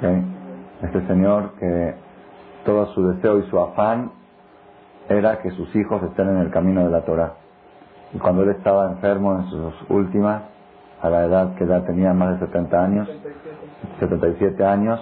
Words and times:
Este 0.00 1.06
señor 1.08 1.54
que 1.58 1.94
todo 2.64 2.86
su 2.94 3.08
deseo 3.08 3.38
y 3.40 3.42
su 3.50 3.58
afán 3.58 4.12
era 5.08 5.38
que 5.40 5.50
sus 5.52 5.74
hijos 5.74 6.02
estén 6.04 6.28
en 6.28 6.36
el 6.38 6.50
camino 6.50 6.84
de 6.84 6.90
la 6.90 7.04
Torah. 7.04 7.34
Y 8.14 8.18
cuando 8.18 8.42
él 8.42 8.50
estaba 8.50 8.90
enfermo 8.90 9.34
en 9.34 9.50
sus 9.50 9.90
últimas, 9.90 10.42
a 11.00 11.10
la 11.10 11.24
edad 11.24 11.54
que 11.54 11.66
ya 11.66 11.84
tenía 11.84 12.12
más 12.12 12.38
de 12.38 12.46
70 12.46 12.84
años, 12.84 13.08
77 14.00 14.64
años, 14.64 15.00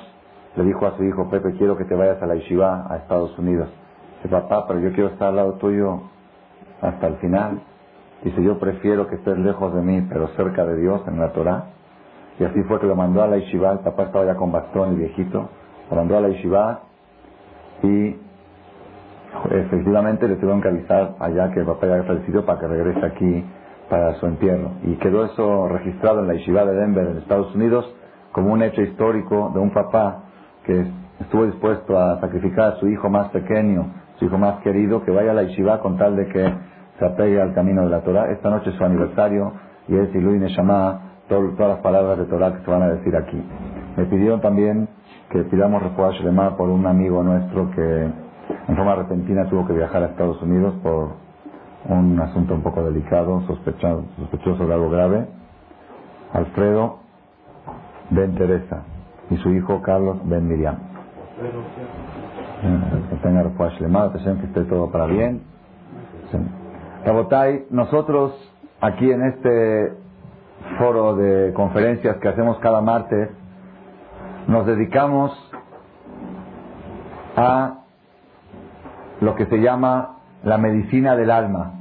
le 0.56 0.64
dijo 0.64 0.86
a 0.86 0.96
su 0.96 1.04
hijo, 1.04 1.28
Pepe, 1.28 1.52
quiero 1.58 1.76
que 1.76 1.84
te 1.84 1.94
vayas 1.94 2.22
a 2.22 2.26
la 2.26 2.34
yeshiva 2.34 2.86
a 2.88 2.96
Estados 2.96 3.38
Unidos. 3.38 3.68
Dice, 4.16 4.28
papá, 4.28 4.66
pero 4.66 4.80
yo 4.80 4.92
quiero 4.92 5.10
estar 5.10 5.28
al 5.28 5.36
lado 5.36 5.52
tuyo 5.54 6.00
hasta 6.80 7.06
el 7.06 7.16
final. 7.16 7.60
Dice, 8.24 8.42
yo 8.42 8.58
prefiero 8.58 9.08
que 9.08 9.16
estés 9.16 9.38
lejos 9.38 9.74
de 9.74 9.82
mí, 9.82 10.06
pero 10.08 10.28
cerca 10.28 10.64
de 10.64 10.76
Dios 10.76 11.02
en 11.06 11.18
la 11.20 11.32
Torah. 11.32 11.66
Y 12.38 12.44
así 12.44 12.62
fue 12.64 12.78
que 12.80 12.86
lo 12.86 12.94
mandó 12.94 13.22
a 13.22 13.28
la 13.28 13.38
yeshiva, 13.38 13.72
el 13.72 13.78
papá 13.80 14.04
estaba 14.04 14.24
ya 14.26 14.34
con 14.34 14.52
bastón, 14.52 14.90
el 14.90 14.96
viejito, 14.96 15.48
lo 15.90 15.96
mandó 15.96 16.18
a 16.18 16.20
la 16.20 16.28
yeshiva 16.28 16.80
y 17.82 18.16
efectivamente 19.50 20.28
le 20.28 20.36
tuvieron 20.36 20.60
que 20.60 20.68
avisar 20.68 21.14
allá 21.18 21.50
que 21.52 21.60
el 21.60 21.66
papá 21.66 21.86
ya 21.86 21.94
había 21.94 22.04
fallecido 22.04 22.44
para 22.44 22.60
que 22.60 22.66
regrese 22.66 23.06
aquí 23.06 23.44
para 23.88 24.14
su 24.14 24.26
entierro. 24.26 24.72
Y 24.84 24.96
quedó 24.96 25.24
eso 25.24 25.68
registrado 25.68 26.20
en 26.20 26.28
la 26.28 26.34
yeshiva 26.34 26.64
de 26.64 26.74
Denver, 26.74 27.06
en 27.06 27.18
Estados 27.18 27.54
Unidos, 27.54 27.94
como 28.32 28.52
un 28.52 28.62
hecho 28.62 28.82
histórico 28.82 29.50
de 29.54 29.60
un 29.60 29.70
papá 29.70 30.24
que 30.64 30.86
estuvo 31.20 31.46
dispuesto 31.46 31.98
a 31.98 32.20
sacrificar 32.20 32.74
a 32.74 32.76
su 32.76 32.88
hijo 32.88 33.08
más 33.08 33.28
pequeño, 33.30 33.94
su 34.18 34.26
hijo 34.26 34.36
más 34.36 34.60
querido, 34.60 35.02
que 35.04 35.10
vaya 35.10 35.30
a 35.30 35.34
la 35.34 35.44
yeshiva 35.44 35.80
con 35.80 35.96
tal 35.96 36.16
de 36.16 36.26
que 36.26 36.54
se 36.98 37.04
apegue 37.04 37.40
al 37.40 37.54
camino 37.54 37.82
de 37.82 37.90
la 37.90 38.00
Torah. 38.00 38.30
Esta 38.30 38.50
noche 38.50 38.70
es 38.70 38.76
su 38.76 38.84
aniversario 38.84 39.52
y 39.88 39.96
es 39.96 40.14
Iluy 40.14 40.38
Neshama, 40.38 41.05
todas 41.28 41.58
las 41.58 41.78
palabras 41.78 42.18
de 42.18 42.24
Torah 42.24 42.52
que 42.52 42.64
se 42.64 42.70
van 42.70 42.82
a 42.82 42.88
decir 42.88 43.16
aquí. 43.16 43.42
Me 43.96 44.04
pidieron 44.04 44.40
también 44.40 44.88
que 45.30 45.42
pidamos 45.44 45.82
refuerzo 45.82 46.22
de 46.22 46.50
por 46.56 46.68
un 46.68 46.86
amigo 46.86 47.22
nuestro 47.22 47.70
que 47.72 48.04
en 48.68 48.76
forma 48.76 48.94
repentina 48.94 49.48
tuvo 49.48 49.66
que 49.66 49.72
viajar 49.72 50.02
a 50.02 50.06
Estados 50.06 50.40
Unidos 50.42 50.74
por 50.82 51.10
un 51.88 52.18
asunto 52.20 52.54
un 52.54 52.62
poco 52.62 52.82
delicado, 52.82 53.42
sospechoso, 53.46 54.04
sospechoso 54.18 54.66
de 54.66 54.74
algo 54.74 54.90
grave. 54.90 55.26
Alfredo 56.32 56.98
Ben 58.10 58.34
Teresa 58.34 58.82
y 59.30 59.36
su 59.38 59.50
hijo 59.50 59.82
Carlos 59.82 60.18
Ben 60.24 60.46
Miriam. 60.46 60.76
Que 63.10 63.16
tenga 63.16 63.42
que 64.38 64.46
esté 64.46 64.64
todo 64.64 64.90
para 64.90 65.06
bien. 65.06 65.42
Rabotay, 67.04 67.66
nosotros 67.70 68.32
aquí 68.80 69.10
en 69.10 69.22
este 69.22 70.05
foro 70.78 71.16
de 71.16 71.52
conferencias 71.54 72.16
que 72.16 72.28
hacemos 72.28 72.58
cada 72.58 72.80
martes, 72.80 73.30
nos 74.46 74.66
dedicamos 74.66 75.32
a 77.36 77.78
lo 79.20 79.34
que 79.34 79.46
se 79.46 79.58
llama 79.58 80.18
la 80.42 80.58
medicina 80.58 81.16
del 81.16 81.30
alma. 81.30 81.72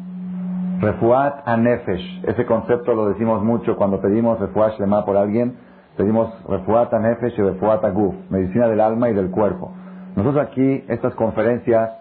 Refuat 0.79 1.47
anefesh. 1.47 2.23
Ese 2.25 2.45
concepto 2.45 2.93
lo 2.93 3.07
decimos 3.07 3.43
mucho 3.43 3.75
cuando 3.75 4.01
pedimos 4.01 4.39
refuat 4.39 4.77
lema 4.79 5.05
por 5.05 5.17
alguien. 5.17 5.57
Pedimos 5.95 6.29
refuat 6.47 6.93
anefesh 6.93 7.37
y 7.37 7.41
refuat 7.41 7.83
aguf. 7.83 8.15
Medicina 8.29 8.67
del 8.67 8.81
alma 8.81 9.09
y 9.09 9.13
del 9.13 9.31
cuerpo. 9.31 9.71
Nosotros 10.15 10.45
aquí, 10.45 10.83
estas 10.87 11.13
conferencias, 11.15 11.91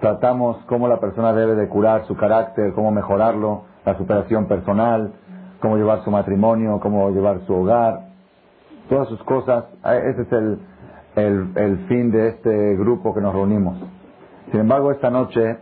tratamos 0.00 0.56
cómo 0.66 0.88
la 0.88 0.98
persona 0.98 1.32
debe 1.32 1.54
de 1.54 1.68
curar 1.68 2.04
su 2.06 2.16
carácter, 2.16 2.72
cómo 2.72 2.90
mejorarlo, 2.90 3.62
la 3.84 3.96
superación 3.96 4.46
personal, 4.46 5.12
cómo 5.64 5.78
llevar 5.78 6.04
su 6.04 6.10
matrimonio, 6.10 6.78
cómo 6.78 7.08
llevar 7.08 7.40
su 7.46 7.54
hogar, 7.54 8.08
todas 8.90 9.08
sus 9.08 9.22
cosas. 9.22 9.64
Ese 9.82 10.20
es 10.20 10.32
el, 10.32 10.58
el, 11.16 11.52
el 11.56 11.78
fin 11.88 12.10
de 12.10 12.28
este 12.28 12.76
grupo 12.76 13.14
que 13.14 13.22
nos 13.22 13.32
reunimos. 13.32 13.78
Sin 14.50 14.60
embargo, 14.60 14.92
esta 14.92 15.08
noche 15.08 15.56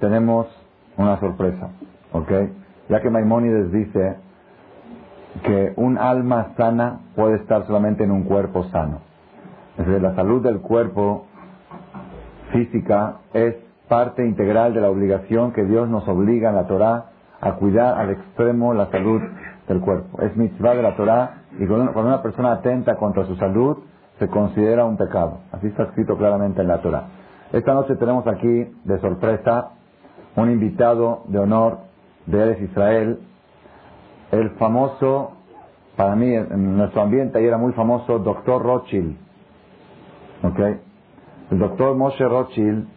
tenemos 0.00 0.46
una 0.96 1.20
sorpresa, 1.20 1.68
¿ok? 2.12 2.32
Ya 2.88 3.02
que 3.02 3.10
Maimónides 3.10 3.70
dice 3.70 4.16
que 5.42 5.74
un 5.76 5.98
alma 5.98 6.54
sana 6.56 7.00
puede 7.14 7.36
estar 7.36 7.66
solamente 7.66 8.02
en 8.02 8.12
un 8.12 8.22
cuerpo 8.22 8.64
sano. 8.70 9.00
Es 9.76 9.86
decir, 9.86 10.00
la 10.00 10.14
salud 10.14 10.42
del 10.42 10.60
cuerpo 10.60 11.26
física 12.50 13.16
es 13.34 13.56
parte 13.90 14.24
integral 14.24 14.72
de 14.72 14.80
la 14.80 14.88
obligación 14.88 15.52
que 15.52 15.66
Dios 15.66 15.86
nos 15.90 16.08
obliga 16.08 16.48
en 16.48 16.56
la 16.56 16.66
Torah 16.66 17.10
a 17.44 17.52
cuidar 17.56 17.98
al 17.98 18.10
extremo 18.10 18.72
la 18.72 18.90
salud 18.90 19.20
del 19.68 19.80
cuerpo. 19.80 20.22
Es 20.22 20.34
mitzvah 20.34 20.74
de 20.74 20.82
la 20.82 20.96
Torah 20.96 21.42
y 21.58 21.66
cuando 21.66 21.92
una 22.00 22.22
persona 22.22 22.52
atenta 22.52 22.96
contra 22.96 23.26
su 23.26 23.36
salud 23.36 23.78
se 24.18 24.28
considera 24.28 24.86
un 24.86 24.96
pecado. 24.96 25.40
Así 25.52 25.66
está 25.66 25.84
escrito 25.84 26.16
claramente 26.16 26.62
en 26.62 26.68
la 26.68 26.80
Torah. 26.80 27.04
Esta 27.52 27.74
noche 27.74 27.96
tenemos 27.96 28.26
aquí 28.26 28.74
de 28.84 28.98
sorpresa 28.98 29.72
un 30.36 30.50
invitado 30.50 31.22
de 31.26 31.38
honor 31.38 31.78
de 32.26 32.42
Eres 32.42 32.62
Israel, 32.62 33.20
el 34.32 34.50
famoso, 34.52 35.32
para 35.96 36.16
mí 36.16 36.34
en 36.34 36.76
nuestro 36.76 37.02
ambiente 37.02 37.38
ahí 37.38 37.44
era 37.44 37.58
muy 37.58 37.72
famoso, 37.74 38.18
doctor 38.18 38.62
Rothschild. 38.62 39.16
¿Ok? 40.42 40.58
El 41.50 41.58
doctor 41.58 41.94
Moshe 41.94 42.26
Rothschild, 42.26 42.88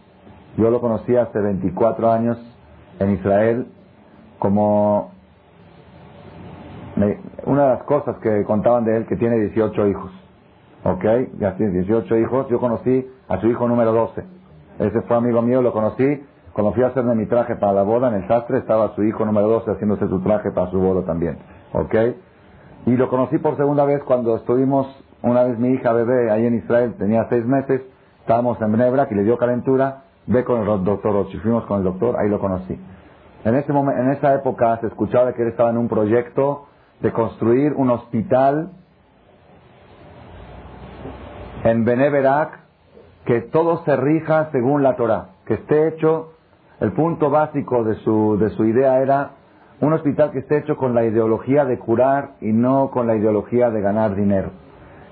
yo 0.56 0.72
lo 0.72 0.80
conocí 0.80 1.16
hace 1.16 1.38
24 1.38 2.12
años 2.12 2.38
en 3.00 3.12
Israel 3.12 3.68
como 4.40 5.12
una 7.46 7.64
de 7.64 7.70
las 7.70 7.84
cosas 7.84 8.18
que 8.18 8.44
contaban 8.44 8.86
de 8.86 8.98
él 8.98 9.06
que 9.06 9.16
tiene 9.16 9.38
18 9.38 9.88
hijos. 9.88 10.12
¿Ok? 10.84 11.04
Ya 11.40 11.56
tiene 11.56 11.74
18 11.74 12.18
hijos. 12.18 12.48
Yo 12.50 12.60
conocí 12.60 13.08
a 13.28 13.40
su 13.40 13.48
hijo 13.48 13.68
número 13.68 13.92
12. 13.92 14.24
Ese 14.80 15.02
fue 15.02 15.18
amigo 15.18 15.42
mío, 15.42 15.62
lo 15.62 15.74
conocí. 15.74 16.24
Cuando 16.54 16.84
a 16.84 16.88
hacerme 16.88 17.14
mi 17.14 17.28
traje 17.28 17.56
para 17.56 17.74
la 17.74 17.84
boda 17.84 18.08
en 18.08 18.16
el 18.16 18.28
sastre, 18.28 18.58
estaba 18.58 18.96
su 18.96 19.04
hijo 19.04 19.26
número 19.26 19.48
12 19.48 19.72
haciéndose 19.72 20.08
su 20.08 20.22
traje 20.22 20.52
para 20.52 20.72
su 20.72 20.80
boda 20.80 21.06
también. 21.06 21.38
¿Ok? 21.74 21.94
Y 22.88 22.96
lo 22.96 23.10
conocí 23.10 23.38
por 23.38 23.58
segunda 23.58 23.86
vez 23.86 24.02
cuando 24.04 24.36
estuvimos, 24.36 24.88
una 25.22 25.44
vez 25.44 25.60
mi 25.60 25.70
hija 25.70 25.94
bebé 25.94 26.32
ahí 26.32 26.46
en 26.46 26.56
Israel, 26.56 26.96
tenía 26.98 27.28
seis 27.30 27.46
meses, 27.46 27.82
estábamos 28.22 28.60
en 28.62 28.72
Bnebra, 28.72 29.08
que 29.08 29.14
le 29.14 29.24
dio 29.24 29.38
calentura, 29.38 30.04
ve 30.26 30.44
con 30.44 30.62
el 30.62 30.84
doctor 30.84 31.14
Rochi, 31.14 31.38
fuimos 31.38 31.66
con 31.66 31.80
el 31.80 31.84
doctor, 31.84 32.18
ahí 32.18 32.30
lo 32.30 32.40
conocí. 32.40 32.80
En, 33.46 33.56
ese 33.56 33.72
momento, 33.72 34.02
en 34.02 34.12
esa 34.12 34.34
época 34.34 34.78
se 34.82 34.88
escuchaba 34.88 35.34
que 35.34 35.44
él 35.44 35.50
estaba 35.50 35.70
en 35.70 35.78
un 35.78 35.88
proyecto 35.88 36.68
de 37.00 37.12
construir 37.12 37.74
un 37.74 37.90
hospital 37.90 38.72
en 41.64 41.86
Beneverac 41.86 42.60
que 43.26 43.42
todo 43.42 43.84
se 43.84 43.96
rija 43.96 44.50
según 44.52 44.84
la 44.84 44.96
Torah, 44.96 45.30
que 45.46 45.56
esté 45.56 45.90
hecho, 45.90 46.34
el 46.80 46.94
punto 46.94 47.30
básico 47.30 47.84
de 47.84 47.96
su, 47.96 48.38
de 48.40 48.50
su 48.52 48.66
idea 48.66 49.02
era 49.02 49.32
un 49.82 49.94
hospital 49.94 50.32
que 50.32 50.40
esté 50.40 50.58
hecho 50.58 50.78
con 50.78 50.96
la 50.96 51.04
ideología 51.04 51.66
de 51.66 51.78
curar 51.78 52.32
y 52.42 52.52
no 52.52 52.90
con 52.90 53.06
la 53.06 53.16
ideología 53.16 53.70
de 53.70 53.82
ganar 53.82 54.16
dinero. 54.16 54.52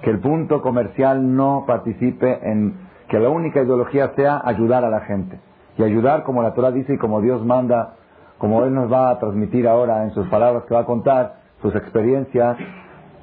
Que 0.02 0.10
el 0.10 0.20
punto 0.20 0.62
comercial 0.62 1.36
no 1.36 1.66
participe 1.68 2.40
en 2.50 2.76
que 3.10 3.20
la 3.20 3.30
única 3.30 3.62
ideología 3.62 4.14
sea 4.16 4.42
ayudar 4.44 4.84
a 4.86 4.90
la 4.90 5.02
gente. 5.02 5.40
Y 5.78 5.84
ayudar 5.84 6.24
como 6.24 6.42
la 6.42 6.54
Torah 6.54 6.72
dice 6.72 6.94
y 6.94 6.98
como 6.98 7.22
Dios 7.22 7.46
manda, 7.46 7.96
como 8.38 8.64
Él 8.64 8.74
nos 8.74 8.92
va 8.92 9.10
a 9.10 9.20
transmitir 9.20 9.68
ahora 9.68 10.04
en 10.04 10.12
sus 10.12 10.28
palabras 10.28 10.64
que 10.66 10.74
va 10.74 10.82
a 10.82 10.86
contar, 10.86 11.36
sus 11.62 11.76
experiencias. 11.76 12.58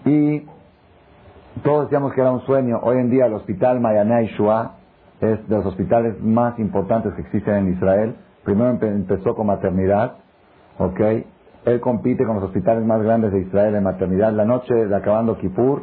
Y 0.05 0.47
todos 1.63 1.85
decíamos 1.85 2.13
que 2.13 2.21
era 2.21 2.33
un 2.33 2.41
sueño. 2.43 2.81
Hoy 2.83 2.99
en 2.99 3.11
día 3.11 3.27
el 3.27 3.35
hospital 3.35 3.81
Mayanay 3.81 4.27
Shua 4.37 4.73
es 5.21 5.49
de 5.49 5.57
los 5.57 5.67
hospitales 5.67 6.21
más 6.21 6.59
importantes 6.59 7.15
que 7.15 7.23
existen 7.23 7.55
en 7.55 7.73
Israel. 7.75 8.17
Primero 8.45 8.71
empezó 8.71 9.35
con 9.35 9.47
maternidad, 9.47 10.15
¿ok? 10.79 11.01
Él 11.65 11.81
compite 11.81 12.25
con 12.25 12.37
los 12.37 12.45
hospitales 12.45 12.85
más 12.85 13.01
grandes 13.03 13.33
de 13.33 13.41
Israel 13.41 13.77
en 13.77 13.85
maternidad. 13.85 14.33
La 14.33 14.45
noche 14.45 14.75
de 14.75 14.97
acabando 14.97 15.39
Kippur, 15.39 15.83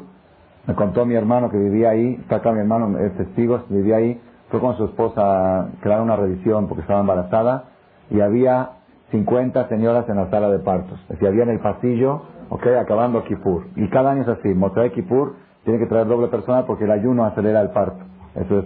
me 0.67 0.75
contó 0.75 1.05
mi 1.05 1.15
hermano 1.15 1.49
que 1.49 1.57
vivía 1.57 1.91
ahí, 1.91 2.17
está 2.19 2.37
acá 2.37 2.51
mi 2.51 2.59
hermano, 2.59 2.99
es 2.99 3.15
testigo, 3.15 3.63
vivía 3.69 3.95
ahí, 3.95 4.21
fue 4.49 4.59
con 4.59 4.75
su 4.75 4.85
esposa 4.85 5.21
a 5.61 5.67
crear 5.81 6.01
una 6.01 6.17
revisión 6.17 6.67
porque 6.67 6.81
estaba 6.81 6.99
embarazada 6.99 7.65
y 8.09 8.19
había 8.19 8.71
50 9.11 9.67
señoras 9.69 10.07
en 10.09 10.17
la 10.17 10.29
sala 10.29 10.49
de 10.49 10.59
partos. 10.59 10.99
Es 11.09 11.21
había 11.23 11.43
en 11.43 11.49
el 11.49 11.59
pasillo, 11.59 12.21
ok, 12.49 12.67
acabando 12.79 13.23
Kippur. 13.23 13.67
Y 13.75 13.89
cada 13.89 14.11
año 14.11 14.21
es 14.23 14.27
así, 14.27 14.53
de 14.53 14.91
Kippur 14.91 15.35
tiene 15.63 15.79
que 15.79 15.87
traer 15.87 16.07
doble 16.07 16.27
personal 16.27 16.65
porque 16.65 16.85
el 16.85 16.91
ayuno 16.91 17.25
acelera 17.25 17.61
el 17.61 17.69
parto. 17.69 18.03
Eso 18.35 18.59
es 18.59 18.65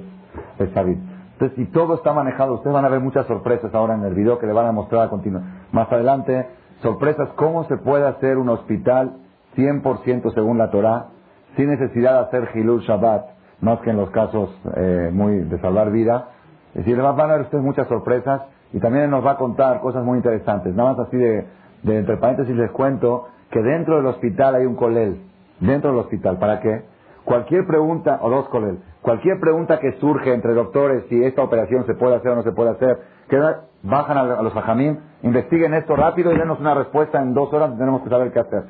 entonces, 1.34 1.57
si 1.57 1.66
todo 1.72 1.95
está 1.95 2.13
manejado, 2.13 2.56
ustedes 2.56 2.74
van 2.74 2.86
a 2.86 2.90
ver 2.90 3.00
muchas 3.00 3.25
sorpresas 3.28 3.74
ahora 3.74 3.95
en 3.95 4.04
el 4.04 4.13
video 4.13 4.40
que 4.40 4.48
le 4.48 4.54
van 4.54 4.68
a 4.68 4.72
mostrar 4.72 5.07
a 5.07 5.10
continuación. 5.10 5.51
Más 5.72 5.92
adelante, 5.92 6.48
sorpresas, 6.81 7.30
cómo 7.36 7.66
se 7.66 7.78
puede 7.78 8.07
hacer 8.07 8.38
un 8.38 8.50
hospital 8.50 9.18
100% 9.56 10.34
según 10.34 10.57
la 10.57 10.72
Torah, 10.72 11.07
sin 11.56 11.69
necesidad 11.69 12.13
de 12.13 12.19
hacer 12.28 12.50
Hilul 12.56 12.81
Shabbat, 12.81 13.25
más 13.62 13.80
que 13.80 13.89
en 13.89 13.98
los 13.98 14.10
casos 14.12 14.50
eh, 14.75 15.10
muy 15.12 15.39
de 15.39 15.60
salvar 15.60 15.92
vida. 15.92 16.30
Es 16.75 16.86
decir, 16.86 16.98
van 16.98 17.19
a 17.19 17.34
ver 17.34 17.42
ustedes 17.42 17.63
muchas 17.63 17.88
sorpresas 17.88 18.42
y 18.74 18.80
también 18.80 19.10
nos 19.10 19.25
va 19.25 19.31
a 19.31 19.38
contar 19.38 19.80
cosas 19.80 20.04
muy 20.04 20.18
interesantes. 20.18 20.75
Nada 20.75 20.94
más 20.94 21.08
así 21.08 21.18
de, 21.18 21.46
de 21.84 22.00
entre 22.00 22.18
paréntesis 22.18 22.56
les 22.56 22.72
cuento 22.72 23.28
que 23.52 23.62
dentro 23.62 23.98
del 23.98 24.08
hospital 24.08 24.56
hay 24.56 24.66
un 24.66 24.75
colel, 24.75 25.22
dentro 25.60 25.92
del 25.92 26.00
hospital. 26.00 26.40
¿Para 26.40 26.60
qué? 26.60 26.84
Cualquier 27.24 27.66
pregunta, 27.66 28.20
o 28.22 28.30
dos 28.30 28.50
con 28.50 28.66
él, 28.66 28.80
cualquier 29.02 29.40
pregunta 29.40 29.80
que 29.80 29.94
surge 30.00 30.34
entre 30.34 30.54
doctores, 30.54 31.06
si 31.08 31.24
esta 31.24 31.42
operación 31.42 31.86
se 31.86 31.94
puede 31.94 32.16
hacer 32.16 32.31
o 32.31 32.36
no 32.36 32.44
se 32.44 32.52
puede 32.52 32.72
hacer, 32.72 33.00
que 33.30 33.40
bajan 33.84 34.18
a, 34.18 34.42
los 34.42 34.56
ajamín, 34.56 35.00
investiguen 35.22 35.74
esto 35.74 35.96
rápido 35.96 36.34
y 36.34 36.38
denos 36.38 36.60
una 36.60 36.74
respuesta 36.74 37.22
en 37.22 37.34
dos 37.34 37.54
horas, 37.54 37.78
tenemos 37.78 38.02
que 38.02 38.10
saber 38.10 38.34
qué 38.34 38.40
hacer. 38.40 38.64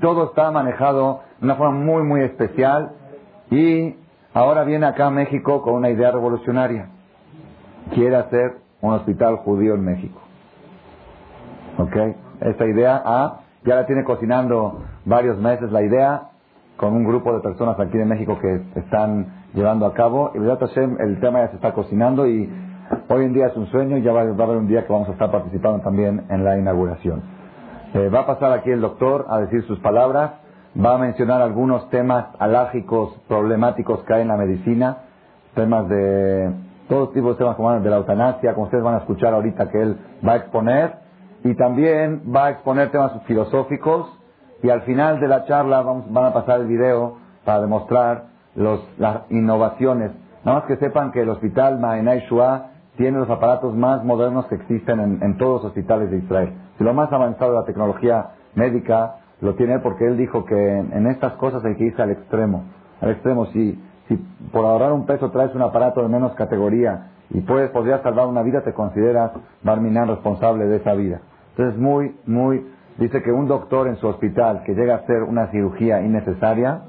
todo 0.00 0.26
está 0.26 0.50
manejado 0.50 1.20
de 1.38 1.44
una 1.44 1.54
forma 1.54 1.78
muy, 1.78 2.02
muy 2.02 2.22
especial 2.22 2.92
y 3.50 3.96
ahora 4.34 4.64
viene 4.64 4.86
acá 4.86 5.10
México 5.10 5.62
con 5.62 5.74
una 5.74 5.90
idea 5.90 6.10
revolucionaria. 6.10 6.88
Quiere 7.94 8.16
hacer 8.16 8.61
un 8.82 8.92
hospital 8.92 9.36
judío 9.36 9.74
en 9.74 9.84
México. 9.84 10.20
¿Ok? 11.78 11.96
Esta 12.40 12.66
idea 12.66 13.00
ah, 13.04 13.40
ya 13.64 13.76
la 13.76 13.86
tiene 13.86 14.04
cocinando 14.04 14.82
varios 15.04 15.38
meses 15.38 15.70
la 15.72 15.82
idea 15.82 16.22
con 16.76 16.94
un 16.94 17.04
grupo 17.04 17.32
de 17.32 17.40
personas 17.40 17.78
aquí 17.78 17.96
en 17.96 18.08
México 18.08 18.38
que 18.40 18.60
están 18.74 19.44
llevando 19.54 19.86
a 19.86 19.94
cabo. 19.94 20.32
Y 20.34 20.38
el 20.38 21.20
tema 21.20 21.40
ya 21.40 21.48
se 21.48 21.56
está 21.56 21.72
cocinando 21.72 22.26
y 22.26 22.50
hoy 23.08 23.24
en 23.24 23.32
día 23.32 23.46
es 23.46 23.56
un 23.56 23.68
sueño 23.68 23.96
y 23.98 24.02
ya 24.02 24.12
va, 24.12 24.22
a 24.22 24.24
haber 24.24 24.56
un 24.56 24.66
día 24.66 24.84
que 24.84 24.92
vamos 24.92 25.08
a 25.08 25.12
estar 25.12 25.30
participando 25.30 25.80
también 25.80 26.24
en 26.28 26.44
la 26.44 26.58
inauguración. 26.58 27.22
Eh, 27.94 28.08
va 28.08 28.20
a 28.20 28.26
pasar 28.26 28.52
aquí 28.52 28.70
el 28.70 28.80
doctor 28.80 29.26
a 29.28 29.38
decir 29.40 29.62
sus 29.64 29.78
palabras, 29.78 30.32
va 30.76 30.96
a 30.96 30.98
mencionar 30.98 31.40
algunos 31.40 31.88
temas 31.90 32.26
alágicos, 32.38 33.14
problemáticos 33.28 34.02
que 34.04 34.14
hay 34.14 34.22
en 34.22 34.28
la 34.28 34.36
medicina, 34.36 34.96
temas 35.54 35.88
de 35.88 36.52
todos 36.88 37.12
tipos 37.12 37.32
de 37.32 37.38
temas 37.38 37.56
como 37.56 37.72
de 37.72 37.90
la 37.90 37.96
eutanasia, 37.96 38.54
como 38.54 38.66
ustedes 38.66 38.84
van 38.84 38.94
a 38.94 38.98
escuchar 38.98 39.34
ahorita 39.34 39.70
que 39.70 39.80
él 39.80 39.96
va 40.26 40.32
a 40.32 40.36
exponer, 40.36 40.94
y 41.44 41.54
también 41.54 42.22
va 42.34 42.46
a 42.46 42.50
exponer 42.50 42.90
temas 42.90 43.12
filosóficos, 43.24 44.18
y 44.62 44.70
al 44.70 44.82
final 44.82 45.20
de 45.20 45.28
la 45.28 45.44
charla 45.44 45.82
vamos, 45.82 46.12
van 46.12 46.26
a 46.26 46.32
pasar 46.32 46.60
el 46.60 46.66
video 46.66 47.16
para 47.44 47.60
demostrar 47.60 48.24
los, 48.54 48.80
las 48.98 49.30
innovaciones. 49.30 50.12
Nada 50.44 50.60
más 50.60 50.66
que 50.66 50.76
sepan 50.76 51.12
que 51.12 51.22
el 51.22 51.28
hospital 51.28 51.78
Ma'enai 51.78 52.20
Shua 52.28 52.72
tiene 52.96 53.18
los 53.18 53.30
aparatos 53.30 53.74
más 53.74 54.04
modernos 54.04 54.46
que 54.46 54.56
existen 54.56 55.18
en, 55.22 55.36
todos 55.38 55.62
los 55.62 55.70
hospitales 55.70 56.10
de 56.10 56.18
Israel. 56.18 56.52
Si 56.78 56.84
lo 56.84 56.92
más 56.92 57.12
avanzado 57.12 57.52
de 57.52 57.58
la 57.60 57.64
tecnología 57.64 58.30
médica 58.54 59.16
lo 59.40 59.54
tiene 59.54 59.78
porque 59.78 60.06
él 60.06 60.16
dijo 60.16 60.44
que 60.44 60.78
en, 60.78 61.06
estas 61.06 61.32
cosas 61.34 61.64
hay 61.64 61.74
que 61.76 61.84
irse 61.84 62.02
al 62.02 62.10
extremo. 62.10 62.64
Al 63.00 63.10
extremo, 63.10 63.46
si, 63.46 63.82
si 64.08 64.16
por 64.52 64.64
ahorrar 64.64 64.92
un 64.92 65.06
peso 65.06 65.30
traes 65.30 65.54
un 65.54 65.62
aparato 65.62 66.02
de 66.02 66.08
menos 66.08 66.34
categoría 66.34 67.10
y 67.30 67.40
puedes, 67.40 67.70
podrías 67.70 68.02
salvar 68.02 68.26
una 68.26 68.42
vida, 68.42 68.62
te 68.62 68.72
consideras 68.72 69.32
Barminan 69.62 70.08
responsable 70.08 70.66
de 70.66 70.76
esa 70.76 70.94
vida. 70.94 71.20
Entonces, 71.50 71.80
muy, 71.80 72.16
muy, 72.26 72.66
dice 72.98 73.22
que 73.22 73.32
un 73.32 73.46
doctor 73.46 73.88
en 73.88 73.96
su 73.96 74.06
hospital 74.08 74.62
que 74.64 74.74
llega 74.74 74.94
a 74.94 74.98
hacer 74.98 75.22
una 75.22 75.48
cirugía 75.48 76.02
innecesaria, 76.02 76.82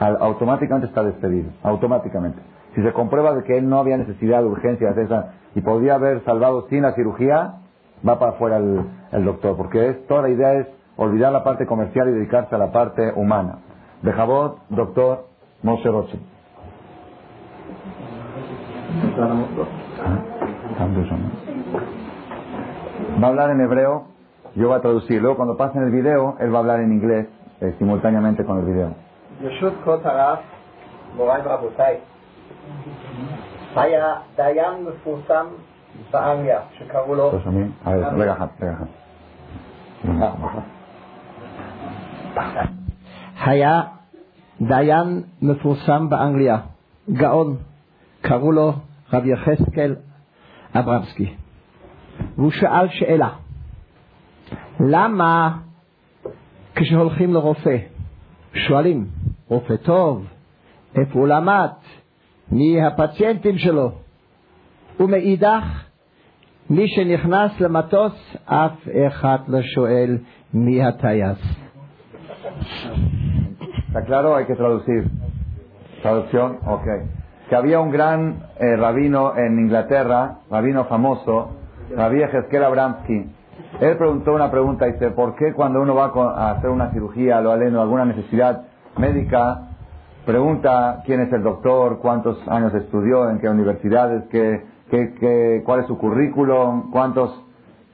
automáticamente 0.00 0.86
está 0.86 1.02
despedido, 1.02 1.50
automáticamente. 1.62 2.40
Si 2.74 2.82
se 2.82 2.92
comprueba 2.92 3.34
de 3.34 3.42
que 3.42 3.58
él 3.58 3.68
no 3.68 3.78
había 3.78 3.96
necesidad 3.96 4.40
de 4.40 4.48
urgencia 4.48 4.92
de 4.92 5.02
esa 5.02 5.32
y 5.54 5.60
podía 5.60 5.94
haber 5.94 6.22
salvado 6.24 6.68
sin 6.68 6.82
la 6.82 6.92
cirugía, 6.92 7.54
va 8.06 8.18
para 8.18 8.32
afuera 8.32 8.58
el, 8.58 9.24
doctor, 9.24 9.56
porque 9.56 9.88
es, 9.88 10.06
toda 10.06 10.22
la 10.22 10.28
idea 10.28 10.54
es 10.54 10.66
olvidar 10.96 11.32
la 11.32 11.42
parte 11.42 11.66
comercial 11.66 12.08
y 12.08 12.12
dedicarse 12.12 12.54
a 12.54 12.58
la 12.58 12.70
parte 12.70 13.12
humana. 13.14 13.58
De 14.02 14.12
Jabot, 14.12 14.58
doctor 14.68 15.27
Moshe 15.63 15.89
Roche. 15.89 16.17
Va 23.21 23.27
a 23.27 23.29
hablar 23.29 23.49
en 23.51 23.61
hebreo, 23.61 24.05
yo 24.55 24.67
voy 24.67 24.77
a 24.77 24.81
traducir. 24.81 25.21
Luego 25.21 25.37
cuando 25.37 25.57
pase 25.57 25.77
en 25.77 25.85
el 25.85 25.91
video, 25.91 26.35
él 26.39 26.53
va 26.53 26.57
a 26.57 26.61
hablar 26.61 26.79
en 26.81 26.91
inglés 26.91 27.27
eh, 27.61 27.75
simultáneamente 27.79 28.43
con 28.45 28.59
el 28.59 28.65
video. 28.65 28.93
היה 33.75 34.15
דיין 34.37 34.85
מפורסם 34.85 35.45
באנגליה 36.11 36.59
שקראו 36.77 37.15
לו... 37.15 37.31
רגע 38.17 38.33
אחד, 38.33 38.47
רגע 38.61 38.73
אחד. 38.73 38.85
היה 43.39 43.81
דיין 44.60 45.22
מפורסם 45.42 46.08
באנגליה, 46.08 46.58
גאון, 47.12 47.56
קראו 48.20 48.52
לו 48.52 48.72
רב 49.12 49.26
יחזקאל 49.26 49.96
אברמסקי. 50.74 51.34
והוא 52.36 52.50
שאל 52.50 52.88
שאלה, 52.88 53.28
למה 54.80 55.58
כשהולכים 56.74 57.34
לרופא, 57.34 57.76
שואלים, 58.54 59.06
רופא 59.48 59.76
טוב, 59.76 60.26
איפה 60.94 61.18
הוא 61.18 61.28
למד, 61.28 61.70
מי 62.52 62.82
הפציינטים 62.82 63.58
שלו, 63.58 63.92
ומאידך, 65.00 65.84
מי 66.70 66.88
שנכנס 66.88 67.60
למטוס, 67.60 68.36
אף 68.44 68.88
אחד 69.06 69.38
לא 69.48 69.62
שואל 69.62 70.18
מי 70.54 70.82
הטייס. 70.82 71.38
¿Está 73.88 74.02
claro? 74.02 74.36
Hay 74.36 74.44
que 74.46 74.54
traducir. 74.54 75.10
Traducción, 76.02 76.58
ok. 76.64 76.86
Que 77.48 77.56
había 77.56 77.80
un 77.80 77.90
gran 77.90 78.44
eh, 78.58 78.76
rabino 78.76 79.36
en 79.36 79.58
Inglaterra, 79.58 80.38
rabino 80.50 80.84
famoso, 80.84 81.56
Rabí 81.96 82.22
Ezequiel 82.22 82.64
Abramsky. 82.64 83.34
Él 83.80 83.96
preguntó 83.96 84.34
una 84.34 84.50
pregunta, 84.50 84.86
dice, 84.86 85.10
¿por 85.10 85.34
qué 85.34 85.52
cuando 85.52 85.80
uno 85.80 85.94
va 85.94 86.12
a 86.36 86.50
hacer 86.52 86.70
una 86.70 86.90
cirugía, 86.92 87.40
lo 87.40 87.50
aleno, 87.50 87.80
alguna 87.80 88.04
necesidad 88.04 88.62
médica, 88.96 89.68
Pregunta 90.28 91.04
quién 91.06 91.22
es 91.22 91.32
el 91.32 91.42
doctor, 91.42 92.00
cuántos 92.00 92.36
años 92.48 92.74
estudió, 92.74 93.30
en 93.30 93.38
qué 93.38 93.48
universidades, 93.48 94.24
qué, 94.28 94.62
qué, 94.90 95.62
cuál 95.64 95.80
es 95.80 95.86
su 95.86 95.96
currículum, 95.96 96.90
cuántos, 96.90 97.42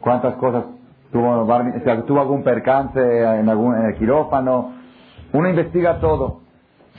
cuántas 0.00 0.34
cosas 0.34 0.64
tuvo, 1.12 1.46
tuvo 2.08 2.20
algún 2.20 2.42
percance 2.42 2.98
en 2.98 3.48
algún 3.48 3.76
en 3.76 3.84
el 3.84 3.94
quirófano. 3.94 4.72
Uno 5.34 5.50
investiga 5.50 6.00
todo. 6.00 6.40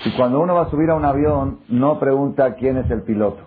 Y 0.06 0.12
cuando 0.18 0.42
uno 0.42 0.54
va 0.56 0.64
a 0.64 0.70
subir 0.70 0.90
a 0.90 0.96
un 0.96 1.06
avión, 1.06 1.60
no 1.70 2.00
pregunta 2.00 2.56
quién 2.56 2.78
es 2.78 2.92
el 2.92 3.02
piloto. 3.02 3.40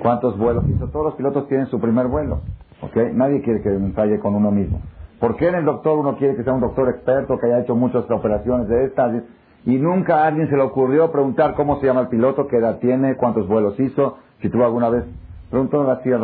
¿Cuántos 0.00 0.36
vuelos 0.36 0.64
hizo? 0.68 0.88
Todos 0.88 1.06
los 1.06 1.14
pilotos 1.14 1.48
tienen 1.48 1.66
su 1.68 1.80
primer 1.80 2.06
vuelo. 2.06 2.42
¿okay? 2.82 3.12
Nadie 3.14 3.40
quiere 3.40 3.62
que 3.62 3.70
ensaye 3.70 4.20
con 4.20 4.34
uno 4.34 4.50
mismo. 4.50 4.82
¿Por 5.18 5.36
qué 5.36 5.48
en 5.48 5.54
el 5.54 5.64
doctor 5.64 5.98
uno 5.98 6.18
quiere 6.18 6.36
que 6.36 6.44
sea 6.44 6.52
un 6.52 6.60
doctor 6.60 6.90
experto, 6.90 7.38
que 7.38 7.46
haya 7.46 7.60
hecho 7.60 7.74
muchas 7.74 8.08
operaciones 8.10 8.68
de 8.68 8.84
estas? 8.84 9.22
y 9.64 9.78
nunca 9.78 10.22
a 10.22 10.28
alguien 10.28 10.48
se 10.48 10.56
le 10.56 10.62
ocurrió 10.62 11.10
preguntar 11.10 11.54
cómo 11.54 11.80
se 11.80 11.86
llama 11.86 12.02
el 12.02 12.08
piloto, 12.08 12.46
qué 12.46 12.58
edad 12.58 12.78
tiene, 12.78 13.16
cuántos 13.16 13.48
vuelos 13.48 13.78
hizo, 13.80 14.16
si 14.40 14.48
tuvo 14.48 14.64
alguna 14.64 14.90
vez. 14.90 15.04
Preguntó 15.50 15.82
la 15.82 16.02
tía 16.02 16.18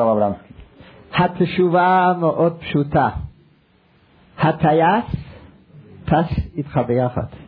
Raba 6.06 6.28
Bramsky. 6.84 7.38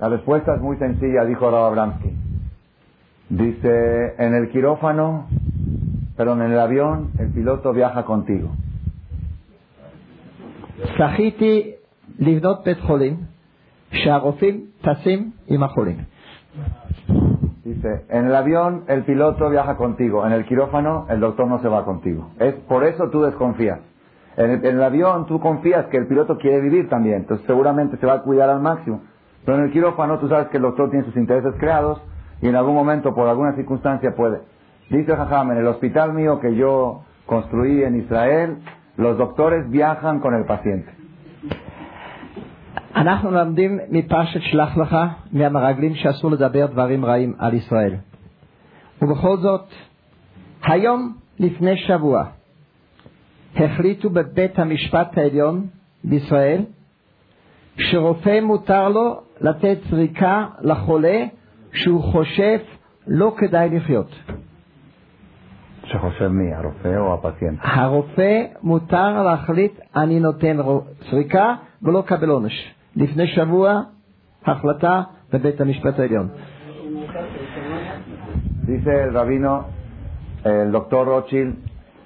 La 0.00 0.08
respuesta 0.08 0.54
es 0.54 0.60
muy 0.60 0.76
sencilla, 0.76 1.24
dijo 1.24 1.50
Raba 1.50 1.70
Bramsky. 1.70 2.10
Dice, 3.30 4.14
en 4.18 4.34
el 4.34 4.50
quirófano, 4.50 5.28
perdón, 6.16 6.42
en 6.42 6.52
el 6.52 6.60
avión, 6.60 7.10
el 7.18 7.32
piloto 7.32 7.72
viaja 7.72 8.04
contigo. 8.04 8.50
Sahiti 10.98 11.74
livnot 12.18 12.64
bet 12.64 12.78
Dice, 17.64 18.04
en 18.10 18.26
el 18.26 18.36
avión 18.36 18.84
el 18.88 19.04
piloto 19.04 19.48
viaja 19.48 19.76
contigo, 19.76 20.26
en 20.26 20.32
el 20.32 20.44
quirófano 20.44 21.06
el 21.08 21.20
doctor 21.20 21.48
no 21.48 21.60
se 21.60 21.68
va 21.68 21.84
contigo. 21.84 22.30
Es 22.38 22.54
por 22.54 22.84
eso 22.84 23.08
tú 23.10 23.22
desconfías. 23.22 23.80
En 24.37 24.65
el, 24.65 24.81
avión 24.81 25.25
tú 25.25 25.39
confías 25.39 25.87
que 25.87 25.97
el 25.97 26.07
piloto 26.07 26.37
quiere 26.37 26.61
vivir 26.61 26.87
también, 26.87 27.17
entonces 27.17 27.45
seguramente 27.45 27.97
se 27.97 28.05
va 28.05 28.13
a 28.13 28.21
cuidar 28.21 28.49
al 28.49 28.61
máximo. 28.61 29.01
Pero 29.45 29.57
en 29.57 29.65
el 29.65 29.71
quirófano 29.71 30.17
tú 30.19 30.29
sabes 30.29 30.47
que 30.47 30.57
el 30.57 30.63
doctor 30.63 30.89
tiene 30.89 31.05
sus 31.05 31.17
intereses 31.17 31.53
creados 31.59 32.01
y 32.41 32.47
en 32.47 32.55
algún 32.55 32.73
momento, 32.73 33.13
por 33.13 33.27
alguna 33.27 33.53
circunstancia, 33.55 34.15
puede. 34.15 34.39
Dice 34.89 35.15
Jajam, 35.15 35.51
en 35.51 35.57
el 35.57 35.67
hospital 35.67 36.13
mío 36.13 36.39
que 36.39 36.55
yo 36.55 37.01
construí 37.25 37.83
en 37.83 37.97
Israel, 37.97 38.59
los 38.95 39.17
doctores 39.17 39.69
viajan 39.69 40.19
con 40.19 40.33
el 40.33 40.45
paciente. 40.45 40.99
אנחנו 42.95 43.31
לומדים 43.31 43.79
מפרשת 43.89 44.41
שלח 44.41 44.77
לך 44.77 44.97
מהמרגלים 45.31 45.95
שאסור 45.95 46.31
לדבר 46.31 46.65
דברים 46.65 47.05
רעים 47.05 47.33
על 47.37 47.53
ישראל. 47.53 47.95
ובכל 49.01 49.37
זאת, 49.37 49.67
היום 50.63 51.13
לפני 51.39 51.77
שבוע 51.77 52.23
החליטו 53.56 54.10
בבית 54.10 54.58
המשפט 54.58 55.18
העליון 55.18 55.66
בישראל 56.04 56.64
שרופא 57.78 58.40
מותר 58.40 58.88
לו 58.88 59.20
לתת 59.40 59.78
זריקה 59.90 60.46
לחולה 60.60 61.24
שהוא 61.72 62.02
חושב 62.02 62.58
לא 63.06 63.34
כדאי 63.38 63.68
לחיות. 63.70 64.10
שחושב 65.84 66.28
מי, 66.28 66.54
הרופא 66.54 66.96
או 66.96 67.14
הפציינט? 67.14 67.58
הרופא 67.62 68.42
מותר 68.62 69.22
להחליט 69.22 69.80
אני 69.96 70.20
נותן 70.20 70.56
זריקה 71.10 71.54
ולא 71.82 72.02
קבל 72.06 72.28
עונש. 72.28 72.74
לפני 72.96 73.26
שבוע 73.26 73.80
החלטה 74.46 75.02
בבית 75.32 75.60
המשפט 75.60 75.98
העליון. 75.98 76.28
Dice 78.66 78.94
el 79.04 79.12
rabino, 79.12 79.66
el 80.44 80.72
doctor 80.72 81.04
Rothschild, 81.12 81.54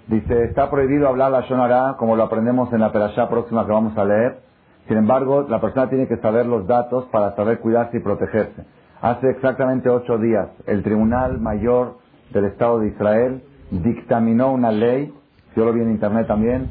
dice, 0.08 0.44
está 0.44 0.70
prohibido 0.70 1.08
hablar 1.08 1.30
la 1.30 1.42
Shonara 1.42 1.96
como 1.98 2.16
lo 2.16 2.24
aprendemos 2.24 2.72
en 2.72 2.80
la 2.80 2.92
perashá 2.92 3.28
próxima 3.28 3.64
que 3.64 3.72
vamos 3.72 3.96
a 3.96 4.04
leer. 4.04 4.40
Sin 4.88 4.96
embargo, 4.96 5.46
la 5.48 5.60
persona 5.60 5.88
tiene 5.88 6.08
que 6.08 6.16
saber 6.16 6.46
los 6.46 6.66
datos 6.66 7.04
para 7.12 7.36
saber 7.36 7.60
cuidarse 7.60 7.98
y 7.98 8.00
protegerse. 8.00 8.64
Hace 9.00 9.30
exactamente 9.30 9.88
ocho 9.90 10.18
días, 10.18 10.48
el 10.66 10.82
Tribunal 10.82 11.38
Mayor 11.38 11.98
del 12.32 12.46
Estado 12.46 12.80
de 12.80 12.88
Israel 12.88 13.42
dictaminó 13.70 14.50
una 14.50 14.72
ley, 14.72 15.14
yo 15.54 15.64
lo 15.64 15.72
vi 15.72 15.82
en 15.82 15.90
internet 15.90 16.26
también, 16.26 16.70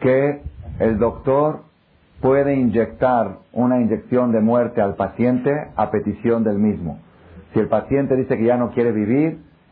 que 0.00 0.40
el 0.78 0.98
doctor 0.98 1.62
puede 2.20 2.54
inyectar 2.54 3.38
una 3.52 3.80
inyección 3.80 4.32
de 4.32 4.40
muerte 4.40 4.80
al 4.80 4.94
paciente 4.94 5.50
a 5.76 5.90
petición 5.90 6.44
del 6.44 6.58
mismo. 6.58 7.00
Si 7.52 7.60
el 7.60 7.68
paciente 7.68 8.16
dice 8.16 8.36
que 8.36 8.44
ya 8.44 8.56
no 8.56 8.70
quiere 8.70 8.92
vivir, 8.92 9.47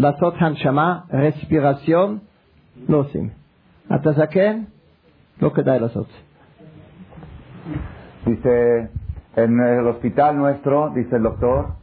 לעשות 0.00 0.34
הנשמה, 0.38 0.98
רספירציון, 1.12 2.18
לא 2.88 2.96
עושים. 2.96 3.28
אתה 3.94 4.12
זקן, 4.12 4.60
לא 5.42 5.48
כדאי 5.54 5.80
לעשות. 5.80 6.06
Dice, 8.26 8.88
en 9.36 9.60
el 9.60 9.86
hospital 9.86 10.36
nuestro, 10.36 10.90
dice 10.90 11.16
el 11.16 11.22
doctor, 11.22 11.74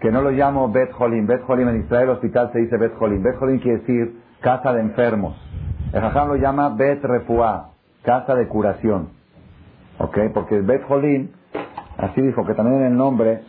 que 0.00 0.10
no 0.10 0.22
lo 0.22 0.30
llamo 0.30 0.70
Bet 0.70 0.90
Holim. 0.98 1.26
Bet 1.26 1.42
Holim 1.46 1.68
en 1.68 1.80
Israel, 1.80 2.08
hospital 2.10 2.50
se 2.52 2.60
dice 2.60 2.76
Bet 2.76 2.94
Holim. 2.98 3.22
Bet 3.22 3.36
Holim 3.40 3.58
quiere 3.58 3.78
decir 3.78 4.16
casa 4.40 4.72
de 4.72 4.80
enfermos. 4.80 5.36
El 5.92 6.00
Jajam 6.00 6.28
lo 6.28 6.36
llama 6.36 6.70
Bet 6.70 7.04
Refuá, 7.04 7.70
casa 8.02 8.34
de 8.34 8.48
curación. 8.48 9.10
¿Ok? 9.98 10.18
Porque 10.32 10.60
Bet 10.60 10.82
Holim, 10.88 11.28
así 11.98 12.22
dijo 12.22 12.44
que 12.46 12.54
también 12.54 12.80
en 12.80 12.86
el 12.92 12.96
nombre, 12.96 13.42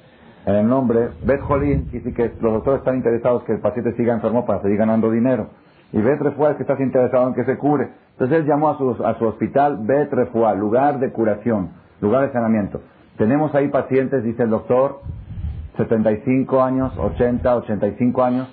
en 0.48 0.54
el 0.54 0.66
nombre, 0.66 1.10
Bet 1.24 1.42
Holim 1.46 1.90
quiere 1.90 2.06
decir 2.06 2.14
que 2.14 2.42
los 2.42 2.54
doctores 2.54 2.78
están 2.78 2.96
interesados 2.96 3.42
que 3.44 3.52
el 3.52 3.60
paciente 3.60 3.92
siga 3.96 4.14
enfermo 4.14 4.46
para 4.46 4.62
seguir 4.62 4.78
ganando 4.78 5.10
dinero. 5.10 5.48
Y 5.92 6.00
Bet 6.00 6.22
es 6.22 6.56
que 6.56 6.62
estás 6.62 6.80
interesado 6.80 7.28
en 7.28 7.34
que 7.34 7.44
se 7.44 7.58
cure. 7.58 7.90
Entonces 8.12 8.38
él 8.38 8.46
llamó 8.46 8.70
a 8.70 8.78
su, 8.78 9.04
a 9.04 9.18
su 9.18 9.26
hospital 9.26 9.80
Bet 9.82 10.10
lugar 10.56 11.00
de 11.00 11.12
curación, 11.12 11.72
lugar 12.00 12.26
de 12.26 12.32
sanamiento. 12.32 12.80
Tenemos 13.18 13.54
ahí 13.54 13.68
pacientes, 13.68 14.24
dice 14.24 14.44
el 14.44 14.48
doctor, 14.48 15.00
75 15.76 16.62
años, 16.62 16.96
80, 16.96 17.56
85 17.56 18.24
años, 18.24 18.48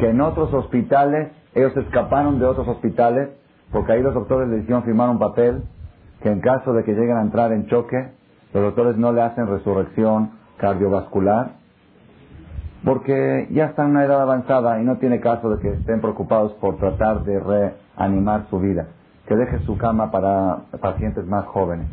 que 0.00 0.10
en 0.10 0.20
otros 0.20 0.52
hospitales, 0.52 1.30
ellos 1.54 1.76
escaparon 1.76 2.40
de 2.40 2.46
otros 2.46 2.66
hospitales, 2.66 3.28
porque 3.70 3.92
ahí 3.92 4.02
los 4.02 4.14
doctores 4.14 4.48
le 4.48 4.58
hicieron 4.58 4.82
firmar 4.82 5.10
un 5.10 5.20
papel 5.20 5.62
que 6.24 6.28
en 6.28 6.40
caso 6.40 6.72
de 6.72 6.82
que 6.82 6.92
lleguen 6.92 7.18
a 7.18 7.22
entrar 7.22 7.52
en 7.52 7.68
choque, 7.68 8.08
los 8.52 8.64
doctores 8.64 8.96
no 8.96 9.12
le 9.12 9.22
hacen 9.22 9.46
resurrección 9.46 10.35
cardiovascular, 10.57 11.51
porque 12.83 13.47
ya 13.51 13.65
está 13.65 13.83
en 13.83 13.91
una 13.91 14.05
edad 14.05 14.21
avanzada 14.21 14.81
y 14.81 14.83
no 14.85 14.97
tiene 14.97 15.19
caso 15.19 15.49
de 15.49 15.61
que 15.61 15.69
estén 15.73 16.01
preocupados 16.01 16.53
por 16.53 16.77
tratar 16.77 17.23
de 17.23 17.39
reanimar 17.39 18.47
su 18.49 18.59
vida, 18.59 18.87
que 19.27 19.35
deje 19.35 19.59
su 19.65 19.77
cama 19.77 20.11
para 20.11 20.63
pacientes 20.79 21.25
más 21.25 21.45
jóvenes. 21.45 21.87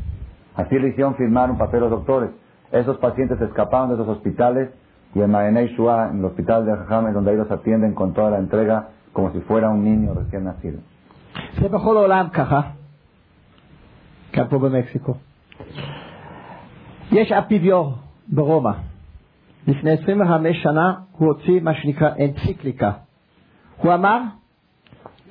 Así 0.56 0.78
le 0.78 0.88
hicieron 0.88 1.14
firmar 1.14 1.50
un 1.50 1.58
papel 1.58 1.80
a 1.80 1.82
los 1.82 1.90
doctores. 1.90 2.30
Esos 2.72 2.98
pacientes 2.98 3.40
escaparon 3.40 3.88
de 3.88 3.94
esos 3.94 4.08
hospitales 4.08 4.70
y 5.14 5.20
en 5.20 5.30
Maenei 5.30 5.68
Shua, 5.74 6.08
en 6.10 6.18
el 6.18 6.24
hospital 6.24 6.66
de 6.66 6.76
Jajam, 6.76 7.06
es 7.08 7.14
donde 7.14 7.32
ellos 7.32 7.50
atienden 7.50 7.94
con 7.94 8.12
toda 8.12 8.30
la 8.30 8.38
entrega 8.38 8.88
como 9.12 9.32
si 9.32 9.40
fuera 9.40 9.70
un 9.70 9.84
niño 9.84 10.14
recién 10.14 10.44
nacido. 10.44 10.80
זה 11.60 11.68
בכל 11.68 11.96
העולם 11.96 12.26
ככה, 12.32 12.60
גם 14.36 14.48
פה 14.48 14.58
במקסיקו. 14.58 15.14
יש 17.12 17.32
אפיביור 17.32 17.94
ברומא. 18.27 18.71
לפני 19.67 19.91
25 19.91 20.63
שנה 20.63 20.93
הוא 21.11 21.27
הוציא 21.27 21.61
מה 21.61 21.73
שנקרא 21.73 22.09
אנציקליקה. 22.25 22.91
הוא 23.77 23.93
אמר, 23.93 24.21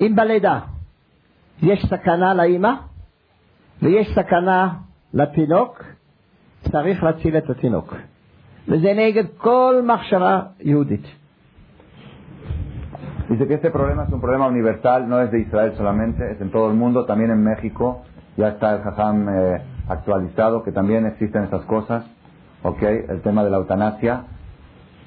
אם 0.01 0.13
בלידה 0.15 0.59
יש 1.61 1.85
סכנה 1.85 2.33
לאימא 2.33 2.73
ויש 3.81 4.07
סכנה 4.15 4.73
לתינוק, 5.13 5.83
צריך 6.71 7.03
להציל 7.03 7.37
את 7.37 7.49
התינוק. 7.49 7.95
וזה 8.67 8.93
נגד 8.93 9.23
כל 9.37 9.81
מחשבה 9.87 10.41
יהודית. 10.59 11.05
Dice 13.29 13.47
que 13.47 13.53
este 13.53 13.71
problema 13.71 14.03
es 14.03 14.11
un 14.11 14.19
problema 14.19 14.47
universal, 14.47 15.07
no 15.07 15.19
es 15.21 15.31
de 15.31 15.39
Israel 15.39 15.71
solamente, 15.77 16.31
es 16.33 16.41
en 16.41 16.51
todo 16.51 16.69
el 16.69 16.75
mundo, 16.75 17.05
también 17.05 17.31
en 17.31 17.41
México. 17.43 18.03
Ya 18.37 18.49
está 18.49 18.75
el 18.75 18.81
Jajam 18.81 19.29
eh, 19.29 19.61
actualizado, 19.87 20.63
que 20.63 20.71
también 20.71 21.05
existen 21.05 21.43
estas 21.43 21.63
cosas. 21.63 22.05
¿ok? 22.63 22.81
El 22.81 23.21
tema 23.21 23.43
de 23.43 23.49
la 23.49 23.57
eutanasia. 23.57 24.23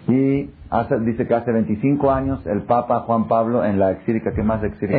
Y 0.08 0.50
hace, 0.70 1.00
dice 1.00 1.26
que 1.26 1.34
hace 1.34 1.50
25 1.50 2.12
años 2.12 2.46
el 2.46 2.62
Papa 2.62 3.00
Juan 3.00 3.26
Pablo 3.26 3.64
en 3.64 3.80
la 3.80 3.90
exílica, 3.90 4.32
¿qué 4.32 4.42
más 4.42 4.62
exílica? 4.62 4.98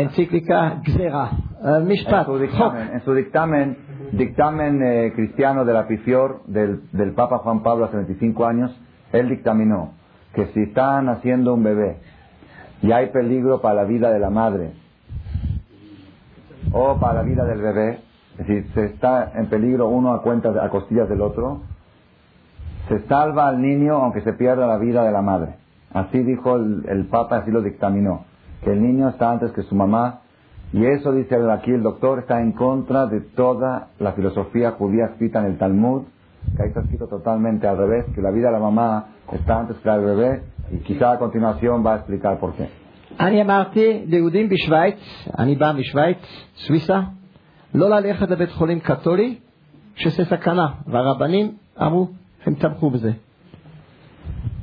En 2.93 2.99
su 3.01 3.13
dictamen, 3.13 3.77
dictamen, 4.11 4.83
eh, 4.83 5.13
cristiano 5.15 5.63
de 5.63 5.73
la 5.73 5.87
Pifior 5.87 6.41
del, 6.47 6.81
del 6.91 7.13
Papa 7.13 7.37
Juan 7.37 7.63
Pablo 7.63 7.85
hace 7.85 7.95
25 7.95 8.45
años, 8.45 8.77
él 9.13 9.29
dictaminó 9.29 9.93
que 10.33 10.47
si 10.47 10.63
están 10.63 11.05
naciendo 11.05 11.53
un 11.53 11.63
bebé 11.63 11.97
y 12.81 12.91
hay 12.91 13.07
peligro 13.07 13.61
para 13.61 13.75
la 13.75 13.83
vida 13.85 14.11
de 14.11 14.19
la 14.19 14.29
madre 14.29 14.73
o 16.71 16.99
para 16.99 17.13
la 17.13 17.21
vida 17.23 17.45
del 17.45 17.61
bebé, 17.61 17.99
es 18.37 18.45
decir, 18.45 18.67
se 18.73 18.85
está 18.85 19.31
en 19.35 19.47
peligro 19.47 19.87
uno 19.87 20.13
a 20.13 20.21
cuentas, 20.21 20.55
a 20.57 20.69
costillas 20.69 21.07
del 21.09 21.21
otro, 21.21 21.61
se 22.88 23.00
salva 23.06 23.48
al 23.48 23.60
niño 23.60 23.96
aunque 23.96 24.20
se 24.22 24.32
pierda 24.32 24.66
la 24.66 24.78
vida 24.78 25.04
de 25.04 25.12
la 25.12 25.22
madre. 25.22 25.56
Así 25.92 26.18
dijo 26.22 26.56
el, 26.56 26.84
el 26.88 27.06
Papa, 27.06 27.38
así 27.38 27.50
lo 27.50 27.62
dictaminó, 27.62 28.24
que 28.62 28.72
el 28.72 28.82
niño 28.82 29.08
está 29.08 29.30
antes 29.30 29.52
que 29.52 29.62
su 29.62 29.74
mamá 29.74 30.22
y 30.72 30.86
eso, 30.86 31.12
dice 31.12 31.36
aquí 31.50 31.70
el 31.70 31.82
doctor, 31.82 32.20
está 32.20 32.40
en 32.40 32.52
contra 32.52 33.06
de 33.06 33.20
toda 33.20 33.88
la 33.98 34.12
filosofía 34.12 34.70
judía 34.72 35.06
escrita 35.12 35.40
en 35.40 35.46
el 35.52 35.58
Talmud, 35.58 36.04
que 36.56 36.62
ahí 36.62 36.68
está 36.68 36.80
escrito 36.80 37.06
totalmente 37.08 37.66
al 37.68 37.76
revés, 37.76 38.06
que 38.14 38.22
la 38.22 38.30
vida 38.30 38.46
de 38.46 38.52
la 38.52 38.58
mamá 38.58 39.04
está 39.30 39.60
antes 39.60 39.76
que 39.76 39.88
la 39.88 39.98
del 39.98 40.16
bebé, 40.16 40.42
y 40.70 40.78
quizá 40.78 41.12
a 41.12 41.18
continuación 41.18 41.84
va 41.84 41.94
a 41.94 41.96
explicar 41.96 42.38
por 42.38 42.54
qué. 42.54 42.68
אני 43.20 43.42
אמרתי 43.42 44.04
ליהודים 44.06 44.48
בשוויץ, 44.48 45.28
אני 45.38 45.54
בא 45.54 45.72
משוויץ, 45.72 46.18
סוויסה, 46.56 47.00
לא 47.74 47.90
ללכת 47.90 48.30
לבית 48.30 48.50
חולים 48.50 48.80
קתולי, 48.80 49.36
שזה 49.94 50.24
סכנה, 50.24 50.66
והרבנים 50.86 51.52
אמרו, 51.82 52.08
הם 52.46 52.54
תמכו 52.54 52.90
בזה. 52.90 53.12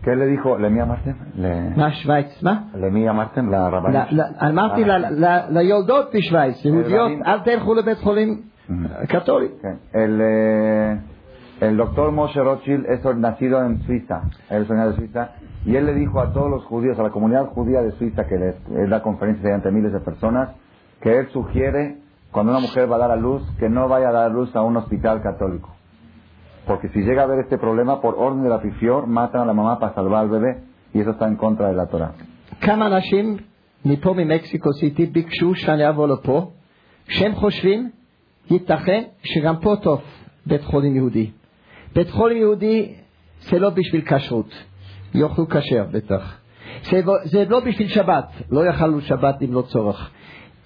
¿Qué 0.04 0.16
le 0.16 0.26
dijo? 0.28 0.58
¿Le 0.58 0.70
mía 0.70 0.86
Marten? 0.86 1.16
¿Le, 1.36 1.76
מה 1.78 1.92
שוויץ? 1.92 2.44
מה? 2.44 2.54
¿Le 2.74 2.90
mía 2.90 3.14
Marten? 3.14 3.52
La 3.52 3.70
rabanit. 3.70 4.12
ל- 4.12 4.22
ל- 4.22 4.50
אמרתי 4.50 4.84
ל- 4.86 5.26
ל- 5.26 5.46
ליולדות 5.58 6.16
בשוויץ, 6.16 6.66
יהודיות, 6.66 7.12
רבנים. 7.12 7.24
אל 7.24 7.40
תלכו 7.40 7.74
לבית 7.74 7.98
חולים 7.98 8.42
Ujú. 8.70 9.08
קתולי. 9.08 9.46
Ok. 9.46 9.66
El, 9.94 10.22
eh, 10.22 11.66
el 11.66 11.78
doctor 11.78 12.12
Moshe 12.12 12.40
Rothschild 12.42 12.86
es 12.86 13.04
nacido 13.18 13.62
en 13.66 13.82
Suiza, 13.86 14.18
él 14.50 14.62
es 14.64 14.70
originario 14.70 14.92
de 14.92 14.98
Suiza, 14.98 15.24
y 15.66 15.76
él 15.76 15.86
le 15.86 15.94
dijo 15.94 16.22
a 16.22 16.32
todos 16.32 16.50
los 16.50 16.64
judíos, 16.66 16.98
a 17.00 17.04
la 17.04 17.10
comunidad 17.10 17.46
judía 17.48 17.82
de 17.82 17.92
Suiza, 17.92 18.26
que 18.30 18.38
les, 18.38 18.56
él 18.82 18.90
da 18.90 19.02
conferencias 19.02 19.52
ante 19.54 19.70
miles 19.72 19.92
de 19.92 20.00
personas, 20.00 20.50
que 21.02 21.10
él 21.20 21.28
sugiere, 21.38 21.98
cuando 22.32 22.52
una 22.54 22.62
mujer 22.62 22.90
va 22.92 22.96
a 22.96 23.00
dar 23.00 23.12
a 23.12 23.18
luz, 23.18 23.42
que 23.60 23.68
no 23.70 23.88
vaya 23.90 24.10
a 24.10 24.12
dar 24.14 24.26
a 24.28 24.34
luz 24.38 24.56
a 24.56 24.62
un 24.62 24.78
hospital 24.78 25.22
católico. 25.22 25.70
Porque 26.67 26.89
si 26.89 27.01
llega 27.01 27.23
a 27.23 27.25
haber 27.25 27.41
este 27.41 27.59
problema, 27.59 28.01
por 28.01 28.15
orden 28.15 28.43
de 28.43 28.49
la 28.49 28.61
pifior, 28.61 29.07
matan 29.07 29.43
a 29.43 29.47
la 29.47 29.53
mamá 29.53 29.79
para 29.79 29.95
salvar 29.95 30.21
al 30.21 30.31
bebé, 30.31 30.63
y 30.95 31.01
eso 31.01 31.11
está 31.11 31.27
en 31.29 31.37
contra 31.37 31.69
de 31.69 31.75
la 31.75 31.87
Torah. 31.87 32.13
כמה 32.61 32.87
אנשים 32.87 33.37
מפה 33.85 34.15
ממקסיקו 34.15 34.73
סיטי 34.73 35.07
ביקשו 35.07 35.55
שאני 35.55 35.89
אבוא 35.89 36.09
לפה, 36.09 36.51
שהם 37.09 37.35
חושבים, 37.35 37.91
ייתכן 38.51 39.03
שגם 39.23 39.57
פה 39.57 39.75
טוב 39.83 40.01
בית 40.47 40.65
חולים 40.65 40.97
יהודי. 40.97 41.31
בית 41.95 42.11
חולים 42.11 42.39
יהודי 42.39 42.95
זה 43.41 43.59
לא 43.59 43.71
בשביל 43.71 44.03
כשרות, 44.03 44.55
יאכלו 45.15 45.49
כשר 45.49 45.85
בטח. 45.91 46.39
זה, 46.91 47.01
זה 47.25 47.45
לא 47.49 47.61
בשביל 47.61 47.89
שבת, 47.89 48.29
לא 48.51 48.67
יאכלו 48.67 49.01
שבת 49.01 49.43
אם 49.43 49.53
לא 49.53 49.63
צורך. 49.63 50.11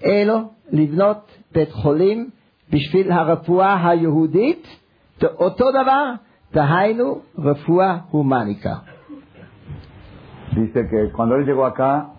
אלא 0.05 0.35
לבנות 0.71 1.31
בית 1.51 1.71
חולים 1.71 2.29
בשביל 2.69 3.11
הרפואה 3.11 3.89
היהודית, 3.89 4.78
אותו 5.22 5.70
דבר, 5.70 6.12
דהיינו 6.54 7.20
רפואה 7.38 7.98
הומניקה. 8.10 8.74
Dice 10.54 10.86
que 10.88 11.10
cuando 11.10 11.34
él 11.34 11.44
llegó 11.46 11.66
acá, 11.66 12.10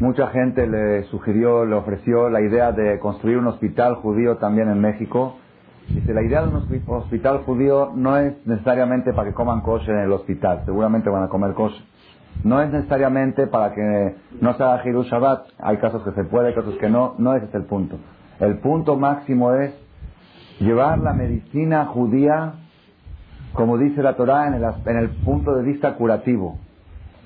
mucha 0.00 0.26
gente 0.28 0.66
le 0.66 1.04
sugirió, 1.04 1.64
le 1.64 1.76
ofreció 1.76 2.28
la 2.28 2.40
idea 2.40 2.72
de 2.72 2.98
construir 2.98 3.38
un 3.38 3.46
hospital 3.46 3.94
judío 3.96 4.38
también 4.38 4.68
en 4.68 4.80
México. 4.80 5.36
Dice, 5.88 6.12
la 6.12 6.22
idea 6.22 6.42
de 6.42 6.48
un 6.48 6.56
hospital 6.86 7.44
judío 7.46 7.92
no 7.94 8.16
es 8.16 8.34
necesariamente 8.46 9.12
para 9.12 9.28
que 9.28 9.34
coman 9.34 9.60
kosher 9.60 9.94
en 9.94 10.04
el 10.08 10.12
hospital, 10.12 10.62
seguramente 10.64 11.08
van 11.08 11.22
a 11.22 11.28
comer 11.28 11.52
kosher. 11.54 11.84
No 12.42 12.60
es 12.60 12.72
necesariamente 12.72 13.46
para 13.46 13.72
que 13.74 14.16
no 14.40 14.54
se 14.54 14.62
haga 14.64 14.82
Hiru 14.84 15.04
Shabbat, 15.04 15.46
hay 15.60 15.76
casos 15.76 16.02
que 16.02 16.10
se 16.12 16.24
puede, 16.24 16.48
hay 16.48 16.54
casos 16.54 16.76
que 16.78 16.88
no, 16.88 17.14
no 17.18 17.34
ese 17.36 17.46
es 17.46 17.54
el 17.54 17.64
punto. 17.64 17.96
El 18.40 18.58
punto 18.58 18.96
máximo 18.96 19.52
es 19.52 19.72
llevar 20.60 20.98
la 20.98 21.12
medicina 21.12 21.86
judía, 21.86 22.54
como 23.52 23.78
dice 23.78 24.02
la 24.02 24.14
Torah, 24.14 24.48
en 24.48 24.54
el, 24.54 24.64
en 24.86 24.96
el 24.96 25.08
punto 25.10 25.54
de 25.54 25.62
vista 25.62 25.94
curativo. 25.94 26.58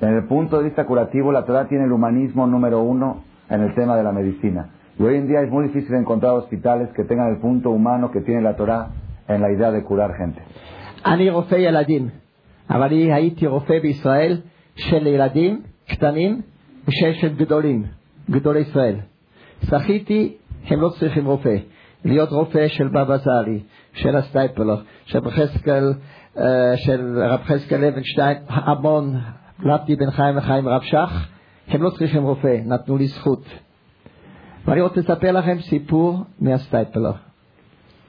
En 0.00 0.14
el 0.14 0.24
punto 0.24 0.58
de 0.58 0.64
vista 0.64 0.84
curativo, 0.86 1.32
la 1.32 1.44
Torah 1.44 1.66
tiene 1.66 1.84
el 1.84 1.92
humanismo 1.92 2.46
número 2.46 2.80
uno 2.82 3.24
en 3.50 3.62
el 3.62 3.74
tema 3.74 3.96
de 3.96 4.02
la 4.02 4.12
medicina. 4.12 4.70
Y 4.98 5.02
hoy 5.02 5.16
en 5.16 5.28
día 5.28 5.42
es 5.42 5.50
muy 5.50 5.68
difícil 5.68 5.94
encontrar 5.94 6.32
hospitales 6.32 6.88
que 6.94 7.04
tengan 7.04 7.28
el 7.28 7.38
punto 7.38 7.70
humano 7.70 8.10
que 8.10 8.20
tiene 8.20 8.42
la 8.42 8.56
Torah 8.56 8.88
en 9.28 9.40
la 9.40 9.52
idea 9.52 9.70
de 9.70 9.82
curar 9.84 10.14
gente. 10.14 10.42
אני 11.06 11.30
רופא 11.30 11.54
ילדים, 11.54 12.08
אבל 12.70 12.82
אני 12.82 13.12
הייתי 13.12 13.46
רופא 13.46 13.78
בישראל 13.78 14.40
של 14.76 15.06
ילדים 15.06 15.62
קטנים 15.88 16.40
ושל 16.88 17.12
של 17.12 17.36
גדולים, 17.36 17.84
גדולי 18.30 18.60
ישראל. 18.60 18.96
זכיתי, 19.62 20.36
הם 20.66 20.80
לא 20.80 20.88
צריכים 20.88 21.26
רופא, 21.26 21.56
להיות 22.04 22.30
רופא 22.30 22.68
של 22.68 22.88
בבא 22.88 23.16
זלי, 23.16 23.60
של 23.92 24.16
הסטייפלר, 24.16 24.76
של 25.04 25.18
רב 25.18 25.30
חזקאל, 25.30 25.94
אה, 26.38 26.76
של 26.76 27.22
רב 27.22 27.40
חזקאל 27.42 27.80
לוינשטיין, 27.80 28.36
המון, 28.48 29.14
למדתי 29.62 29.96
בין 29.96 30.10
חיים 30.10 30.36
לחיים 30.36 30.68
רב 30.68 30.82
שך, 30.82 31.28
הם 31.68 31.82
לא 31.82 31.90
צריכים 31.90 32.22
רופא, 32.22 32.56
נתנו 32.64 32.96
לי 32.96 33.06
זכות. 33.06 33.44
ואני 34.64 34.80
רוצה 34.80 35.00
לספר 35.00 35.32
לכם 35.32 35.58
סיפור 35.60 36.24
מהסטייפלר. 36.40 37.12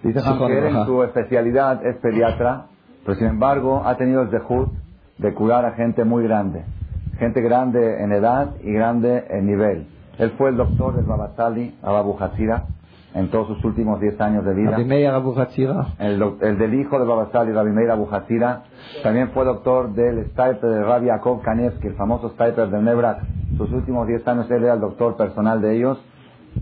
Dice 0.03 0.21
Sí, 0.21 0.29
Ham 0.29 0.37
que 0.37 0.57
él 0.57 0.65
en 0.65 0.73
Juan, 0.73 0.85
su 0.85 1.03
especialidad 1.03 1.85
es 1.85 1.97
pediatra, 1.97 2.67
pero 3.03 3.15
sin 3.17 3.27
embargo 3.27 3.83
ha 3.85 3.97
tenido 3.97 4.21
el 4.21 4.29
dejud 4.29 4.67
de 5.17 5.33
curar 5.33 5.65
a 5.65 5.71
gente 5.73 6.05
muy 6.05 6.23
grande. 6.23 6.63
Gente 7.17 7.41
grande 7.41 8.01
en 8.01 8.13
edad 8.13 8.55
y 8.63 8.71
grande 8.71 9.25
en 9.29 9.45
nivel. 9.45 9.87
Él 10.17 10.31
fue 10.37 10.51
el 10.51 10.57
doctor 10.57 10.95
del 10.95 11.05
Babasali, 11.05 11.75
Ababu 11.83 12.15
Hatzira, 12.17 12.63
en 13.14 13.30
todos 13.30 13.46
sus 13.46 13.64
últimos 13.64 14.00
10 14.00 14.20
años 14.20 14.44
de 14.44 14.54
vida. 14.54 14.76
El, 15.98 16.20
el, 16.40 16.58
del 16.58 16.74
hijo 16.74 16.98
de 16.98 17.06
Babasali, 17.06 17.52
Rabbi 17.52 17.70
Meir 17.70 17.90
Abu 17.90 18.08
También 19.02 19.30
fue 19.30 19.44
doctor 19.44 19.92
del 19.94 20.24
sniper 20.32 20.60
de 20.60 20.82
Rabbi 20.82 21.06
Yaakov 21.06 21.40
Kanevsky, 21.42 21.88
el 21.88 21.94
famoso 21.94 22.30
sniper 22.30 22.68
del 22.70 22.84
Nebrak. 22.84 23.20
Sus 23.56 23.70
últimos 23.70 24.08
10 24.08 24.26
años 24.26 24.50
él 24.50 24.64
era 24.64 24.74
el 24.74 24.80
doctor 24.80 25.16
personal 25.16 25.60
de 25.60 25.76
ellos. 25.76 26.04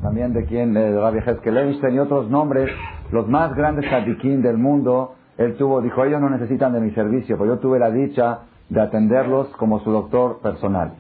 También 0.03 0.33
de 0.33 0.45
quien, 0.45 0.75
de 0.75 0.99
Rabbi 0.99 1.19
Hezkel 1.19 1.95
y 1.95 1.99
otros 1.99 2.29
nombres. 2.31 2.71
Los 3.11 3.29
más 3.29 3.55
grandes 3.55 3.91
sadiquín 3.91 4.43
del 4.43 4.59
mundo, 4.59 5.15
él 5.39 5.57
tuvo, 5.57 5.81
dijo, 5.81 6.05
ellos 6.05 6.21
no 6.21 6.31
necesitan 6.31 6.73
de 6.73 6.81
mi 6.81 6.91
servicio, 6.93 7.37
pero 7.39 7.55
yo 7.55 7.61
tuve 7.61 7.79
la 7.79 7.91
dicha 7.91 8.41
de 8.69 8.81
atenderlos 8.81 9.49
como 9.57 9.81
su 9.81 9.91
doctor 9.91 10.41
personal. 10.43 10.95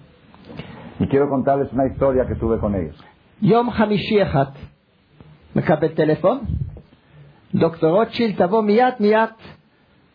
Y 0.98 1.06
quiero 1.08 1.28
contarles 1.28 1.72
una 1.72 1.86
historia 1.86 2.26
que 2.26 2.34
tuve 2.36 2.58
con 2.58 2.74
ellos. 2.74 2.96
Yom 3.40 3.70
Hamishiachat. 3.70 4.71
מקבל 5.56 5.88
טלפון, 5.88 6.40
דוקטור 7.54 7.90
רוטשילד 7.90 8.34
תבוא 8.36 8.62
מיד 8.62 8.94
מיד 9.00 9.28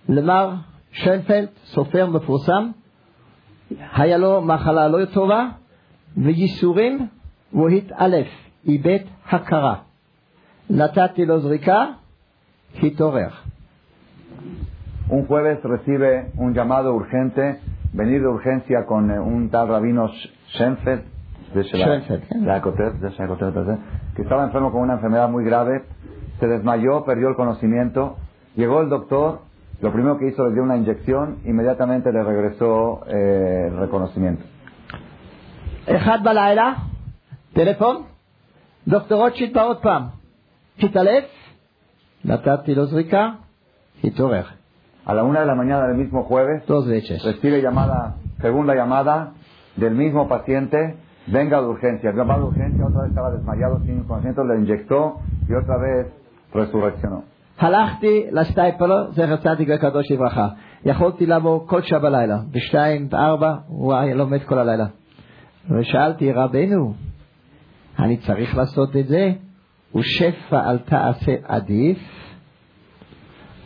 למר 0.10 0.54
שיינפלד, 0.92 1.48
סופר 1.66 2.10
מפורסם, 2.10 2.72
היה 3.96 4.18
לו 4.18 4.42
מחלה 4.42 4.88
לא 4.88 5.06
טובה 5.06 5.48
וייסורים, 6.18 7.08
והוא 7.54 7.70
התעלף, 7.70 8.28
איבד 8.66 9.00
הכרה. 9.30 9.76
נתתי 10.70 11.26
לו 11.26 11.40
זריקה, 11.40 11.86
התעורר. 12.84 13.30
Un 15.10 15.26
jueves 15.26 15.64
recibe 15.64 16.32
un 16.38 16.54
llamado 16.54 16.94
urgente, 16.94 17.62
venir 17.94 18.20
de 18.22 18.28
urgencia 18.28 18.86
con 18.86 19.10
eh, 19.10 19.20
un 19.20 19.50
tal 19.50 19.70
rabino 19.70 20.10
Schenfeld, 20.54 21.04
de 21.55 21.63
Shela- 21.63 21.85
Schoenfeld, 21.87 22.23
¿eh? 22.23 22.39
Shelakotev, 22.41 22.93
de 23.01 23.11
Shelakotev, 23.11 23.53
perdón, 23.55 23.79
que 24.17 24.23
estaba 24.23 24.45
enfermo 24.45 24.73
con 24.73 24.81
una 24.83 24.95
enfermedad 24.95 25.29
muy 25.29 25.45
grave, 25.45 25.85
se 26.41 26.47
desmayó, 26.47 27.05
perdió 27.05 27.29
el 27.29 27.37
conocimiento, 27.37 28.17
llegó 28.57 28.81
el 28.81 28.89
doctor, 28.89 29.41
lo 29.81 29.93
primero 29.93 30.19
que 30.19 30.29
hizo 30.29 30.47
le 30.47 30.55
dio 30.55 30.63
una 30.63 30.77
inyección, 30.77 31.39
inmediatamente 31.45 32.13
le 32.13 32.23
regresó 32.23 33.01
eh, 33.07 33.69
el 33.69 33.77
reconocimiento. 33.79 34.45
אחד 35.87 36.19
בלילה, 36.25 36.73
טלפון, 37.53 38.03
דוקטור 38.89 39.19
רוטשילד 39.23 39.55
בא 39.55 39.65
עוד 39.65 39.83
פעם, 39.83 40.03
התעלף, 40.79 41.25
נתתי 42.25 42.75
לו 42.75 42.87
זריקה, 42.87 43.31
התעורר. 44.05 44.45
A 45.07 45.15
la 45.15 45.25
una 45.25 45.41
de 45.41 45.47
la 45.47 45.57
mañana 45.57 45.89
del 45.89 45.97
mismo 45.97 46.23
jueves, 46.23 46.65
dos 46.67 46.87
veces. 46.87 47.25
recibe 47.25 47.61
llamada, 47.61 48.15
segunda 48.41 48.73
llamada 48.75 49.33
del 49.77 49.95
mismo 49.97 50.29
paciente, 50.29 50.97
venga 51.28 51.62
de 51.62 51.68
urgencia. 51.68 52.12
Llamada 52.12 52.40
de 52.40 52.46
urgencia, 52.46 52.86
otra 52.86 53.02
vez 53.02 53.10
estaba 53.10 53.32
desmayado 53.32 53.80
sin 53.86 54.04
conocimiento, 54.04 54.44
le 54.44 54.56
inyectó 54.60 55.20
y 55.50 55.54
otra 55.54 55.78
vez 55.78 56.08
resurreccionó. 56.54 57.24
הלכתי 57.60 58.28
לסטייפלר, 58.32 59.12
זכר 59.12 59.36
צדיק 59.38 59.70
וקדוש 59.76 60.12
לברכה. 60.12 60.48
יכולתי 60.86 61.26
לבוא 61.26 61.68
כל 61.68 61.82
שעה 61.82 62.00
בלילה, 62.00 62.38
בשתיים, 62.52 63.10
בארבע, 63.10 63.56
הוא 63.68 63.94
היה 63.94 64.16
לומד 64.16 64.44
כל 64.44 64.60
הלילה. 64.60 64.86
ושאלתי, 65.70 66.32
רבנו, 66.32 66.94
אני 68.00 68.18
צריך 68.18 68.58
לעשות 68.58 68.96
את 68.96 69.08
זה? 69.08 69.32
ושפע 69.96 70.70
אל 70.70 70.78
תעשה 70.78 71.36
עדיף? 71.44 71.98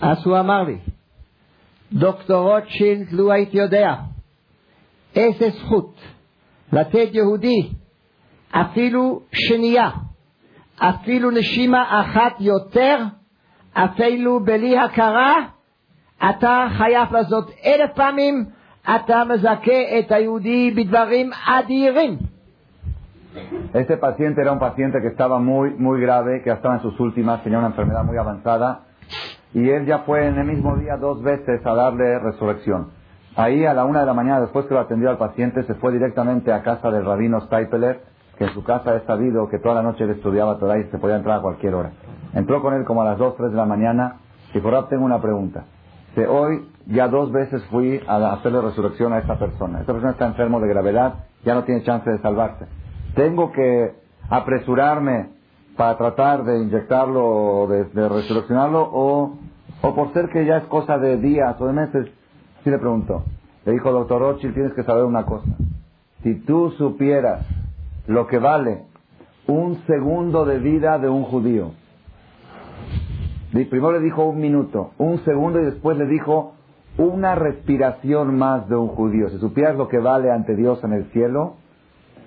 אז 0.02 0.26
הוא 0.26 0.40
אמר 0.40 0.64
לי, 0.64 0.78
דוקטור 1.94 2.54
רוטשילד, 2.54 3.12
לו 3.12 3.32
הייתי 3.32 3.58
יודע 3.58 3.96
איזה 5.16 5.50
זכות 5.50 5.96
לתת 6.73 7.09
יהודי 7.13 7.71
אפילו 8.51 9.21
שנייה, 9.33 9.91
אפילו 10.79 11.31
נשימה 11.31 12.01
אחת 12.01 12.41
יותר, 12.41 12.99
אפילו 13.73 14.41
בלי 14.41 14.79
הכרה, 14.79 15.35
אתה 16.31 16.67
חייב 16.79 17.13
לעשות 17.13 17.51
אלף 17.65 17.91
פעמים, 17.95 18.45
אתה 18.95 19.23
מזכה 19.29 19.99
את 19.99 20.13
היהודי 20.13 20.71
בדברים 20.71 21.31
אדירים. 21.47 22.19
Este 23.75 23.99
paciente 23.99 24.41
era 24.41 24.53
un 24.53 24.59
paciente 24.59 24.99
que 25.03 25.09
estaba 25.09 25.39
muy, 25.39 25.69
muy 25.87 26.01
grave, 26.01 26.43
que 26.43 26.51
estaba 26.51 26.77
en 26.77 26.81
sus 26.81 26.99
últimas, 26.99 27.43
tenía 27.43 27.59
una 27.59 27.67
enfermedad 27.67 28.03
muy 28.03 28.17
avanzada, 28.17 28.87
y 29.53 29.69
él 29.69 29.85
ya 29.85 29.99
fue 30.07 30.27
en 30.27 30.39
el 30.39 30.47
mismo 30.47 30.75
día 30.77 30.97
dos 30.97 31.23
veces 31.23 31.61
a 31.67 31.75
darle 31.75 32.19
resurrección. 32.19 32.93
Ahí 33.36 33.66
a 33.66 33.74
la 33.74 33.86
una 33.86 34.02
de 34.02 34.06
la 34.06 34.14
mañana, 34.14 34.42
después 34.42 34.66
que 34.66 34.74
lo 34.74 34.82
atendió 34.82 35.10
al 35.10 35.18
paciente, 35.18 35.64
se 35.64 35.74
fue 35.76 35.94
directamente 35.94 36.52
a 36.52 36.64
casa 36.64 36.92
del 36.92 37.06
rabino 37.06 37.40
Steipeler, 37.42 38.02
que 38.38 38.46
en 38.46 38.54
su 38.54 38.64
casa 38.64 38.96
es 38.96 39.04
sabido 39.04 39.48
que 39.50 39.60
toda 39.60 39.76
la 39.76 39.84
noche 39.84 40.04
él 40.04 40.12
estudiaba 40.12 40.58
Torah 40.58 40.80
y 40.80 40.84
se 40.86 40.98
podía 40.98 41.16
entrar 41.16 41.40
a 41.40 41.42
cualquier 41.42 41.76
hora. 41.76 41.92
Entró 42.34 42.62
con 42.62 42.74
él 42.74 42.84
como 42.84 43.02
a 43.02 43.06
las 43.06 43.18
dos, 43.18 43.36
tres 43.38 43.52
de 43.52 43.58
la 43.58 43.66
mañana, 43.66 44.18
y 44.54 44.60
Rab, 44.60 44.90
tengo 44.90 45.06
una 45.06 45.22
pregunta. 45.22 45.64
Hoy 46.28 46.68
ya 46.88 47.08
dos 47.08 47.32
veces 47.32 47.64
fui 47.72 48.02
a 48.06 48.34
hacerle 48.34 48.62
resurrección 48.62 49.14
a 49.14 49.20
esta 49.20 49.40
persona. 49.40 49.80
Esta 49.80 49.94
persona 49.94 50.12
está 50.12 50.28
enfermo 50.28 50.60
de 50.60 50.68
gravedad, 50.68 51.14
ya 51.46 51.54
no 51.54 51.64
tiene 51.64 51.84
chance 51.84 52.10
de 52.10 52.18
salvarse. 52.20 52.66
Tengo 53.16 53.52
que 53.54 53.94
apresurarme 54.30 55.30
para 55.78 55.98
tratar 55.98 56.44
de 56.44 56.60
inyectarlo 56.60 57.26
o 57.26 57.68
de, 57.68 57.86
de 57.86 58.10
resurreccionarlo 58.10 58.90
o, 58.92 59.38
o 59.82 59.96
por 59.96 60.12
ser 60.14 60.30
que 60.30 60.46
ya 60.46 60.58
es 60.58 60.66
cosa 60.66 60.98
de 60.98 61.18
días 61.18 61.56
o 61.62 61.68
de 61.68 61.74
meses. 61.74 62.08
Sí 62.64 62.70
le 62.70 62.78
preguntó. 62.78 63.24
Le 63.66 63.74
dijo, 63.74 63.92
doctor 63.92 64.22
Rothschild, 64.22 64.54
tienes 64.54 64.74
que 64.74 64.84
saber 64.84 65.04
una 65.04 65.26
cosa. 65.26 65.48
Si 66.24 66.36
tú 66.36 66.72
supieras 66.72 67.46
lo 68.08 68.28
que 68.28 68.40
vale 68.40 68.84
un 69.48 69.82
segundo 69.88 70.46
de 70.46 70.60
vida 70.60 70.98
de 71.00 71.10
un 71.10 71.24
judío, 71.24 71.72
Primero 73.52 73.92
le 73.92 74.00
dijo 74.00 74.24
un 74.24 74.40
minuto, 74.40 74.92
un 74.98 75.20
segundo 75.26 75.60
y 75.60 75.66
después 75.66 75.98
le 75.98 76.06
dijo 76.06 76.54
una 76.98 77.36
respiración 77.36 78.38
más 78.38 78.68
de 78.70 78.76
un 78.76 78.88
judío. 78.88 79.30
Si 79.30 79.40
supieras 79.40 79.76
lo 79.76 79.90
que 79.90 80.00
vale 80.00 80.32
ante 80.32 80.56
Dios 80.56 80.82
en 80.84 80.94
el 80.94 81.06
cielo, 81.12 81.56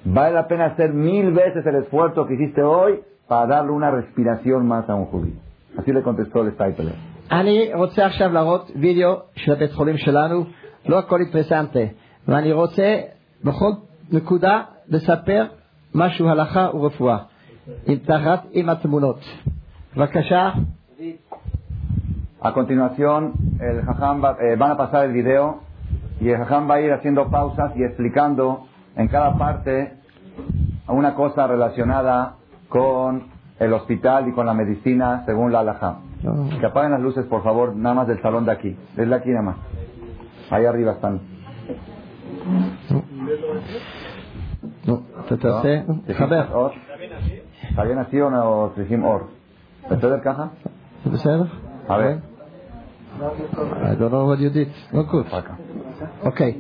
vale 0.05 0.35
la 0.35 0.49
pena 0.49 0.66
hacer 0.66 0.92
mil 0.92 1.33
veces 1.33 1.64
el 1.64 1.77
esfuerzo 1.77 2.27
que 2.27 2.35
hiciste 2.35 2.62
hoy 2.62 3.01
para 3.27 3.47
darle 3.47 3.73
una 3.73 3.90
respiración 3.90 4.66
más 4.66 4.88
a 4.90 4.94
un 4.94 5.07
judío. 5.07 5.35
Así 5.79 5.92
le 5.92 6.03
contestó 6.03 6.42
el 6.42 6.53
Steipeler. 6.53 7.13
אני 7.32 7.73
רוצה 7.73 8.05
עכשיו 8.05 8.34
להראות 8.34 8.71
וידאו 8.75 9.13
של 9.36 9.51
הבית 9.51 9.71
חולים 9.71 9.97
שלנו, 9.97 10.43
לא 10.86 10.99
הכל 10.99 11.19
אינטרסנטי, 11.21 11.86
ואני 12.27 12.51
רוצה 12.51 12.97
בכל 13.43 13.71
נקודה 14.12 14.62
לספר 14.88 15.45
משהו 15.95 16.29
הלכה 16.29 16.67
ורפואה, 16.73 17.17
עם 17.88 17.95
תחת 17.97 18.43
עם 18.51 18.69
התמונות. 18.69 19.19
בבקשה. 19.97 20.51
A 22.41 22.51
continuación, 22.53 23.34
el 23.60 23.77
Jajam 23.88 24.21
va- 24.21 24.38
eh, 24.39 24.55
van 24.55 24.71
a 24.71 24.77
pasar 24.77 25.01
el 25.08 25.12
video 25.12 25.43
y 26.21 26.29
el 26.29 26.38
Jajam 26.38 26.69
va 26.69 26.75
a 26.75 26.82
ir 26.82 26.91
haciendo 26.93 27.29
pausas 27.29 27.69
y 27.75 27.84
explicando 27.84 28.45
en 28.95 29.08
cada 29.10 29.38
parte 29.38 29.73
una 30.88 31.12
cosa 31.15 31.47
relacionada 31.47 32.15
con 32.69 33.23
el 33.60 33.73
hospital 33.73 34.27
y 34.29 34.32
con 34.32 34.45
la 34.45 34.53
medicina 34.53 35.23
según 35.25 35.51
la 35.51 35.63
alhaja. 36.23 36.60
Que 36.60 36.65
apaguen 36.65 36.91
las 36.91 37.01
luces, 37.01 37.25
por 37.25 37.43
favor, 37.43 37.75
nada 37.75 37.95
más 37.95 38.08
del 38.08 38.21
salón 38.21 38.45
de 38.45 38.51
aquí. 38.51 38.75
Desde 38.95 39.15
aquí 39.15 39.29
nada 39.29 39.41
más. 39.43 39.55
Ahí 40.49 40.65
arriba 40.65 40.93
están. 40.93 41.19
No, 44.88 44.93
אתה 45.25 45.38
תעשה, 45.38 45.82
חבר. 46.13 46.43
אור? 46.51 46.71
¿Está 47.69 47.84
bien 47.84 47.97
así 47.97 48.19
o 48.21 48.29
no 48.29 48.75
צריכים 48.75 49.03
אור? 49.03 49.19
בסדר 49.91 50.19
ככה? 50.23 50.47
זה 51.05 51.10
בסדר? 51.10 51.43
A 51.88 51.91
ver. 51.91 52.19
I 53.19 53.95
don't 53.95 54.12
know 54.12 54.25
what 54.25 54.39
you 54.39 54.49
did. 54.49 54.69
Not 54.93 55.08
good. 55.12 55.27
Acá. 55.32 55.58
Okay. 56.23 56.55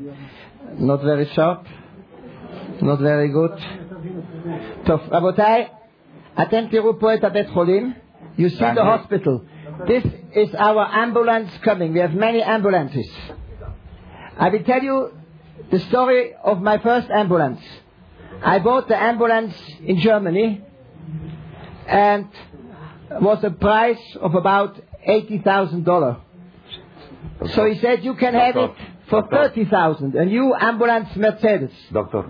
Not 0.79 1.01
very 1.01 1.25
sharp. 1.35 1.59
Not 2.81 2.99
very 2.99 3.29
good. 3.29 3.59
טוב, 4.83 4.99
רבותיי, 5.11 5.67
אתם 6.41 6.61
תראו 6.71 6.99
פה 6.99 7.13
את 7.13 7.23
הבית 7.23 7.49
חולים. 7.49 7.93
You 8.37 8.49
see 8.49 8.73
the 8.75 8.83
hospital. 8.83 9.35
This 9.86 10.04
is 10.34 10.54
our 10.54 10.86
ambulance 10.86 11.50
coming. 11.62 11.92
We 11.92 12.00
have 12.00 12.14
many 12.14 12.42
ambulances. 12.42 13.08
I 14.38 14.48
will 14.48 14.62
tell 14.62 14.82
you 14.82 15.12
the 15.70 15.78
story 15.80 16.34
of 16.42 16.60
my 16.60 16.78
first 16.78 17.10
ambulance. 17.10 17.60
I 18.42 18.58
bought 18.58 18.88
the 18.88 18.96
ambulance 19.00 19.54
in 19.84 19.98
Germany 20.00 20.62
and 21.86 22.28
was 23.10 23.44
a 23.44 23.50
price 23.50 24.16
of 24.20 24.34
about 24.34 24.80
$80,000. 25.06 26.20
So 27.54 27.66
he 27.66 27.78
said, 27.80 28.04
you 28.04 28.14
can 28.14 28.34
have 28.34 28.56
it 28.56 28.72
for 29.08 29.26
30,000, 29.28 30.14
a 30.14 30.24
new 30.24 30.54
ambulance 30.54 31.14
Mercedes. 31.16 31.72
Doctor, 31.92 32.24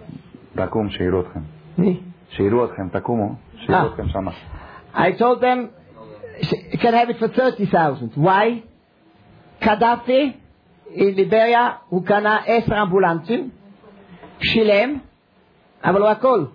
takum, 0.57 0.91
سيروتكم. 0.91 1.45
سيروتكم 2.37 2.91
I 4.95 5.13
told 5.13 5.41
them 5.41 5.71
you 6.72 6.78
can 6.80 6.94
have 6.94 7.10
it 7.10 7.20
for 7.20 7.28
30,000. 7.28 8.12
Why? 8.16 8.62
קדאפי, 9.60 10.34
in 10.96 11.16
ליבריה, 11.16 11.70
הוא 11.90 12.06
קנה 12.06 12.38
עשר 12.46 12.82
אמבולנסים, 12.82 13.50
שילם, 14.40 14.98
אבל 15.84 16.02
הוא 16.02 16.10
הכל. 16.10 16.46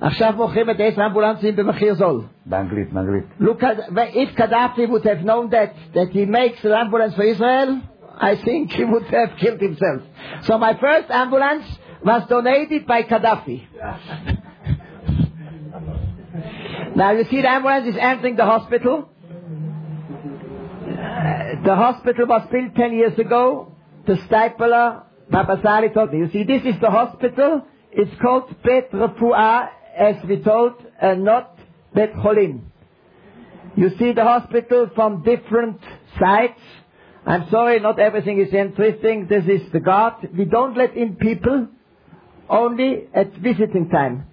עכשיו 0.00 0.32
מוכרים 0.36 0.70
את 0.70 0.76
עשר 0.78 1.02
האמבולנסים 1.02 1.56
במחיר 1.56 1.94
זול. 1.94 2.20
באנגלית, 2.46 2.92
באנגלית. 2.92 3.24
Look 3.40 3.62
at, 3.62 3.78
if 4.14 4.34
Gaddafi 4.36 4.88
would 4.88 5.04
have 5.04 5.22
known 5.24 5.50
that, 5.50 5.74
that 5.94 6.10
he 6.12 6.24
makes 6.24 6.64
an 6.64 6.72
ambulance 6.72 7.14
for 7.14 7.22
Israel, 7.22 7.80
I 8.18 8.36
think 8.36 8.72
he 8.72 8.84
would 8.84 9.04
have 9.04 9.30
killed 9.38 9.60
himself. 9.60 10.02
So 10.42 10.58
my 10.58 10.74
first 10.74 11.10
ambulance 11.10 11.66
was 12.04 12.22
donated 12.28 12.86
by 12.86 13.02
Gaddafi. 13.02 13.58
now 16.95 17.11
you 17.11 17.25
see 17.25 17.41
the 17.41 17.49
ambulance 17.49 17.87
is 17.87 17.97
entering 17.99 18.35
the 18.35 18.45
hospital. 18.45 19.09
The 21.63 21.75
hospital 21.75 22.27
was 22.27 22.47
built 22.51 22.75
10 22.75 22.93
years 22.93 23.17
ago. 23.19 23.73
The 24.05 24.13
stipler, 24.13 25.03
Babasari 25.31 25.93
told 25.93 26.13
me, 26.13 26.19
you 26.19 26.29
see 26.31 26.43
this 26.43 26.61
is 26.63 26.79
the 26.79 26.89
hospital. 26.89 27.63
It's 27.91 28.11
called 28.21 28.49
Bet 28.63 28.91
Refuah, 28.91 29.69
as 29.97 30.15
we 30.27 30.41
told, 30.41 30.73
and 31.01 31.23
not 31.23 31.57
Bet 31.93 32.13
Cholim. 32.13 32.61
You 33.75 33.89
see 33.97 34.13
the 34.13 34.23
hospital 34.23 34.89
from 34.93 35.23
different 35.23 35.81
sides. 36.19 36.59
I'm 37.25 37.49
sorry, 37.49 37.79
not 37.79 37.99
everything 37.99 38.39
is 38.39 38.53
interesting. 38.53 39.27
This 39.27 39.45
is 39.45 39.71
the 39.71 39.79
guard. 39.79 40.29
We 40.37 40.45
don't 40.45 40.77
let 40.77 40.95
in 40.95 41.15
people 41.15 41.67
only 42.49 43.07
at 43.13 43.33
visiting 43.33 43.89
time. 43.89 44.27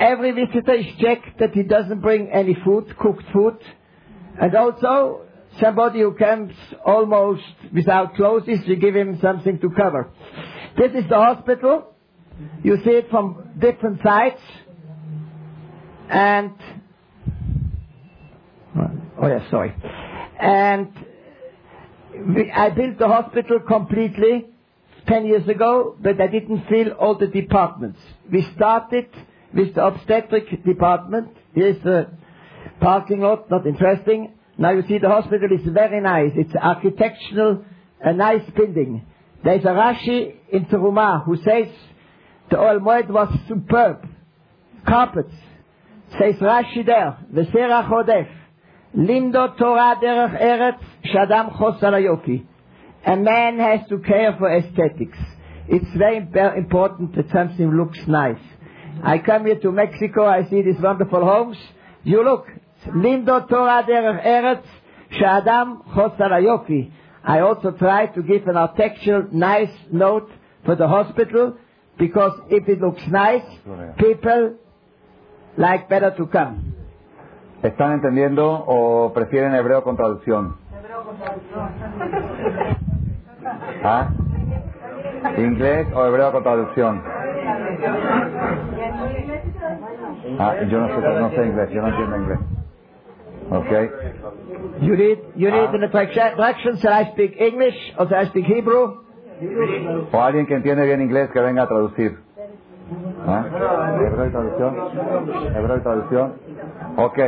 Every 0.00 0.32
visitor 0.32 0.74
is 0.74 0.86
checked 0.98 1.38
that 1.38 1.52
he 1.52 1.62
doesn't 1.62 2.00
bring 2.00 2.30
any 2.30 2.56
food, 2.64 2.96
cooked 2.98 3.24
food. 3.32 3.58
And 4.40 4.54
also, 4.54 5.22
somebody 5.60 6.00
who 6.00 6.12
comes 6.12 6.54
almost 6.84 7.42
without 7.72 8.14
clothes, 8.14 8.44
we 8.46 8.76
give 8.76 8.96
him 8.96 9.18
something 9.20 9.58
to 9.60 9.70
cover. 9.70 10.10
This 10.76 10.92
is 10.92 11.08
the 11.08 11.16
hospital. 11.16 11.94
You 12.62 12.78
see 12.82 12.92
it 12.92 13.10
from 13.10 13.50
different 13.60 14.02
sides. 14.02 14.40
And 16.08 16.54
Oh 19.22 19.26
yeah, 19.26 19.50
sorry. 19.50 19.74
And 20.40 20.92
we, 22.34 22.50
I 22.50 22.70
built 22.70 22.98
the 22.98 23.06
hospital 23.06 23.60
completely 23.60 24.46
10 25.06 25.26
years 25.26 25.46
ago, 25.46 25.96
but 26.00 26.18
I 26.20 26.26
didn't 26.26 26.66
fill 26.68 26.92
all 26.92 27.18
the 27.18 27.26
departments. 27.26 27.98
We 28.32 28.46
started 28.56 29.08
with 29.54 29.74
the 29.74 29.84
obstetric 29.84 30.64
department. 30.64 31.36
Here's 31.54 31.82
the 31.82 32.08
parking 32.80 33.20
lot, 33.20 33.50
not 33.50 33.66
interesting. 33.66 34.34
Now 34.58 34.72
you 34.72 34.82
see 34.86 34.98
the 34.98 35.08
hospital 35.08 35.48
is 35.52 35.66
very 35.72 36.00
nice. 36.00 36.32
It's 36.34 36.54
architectural, 36.54 37.64
a 38.00 38.12
nice 38.12 38.48
building. 38.56 39.06
There's 39.42 39.64
a 39.64 39.68
Rashi 39.68 40.34
in 40.50 40.66
Turuma 40.66 41.24
who 41.24 41.36
says 41.36 41.68
the 42.50 42.58
Almighty 42.58 43.12
was 43.12 43.34
superb. 43.48 44.06
Carpets. 44.86 45.34
Says 46.18 46.34
Rashi 46.40 46.84
there, 46.84 47.18
Veserach 47.32 47.88
Hodef, 47.88 48.28
Limdo 48.96 49.56
Torah 49.56 49.94
derech 50.02 50.40
Eretz, 50.40 50.84
Shadam 51.04 51.56
Chos 51.56 51.80
A 53.06 53.16
man 53.16 53.58
has 53.58 53.88
to 53.88 53.98
care 53.98 54.34
for 54.36 54.52
aesthetics. 54.52 55.18
It's 55.68 55.96
very 55.96 56.26
important 56.58 57.14
that 57.14 57.30
something 57.32 57.70
looks 57.70 58.00
nice. 58.08 58.42
I 59.02 59.18
come 59.18 59.46
here 59.46 59.58
to 59.60 59.72
Mexico, 59.72 60.24
I 60.26 60.48
see 60.48 60.62
these 60.62 60.80
wonderful 60.80 61.24
homes. 61.24 61.56
You 62.02 62.22
look, 62.24 62.46
Lindo 62.88 63.48
Torah 63.48 63.84
Derech 63.88 64.24
Eretz, 64.24 64.66
Shadam 65.12 65.84
Chosarayofi. 65.94 66.90
I 67.22 67.40
also 67.40 67.72
try 67.72 68.06
to 68.06 68.22
give 68.22 68.46
an 68.46 68.56
architectural 68.56 69.28
nice 69.32 69.72
note 69.92 70.30
for 70.64 70.74
the 70.76 70.88
hospital, 70.88 71.56
because 71.98 72.32
if 72.48 72.68
it 72.68 72.80
looks 72.80 73.02
nice, 73.08 73.44
people 73.98 74.56
like 75.56 75.88
better 75.88 76.14
to 76.16 76.26
come. 76.26 76.74
¿Están 77.62 77.92
entendiendo 77.92 78.64
o 78.66 79.12
prefieren 79.12 79.54
hebreo 79.54 79.84
con 79.84 79.96
traducción? 79.96 80.56
Hebreo 80.72 81.04
con 81.04 81.16
traducción. 81.16 81.68
¿Ah? 83.84 84.08
¿Inglés 85.36 85.86
o 85.94 86.06
hebreo 86.06 86.32
con 86.32 86.42
traducción? 86.42 87.02
Ah, 90.39 90.55
yo 90.69 90.79
no 90.79 90.87
sé, 90.87 91.01
no 91.01 91.29
sé 91.29 91.45
inglés, 91.45 91.69
yo 91.71 91.81
no 91.81 91.87
entiendo 91.89 92.15
inglés. 92.17 92.39
¿Ok? 93.51 93.71
You 94.81 94.95
need, 94.95 95.19
you 95.35 95.51
need 95.51 95.69
an 95.69 95.83
attraction, 95.83 96.77
shall 96.77 96.93
I 96.93 97.11
speak 97.11 97.35
English 97.39 97.75
or 97.97 98.07
shall 98.09 98.23
I 98.23 98.27
speak 98.27 98.45
Hebrew? 98.45 99.01
O 100.11 100.21
alguien 100.21 100.45
que 100.45 100.55
entiende 100.55 100.85
bien 100.85 101.01
inglés 101.01 101.29
que 101.31 101.39
venga 101.41 101.63
a 101.63 101.67
traducir. 101.67 102.17
¿Ah? 103.27 103.43
¿Hebreo 103.99 104.27
y 104.27 104.31
traducción? 104.31 104.75
¿Hebreo 105.55 105.77
y 105.77 105.81
traducción? 105.81 106.33
Ok. 106.97 107.19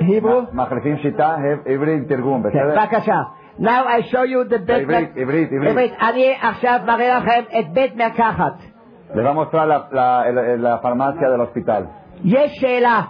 Hebrew? 0.00 0.46
מחליפים 0.52 0.96
שיטה, 0.98 1.36
עברית 1.66 2.08
תרגום, 2.08 2.42
בסדר? 2.42 2.76
בבקשה. 2.80 3.22
Now 3.58 3.84
I 3.86 4.02
show 4.10 4.24
you 4.24 4.44
the 4.48 4.58
bed... 4.58 4.70
עברית, 4.70 5.10
עברית, 5.16 5.52
עברית. 5.52 5.70
עברית. 5.70 5.92
אני 6.00 6.34
עכשיו 6.42 6.80
מראה 6.86 7.18
לכם 7.18 7.42
את 7.58 7.72
בית 7.72 7.96
מרקחת. 7.96 8.52
Les 9.14 9.22
va 9.22 9.30
a 9.30 9.34
mostrar 9.34 9.66
la, 9.66 9.88
la, 9.90 10.30
la, 10.30 10.56
la 10.56 10.78
farmacia 10.78 11.28
del 11.30 11.40
hospital. 11.40 11.82
יש 12.23 12.51
שאלה 12.61 13.01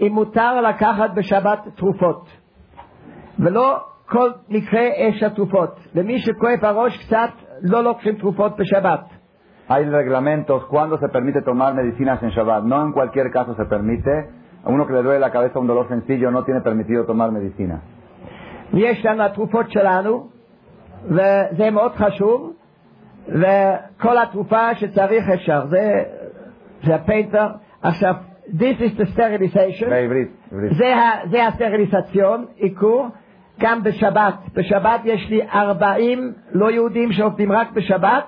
אם 0.00 0.12
מותר 0.12 0.60
לקחת 0.60 1.10
בשבת 1.14 1.68
תרופות. 1.74 2.28
ולא 3.38 3.78
כל 4.06 4.30
מקרה 4.48 4.80
יש 4.80 5.22
התרופות. 5.22 5.78
למי 5.94 6.18
שכואב 6.18 6.64
הראש 6.64 7.06
קצת, 7.06 7.30
לא 7.62 7.84
לוקחים 7.84 8.14
תרופות 8.14 8.52
בשבת. 8.56 9.00
Hay 9.68 9.84
reglamentos 9.86 10.62
cuando 10.66 10.98
se 10.98 11.08
permite 11.08 11.40
tomar 11.40 11.72
medicinas 11.72 12.22
en 12.22 12.30
Shabbat. 12.30 12.64
No 12.64 12.82
en 12.82 12.92
cualquier 12.92 13.30
caso 13.32 13.54
se 13.54 13.64
permite. 13.64 14.14
A 14.64 14.68
uno 14.68 14.86
que 14.86 14.92
le 14.92 15.02
duele 15.02 15.20
la 15.20 15.30
cabeza 15.30 15.58
un 15.58 15.66
dolor 15.66 15.88
sencillo 15.88 16.30
no 16.30 16.44
tiene 16.44 16.60
permitido 16.60 17.06
tomar 17.06 17.30
medicina. 17.32 17.80
יש 18.74 19.06
לנו 19.06 19.22
התרופות 19.22 19.70
שלנו, 19.70 20.28
וזה 21.04 21.70
מאוד 21.70 21.92
חשוב, 21.94 22.52
וכל 23.28 24.18
התרופה 24.18 24.74
שצריך 24.74 25.28
אפשר. 25.34 25.66
זה, 25.66 26.02
זה 26.84 26.94
הפיינטר. 26.94 27.46
עכשיו, 27.82 28.14
this 28.57 28.79
is 28.81 28.97
the 28.97 29.05
sterilization. 29.13 29.89
בעברית, 29.89 30.27
עברית. 30.51 30.73
זה, 30.77 30.95
ה- 30.95 31.27
זה 31.31 31.47
הסטריליזציון, 31.47 32.45
עיקור, 32.55 33.07
גם 33.59 33.83
בשבת. 33.83 34.33
בשבת 34.53 35.01
יש 35.03 35.29
לי 35.29 35.41
40 35.53 36.33
לא 36.51 36.71
יהודים 36.71 37.11
שעובדים 37.11 37.51
רק 37.51 37.71
בשבת, 37.71 38.23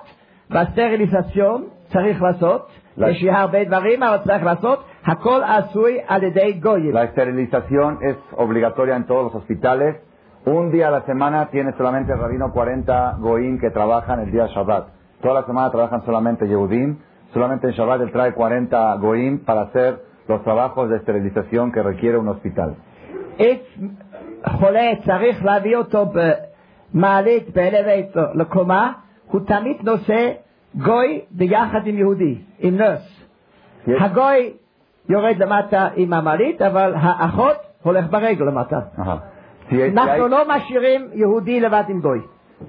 והסטריליזציון 0.50 1.64
צריך 1.92 2.22
לעשות. 2.22 2.68
לא. 2.96 3.06
יש 3.06 3.22
לי 3.22 3.30
הרבה 3.30 3.64
דברים, 3.64 4.02
אבל 4.02 4.18
צריך 4.18 4.44
לעשות. 4.44 4.84
הכל 5.06 5.40
עשוי 5.44 5.98
על 6.06 6.22
ידי 6.22 6.52
גויים. 6.52 6.94
La 6.94 7.04
esterilización 7.04 7.98
es 8.02 8.16
obligatoria 8.38 8.96
en 8.96 9.04
todos 9.06 9.24
los 9.24 9.34
hospitales. 9.34 9.96
Un 10.46 10.70
día 10.72 10.88
a 10.88 10.90
la 10.90 11.02
semana 11.02 11.46
tiene 11.50 11.72
solamente 11.78 12.12
el 12.12 12.18
rabino 12.18 12.52
40 12.52 13.16
goín 13.20 13.58
que 13.60 13.70
trabajan 13.70 14.20
el 14.20 14.30
día 14.32 14.46
Shabbat. 14.54 14.84
Toda 15.22 15.34
la 15.40 15.46
semana 15.46 15.70
trabajan 15.70 16.00
solamente 16.04 16.46
Yehudim. 16.48 16.90
solamente 17.34 17.66
en 17.68 17.72
Shabbat 17.72 18.00
él 18.02 18.10
trae 18.12 18.32
40 18.34 18.96
goim 18.96 19.38
para 19.48 19.60
hacer 19.62 19.90
los 20.28 20.42
trabajos 20.44 20.88
de 20.90 20.96
esterilización 20.96 21.72
que 21.72 21.82
requiere 21.82 22.18
un 22.18 22.28
hospital. 22.28 22.70
if 23.38 23.62
חולה 24.46 24.90
צריך 25.06 25.44
להביא 25.44 25.76
אותו 25.76 26.06
במעלית 26.94 27.50
באלווייטור 27.56 28.24
לקומה, 28.34 28.92
הוא 29.26 29.40
תמיד 29.46 29.76
נושא 29.82 30.32
גוי 30.74 31.20
ביחד 31.30 31.86
עם 31.86 31.98
יהודי, 31.98 32.38
עם 32.58 32.76
נרס. 32.76 33.24
יש- 33.86 34.02
הגוי 34.02 34.52
יורד 35.08 35.36
למטה 35.38 35.88
עם 35.96 36.12
המעלית, 36.12 36.62
אבל 36.62 36.92
האחות 36.96 37.56
הולך 37.82 38.04
ברגל 38.10 38.44
למטה. 38.44 38.80
Ajá. 38.98 39.16
Si, 39.68 39.74
si 39.74 39.78
hay, 39.78 39.90
אנחנו 39.98 40.28
לא 40.28 40.44
משאירים 40.48 41.08
יהודי 41.12 41.60
לבד 41.60 41.84
עם 41.88 42.00
גוי. 42.00 42.20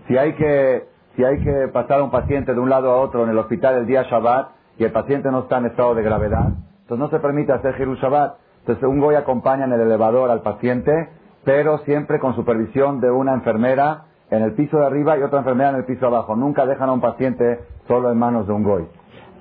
si 0.07 0.13
hay 0.13 0.33
que 0.33 0.81
si 1.17 1.23
hay 1.23 1.37
que 1.45 1.67
pasar 1.73 1.99
a 1.99 2.03
un 2.03 2.11
paciente 2.11 2.53
de 2.53 2.59
un 2.59 2.69
lado 2.69 2.91
a 2.91 2.97
otro 2.97 3.23
en 3.23 3.29
el 3.29 3.37
hospital 3.37 3.75
el 3.75 3.85
día 3.85 4.01
Shabbat 4.03 4.45
y 4.79 4.83
el 4.83 4.91
paciente 4.91 5.29
no 5.31 5.39
está 5.39 5.57
en 5.57 5.65
estado 5.65 5.93
de 5.95 6.01
gravedad, 6.03 6.49
entonces 6.87 6.99
no 6.99 7.09
se 7.09 7.19
permite 7.19 7.53
hacer 7.53 7.75
Hiru 7.79 7.95
Shabbat. 7.95 8.35
Entonces 8.59 8.83
un 8.83 8.99
goy 8.99 9.15
acompaña 9.15 9.65
en 9.65 9.73
el 9.73 9.81
elevador 9.81 10.29
al 10.29 10.41
paciente, 10.41 10.91
pero 11.43 11.79
siempre 11.79 12.19
con 12.19 12.35
supervisión 12.35 12.99
de 12.99 13.11
una 13.11 13.33
enfermera 13.33 14.05
en 14.29 14.41
el 14.41 14.53
piso 14.53 14.77
de 14.77 14.85
arriba 14.85 15.17
y 15.17 15.21
otra 15.21 15.39
enfermera 15.39 15.69
en 15.71 15.75
el 15.77 15.85
piso 15.85 16.01
de 16.01 16.07
abajo. 16.07 16.35
Nunca 16.35 16.65
dejan 16.65 16.89
a 16.89 16.93
un 16.93 17.01
paciente 17.01 17.59
solo 17.87 18.11
en 18.11 18.17
manos 18.17 18.47
de 18.47 18.53
un 18.53 18.63
goy. 18.63 18.85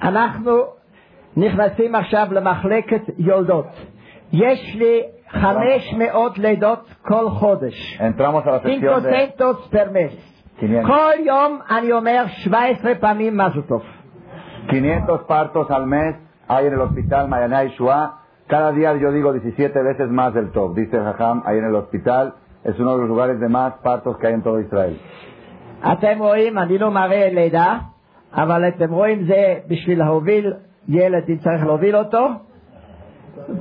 אנחנו 0.03 0.65
נכנסים 1.37 1.95
עכשיו 1.95 2.29
למחלקת 2.31 3.03
יולדות. 3.19 3.67
יש 4.33 4.77
לי 4.79 5.03
500 5.33 6.39
לידות 6.39 6.95
כל 7.03 7.31
חודש. 7.31 8.01
Entramos 8.01 8.47
a 8.47 8.51
la 8.51 8.61
sección 8.61 9.03
de 9.03 9.11
500 9.11 9.69
per 9.71 9.91
mes. 9.93 10.13
500. 10.61 10.87
כל 10.87 11.25
יום 11.25 11.59
אני 11.71 11.93
אומר 11.93 12.25
17 12.45 12.95
פעמים 12.95 13.37
מזל 13.37 13.63
טוב. 13.63 13.83
500 14.69 15.27
partos 15.27 15.71
al 15.71 15.87
mes 15.87 16.26
hay 16.49 16.67
en 16.67 16.73
el 16.75 16.81
hospital 16.81 17.29
Mayaná 17.29 17.65
Shua. 17.65 18.19
Cada 18.49 18.73
día 18.73 18.95
yo 18.97 19.13
digo 19.13 19.33
17 19.33 19.83
veces 19.83 20.09
más 20.11 20.35
del 20.35 20.51
top, 20.53 20.75
dice 20.75 20.97
Jajam, 20.99 21.43
ahí 21.47 21.59
en 21.59 21.65
el 21.65 21.75
hospital. 21.75 22.35
Es 22.65 22.79
uno 22.79 22.93
de 22.93 22.99
los 22.99 23.09
lugares 23.09 23.41
de 23.41 23.49
más 23.49 23.73
partos 23.83 24.17
que 24.19 24.27
hay 24.27 24.35
en 24.35 24.43
todo 24.43 24.61
Israel. 24.61 24.97
אתם 25.93 26.19
רואים, 26.19 26.59
אני 26.59 26.79
לא 26.79 26.91
מראה 26.91 27.29
לידה, 27.33 27.79
אבל 28.33 28.69
אתם 28.69 28.93
רואים 28.93 29.25
זה 29.25 29.55
בשביל 29.69 29.99
להוביל 29.99 30.53
ילד, 30.89 31.23
אם 31.29 31.37
צריך 31.37 31.67
להוביל 31.67 31.97
אותו. 31.97 32.29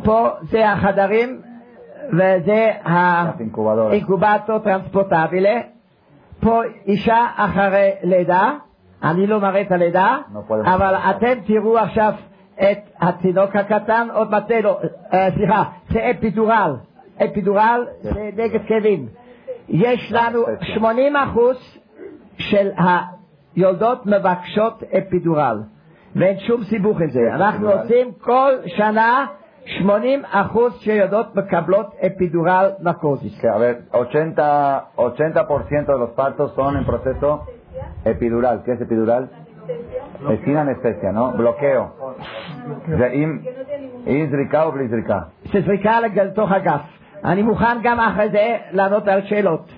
פה 0.03 0.29
זה 0.41 0.71
החדרים, 0.71 1.41
וזה 2.13 2.71
Las 2.83 3.41
incubadoras. 3.41 3.91
האינקובטור 3.91 4.59
טרנספורטבילה. 4.59 5.61
פה 6.39 6.61
אישה 6.85 7.25
אחרי 7.35 7.89
לידה, 8.03 8.51
אני 9.03 9.27
לא 9.27 9.39
מראה 9.39 9.61
את 9.61 9.71
הלידה, 9.71 10.17
לא 10.33 10.39
יכול 10.39 10.61
אבל 10.65 10.91
לראות. 10.91 11.15
אתם 11.17 11.33
תראו 11.45 11.77
עכשיו 11.77 12.13
את 12.62 12.78
התינוק 13.00 13.56
הקטן, 13.56 14.08
עוד 14.12 14.30
מעט 14.30 14.50
לו, 14.50 14.78
אה, 15.12 15.28
סליחה, 15.34 15.64
זה 15.90 16.10
אפידורל, 16.10 16.76
אפידורל 17.24 17.86
זה 18.00 18.30
נגד 18.36 18.60
כאבים. 18.66 19.06
יש 19.68 20.12
לנו 20.12 20.42
80 20.60 21.16
אחוז 21.16 21.56
של 22.38 22.70
היולדות 23.56 24.06
מבקשות 24.06 24.82
אפידורל, 24.98 25.62
ואין 26.16 26.38
שום 26.38 26.64
סיבוך 26.64 27.00
עם 27.00 27.10
זה. 27.10 27.20
אנחנו 27.34 27.68
אפידורל. 27.68 27.82
עושים 27.82 28.12
כל 28.20 28.52
שנה 28.66 29.26
80 29.66 30.22
אחוז 30.30 30.74
שיולדות 30.80 31.36
מקבלות 31.36 31.86
אפידורל 32.06 32.70
נרקוזיס. 32.80 33.40
Que, 33.40 33.48
a 33.48 33.58
ver, 33.58 33.76
80, 33.92 34.34
80% 34.96 35.92
de 35.92 35.98
los 35.98 36.10
partos 36.10 36.52
son 36.54 36.76
en 36.76 36.84
proceso 36.84 37.46
epidural. 38.04 38.62
¿Qué 38.64 38.72
es 38.72 38.80
epidural? 38.80 39.28
Sin 40.44 40.56
anestesia, 40.56 41.12
¿no? 41.12 41.32
Bloqueo. 41.36 41.84
זה 42.98 43.08
עם 43.12 43.38
עם 44.06 44.30
זריקה 44.30 44.62
או 44.62 44.72
בלי 44.72 44.88
זריקה? 44.88 45.18
שזריקה 45.44 46.00
לתוך 46.00 46.52
הגף. 46.52 46.80
אני 47.24 47.42
מוכן 47.42 47.78
גם 47.82 48.00
אחרי 48.00 48.28
זה 48.30 48.56
לענות 48.70 49.08
על 49.08 49.26
שאלות. 49.26 49.72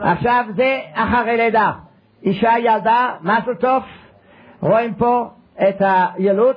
עכשיו 0.00 0.44
זה 0.56 0.78
אחרי 0.94 1.36
לידה. 1.36 1.72
אישה 2.22 2.52
ילדה, 2.58 3.14
מזל 3.22 3.54
טוב, 3.54 3.82
רואים 4.60 4.94
פה 4.94 5.28
את 5.68 5.76
הילוד. 5.80 6.56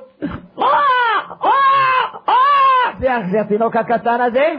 זה 3.00 3.40
התינוק 3.40 3.76
הקטן 3.76 4.20
הזה, 4.20 4.52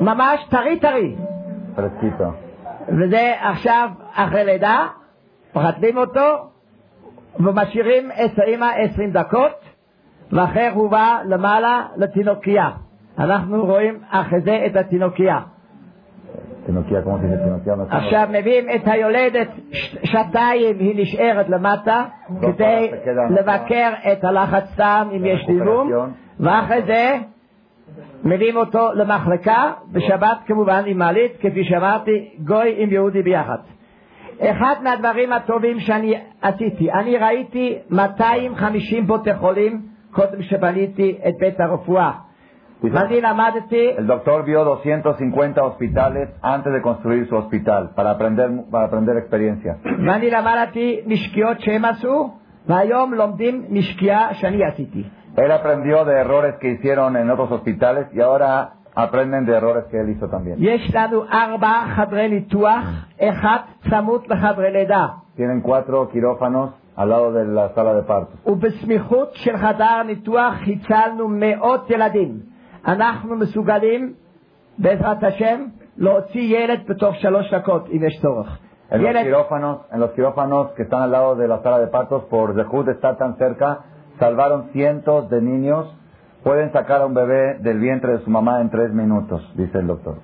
ממש 0.00 0.40
טרי 0.50 0.80
טרי. 0.80 1.16
וזה 2.88 3.34
עכשיו 3.40 3.88
אחרי 4.14 4.44
לידה, 4.44 4.86
מחתלים 5.54 5.96
אותו 5.96 6.50
ומשאירים 7.40 8.10
את 8.10 8.38
האמא 8.38 8.66
20 8.76 9.10
דקות 9.10 9.64
ואחרי 10.32 10.68
הוא 10.68 10.90
בא 10.90 11.18
למעלה 11.24 11.86
לתינוקייה. 11.96 12.70
אנחנו 13.18 13.64
רואים 13.64 13.98
אחרי 14.10 14.40
זה 14.40 14.62
את 14.66 14.76
התינוקייה. 14.76 15.40
Tinoquía, 16.66 17.00
¿cómo 17.04 17.18
se 17.18 17.26
dice 17.26 17.38
tinoquía? 17.38 17.76
No 17.76 17.84
sé. 17.86 17.96
עכשיו 17.96 18.28
מביאים 18.32 18.66
את 18.74 18.88
היולדת, 18.88 19.48
שעתיים 20.04 20.78
היא 20.78 21.02
נשארת 21.02 21.48
למטה 21.48 22.04
כדי 22.42 22.90
לבקר 23.30 23.92
את 24.12 24.24
הלחץ 24.24 24.76
דם 24.76 25.08
אם 25.16 25.24
יש 25.24 25.46
דימום 25.46 25.90
ואחרי 26.40 26.82
זה 26.86 27.18
מביאים 28.24 28.56
אותו 28.56 28.88
למחלקה, 28.94 29.72
בשבת 29.92 30.38
כמובן 30.46 30.82
עם 30.86 30.98
מעלית, 30.98 31.32
כפי 31.40 31.64
שאמרתי, 31.64 32.30
גוי 32.44 32.74
עם 32.78 32.90
יהודי 32.90 33.22
ביחד. 33.22 33.58
אחד 34.41 34.75
מהדברים 34.83 35.33
הטובים 35.33 35.79
שאני 35.79 36.13
עשיתי, 36.41 36.91
אני 36.91 37.17
ראיתי 37.17 37.77
250 37.89 39.07
בתי 39.07 39.33
חולים 39.33 39.81
קודם 40.11 40.41
שבניתי 40.41 41.17
את 41.27 41.33
בית 41.39 41.59
הרפואה. 41.59 42.11
ואני 42.83 43.21
למדתי 43.21 43.91
El 43.97 44.07
doctor 44.07 44.43
vio 44.43 44.65
250 44.65 45.61
hospitales 45.61 46.29
antes 46.41 46.73
de 46.73 46.81
construir 46.81 47.27
su 47.29 47.35
hospital 47.35 47.91
para 47.95 48.11
aprender, 48.11 48.49
para 48.71 48.85
aprender 48.85 49.17
experiencia. 49.17 49.75
ואני 50.07 50.29
למדתי 50.29 51.01
משקיעות 51.07 51.59
שהם 51.59 51.85
עשו, 51.85 52.29
והיום 52.67 53.13
לומדים 53.13 53.65
משקיעה 53.69 54.33
שאני 54.33 54.65
עשיתי. 54.65 55.03
Él 55.37 55.51
aprendió 55.51 56.03
de 56.03 56.13
errores 56.23 56.55
que 56.59 56.67
hicieron 56.73 57.15
en 57.15 57.29
otros 57.29 57.51
hospitales 57.51 58.07
y 58.13 58.19
ahora 58.19 58.73
aprenden 58.96 59.44
de 59.44 59.54
errores 59.54 59.84
que 59.90 60.00
él 60.00 60.08
hizo 60.08 60.28
también. 60.28 60.56
Tienen 65.36 65.60
cuatro 65.60 66.08
quirófanos 66.08 66.74
al 66.96 67.10
lado 67.10 67.32
de 67.32 67.44
la 67.44 67.74
sala 67.74 67.92
de 67.92 68.02
partos. 68.02 68.40
En 78.88 79.02
los, 79.02 79.12
quirófanos, 79.24 79.80
en 79.92 80.00
los 80.00 80.12
quirófanos 80.12 80.70
que 80.70 80.84
están 80.84 81.02
al 81.02 81.10
lado 81.10 81.34
de 81.34 81.48
la 81.48 81.60
sala 81.62 81.80
de 81.80 81.88
partos 81.88 82.24
por 82.30 82.54
Zehut 82.54 82.88
está 82.88 83.16
tan 83.16 83.36
cerca, 83.36 83.80
salvaron 84.18 84.70
cientos 84.72 85.28
de 85.28 85.42
niños 85.42 85.92
Pueden 86.45 86.71
sacar 86.73 87.01
a 87.01 87.05
un 87.05 87.13
bebé 87.13 87.43
del 87.65 87.77
vientre 87.79 88.09
de 88.17 88.19
su 88.25 88.29
mamá 88.31 88.61
en 88.61 88.69
tres 88.69 88.91
minutos, 88.93 89.41
dice 89.55 89.77
el 89.79 89.87
doctor. 89.87 90.15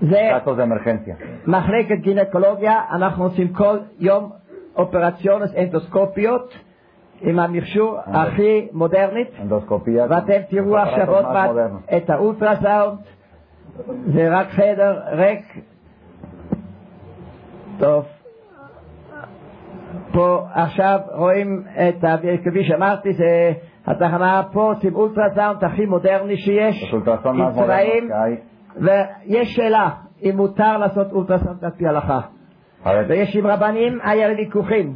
זה 0.00 0.30
Casos 0.32 0.56
de 0.56 0.62
emergencia. 0.62 1.14
מחלקת 1.46 1.96
גינקולוגיה, 2.00 2.80
אנחנו 2.92 3.24
עושים 3.24 3.48
כל 3.52 3.76
יום 3.98 4.30
אופרציונס 4.76 5.50
אנדוסקופיות 5.58 6.54
עם 7.20 7.38
המכשור 7.38 7.98
הכי 8.06 8.68
מודרנית, 8.72 9.28
Endoscopía. 9.38 10.06
ואתם 10.08 10.40
תראו 10.50 10.76
los 10.76 10.80
עכשיו 10.88 11.06
aparatos 11.06 11.10
עוד 11.10 11.24
más 11.24 11.32
מעט 11.32 11.50
modernos. 11.50 11.96
את 11.96 12.10
האולטרסאונד, 12.10 12.98
זה 14.06 14.28
רק 14.38 14.46
חדר 14.50 15.00
ריק. 15.12 15.44
טוב, 17.78 18.04
פה 20.12 20.46
עכשיו 20.52 20.98
רואים 21.14 21.64
את, 21.88 22.04
ה- 22.04 22.16
כפי 22.44 22.64
שאמרתי, 22.64 23.12
זה 23.12 23.52
התחנה 23.87 24.41
פה, 24.51 24.73
עם 24.83 24.95
אולטרסאונד 24.95 25.63
הכי 25.63 25.85
מודרני 25.85 26.37
שיש, 26.37 26.93
עם 27.25 27.51
צבעים, 27.51 28.09
hay. 28.11 28.81
ויש 28.81 29.55
שאלה 29.55 29.89
אם 30.23 30.33
מותר 30.35 30.77
לעשות 30.77 31.11
אולטרסאונד 31.11 31.65
על 31.65 31.71
פי 31.71 31.85
ver, 31.87 32.89
ויש 33.07 33.35
עם 33.35 33.47
רבנים, 33.47 33.99
היה 34.03 34.27
לי 34.27 34.35
ויכוחים. 34.35 34.93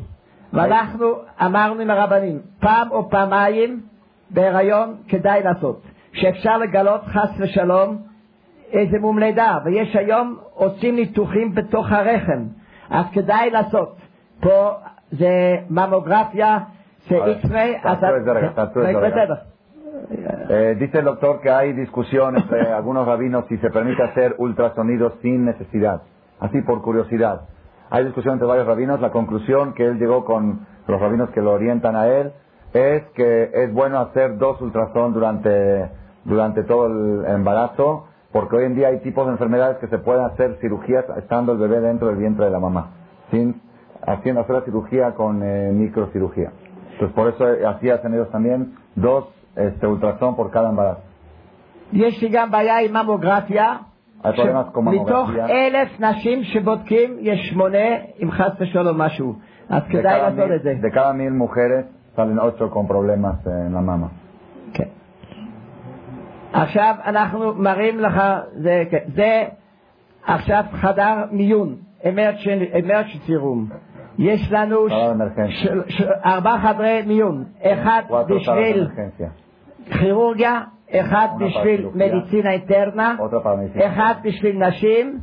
ואנחנו 0.53 1.13
אמרנו 1.45 1.81
עם 1.81 1.89
הרבנים, 1.89 2.39
פעם 2.59 2.91
או 2.91 3.09
פעמיים 3.09 3.81
בהיריון 4.29 4.95
כדאי 5.07 5.43
לעשות. 5.43 5.81
שאפשר 6.13 6.57
לגלות 6.57 7.01
חס 7.03 7.29
ושלום 7.39 7.97
איזה 8.71 8.99
מום 8.99 9.19
לידה, 9.19 9.57
ויש 9.65 9.95
היום 9.95 10.37
עושים 10.53 10.95
ניתוחים 10.95 11.55
בתוך 11.55 11.91
הרחם, 11.91 12.43
אז 12.89 13.05
כדאי 13.13 13.49
לעשות. 13.49 13.95
פה 14.39 14.71
זה 15.11 15.55
ממוגרפיה, 15.69 16.57
Eh, 20.49 20.75
dice 20.79 20.99
el 20.99 21.05
doctor 21.05 21.41
que 21.41 21.49
hay 21.49 21.73
discusión 21.73 22.37
entre 22.37 22.71
algunos 22.73 23.05
rabinos 23.05 23.45
si 23.47 23.57
se 23.57 23.69
permite 23.69 24.03
hacer 24.03 24.35
ultrasonidos 24.37 25.13
sin 25.21 25.45
necesidad, 25.45 26.01
así 26.39 26.61
por 26.61 26.81
curiosidad. 26.81 27.41
Hay 27.89 28.05
discusión 28.05 28.33
entre 28.33 28.47
varios 28.47 28.67
rabinos, 28.67 29.01
la 29.01 29.11
conclusión 29.11 29.73
que 29.73 29.85
él 29.85 29.99
llegó 29.99 30.23
con 30.25 30.65
los 30.87 30.99
rabinos 30.99 31.29
que 31.31 31.41
lo 31.41 31.51
orientan 31.51 31.95
a 31.95 32.07
él 32.07 32.31
es 32.73 33.03
que 33.13 33.51
es 33.53 33.73
bueno 33.73 33.99
hacer 33.99 34.37
dos 34.37 34.61
ultrason 34.61 35.13
durante, 35.13 35.89
durante 36.23 36.63
todo 36.63 36.87
el 36.87 37.25
embarazo, 37.25 38.07
porque 38.31 38.55
hoy 38.55 38.65
en 38.65 38.75
día 38.75 38.87
hay 38.87 38.99
tipos 38.99 39.25
de 39.25 39.33
enfermedades 39.33 39.77
que 39.77 39.87
se 39.87 39.97
pueden 39.97 40.23
hacer 40.23 40.57
cirugías 40.61 41.05
estando 41.17 41.51
el 41.51 41.57
bebé 41.57 41.81
dentro 41.81 42.07
del 42.07 42.15
vientre 42.15 42.45
de 42.45 42.51
la 42.51 42.59
mamá, 42.59 42.91
sin 43.29 43.61
haciendo 44.05 44.41
hacer 44.41 44.55
la 44.55 44.61
cirugía 44.61 45.11
con 45.11 45.43
eh, 45.43 45.71
microcirugía. 45.73 46.51
Entonces 47.00 47.14
por 47.14 47.28
eso 47.28 47.48
eh, 47.48 47.66
así 47.66 47.90
hacen 47.90 48.14
ellos 48.14 48.30
también 48.30 48.74
dos 48.96 49.24
este, 49.56 49.86
ultrasons 49.86 50.36
por 50.36 50.50
cada 50.50 50.68
embarazo. 50.70 51.00
יש 51.92 52.22
לי 52.22 52.28
גם 52.28 52.50
בעיה 52.50 52.78
עם 52.80 52.96
ממוגרפיה. 52.96 53.76
hay 54.24 54.32
problemas 54.32 54.66
con 54.72 54.84
מתוך 54.84 55.28
mamografía. 55.30 55.50
אלף 55.50 56.00
נשים 56.00 56.44
שבודקים, 56.44 57.16
יש 57.20 57.50
שמונה 57.50 57.78
עם 58.18 58.30
חס 58.30 58.52
ושלום 58.60 58.98
משהו. 59.00 59.34
אז 59.68 59.82
De 59.82 59.92
כדאי 59.92 60.20
cada, 60.20 60.22
לעשות 60.22 60.50
mil, 60.50 60.54
את 60.56 60.62
זה. 60.62 60.74
de 60.82 60.90
cada 60.90 61.12
mil 61.12 61.32
mujeres 61.32 61.84
salen 62.16 62.38
ocho 62.38 62.70
con 62.70 62.86
problemas 62.88 63.46
en 63.46 63.74
la 63.74 63.80
mama. 63.80 64.08
כן. 64.72 64.88
עכשיו 66.52 66.94
אנחנו 67.04 67.54
מראים 67.54 68.00
לך, 68.00 68.22
זה, 68.52 68.84
כן, 68.90 69.04
זה 69.14 69.44
עכשיו 70.26 70.64
חדר 70.72 71.24
מיון, 71.30 71.76
emergency 72.02 73.36
room. 73.42 73.72
יש 74.19 74.51
לנו 74.51 74.89
ש-. 74.89 74.93
של- 75.49 75.81
של- 75.89 76.09
ארבעה 76.25 76.61
חדרי 76.61 77.01
מיון, 77.07 77.43
אחד 77.61 78.01
de 78.09 78.33
בשביל. 78.35 78.87
כירורגיה, 79.99 80.61
אחד 80.91 81.27
בשביל 81.39 81.87
מדיצינה 81.95 82.51
אינטרנה. 82.51 83.15
אחד 83.85 84.13
בשביל 84.23 84.67
נשים. 84.67 85.19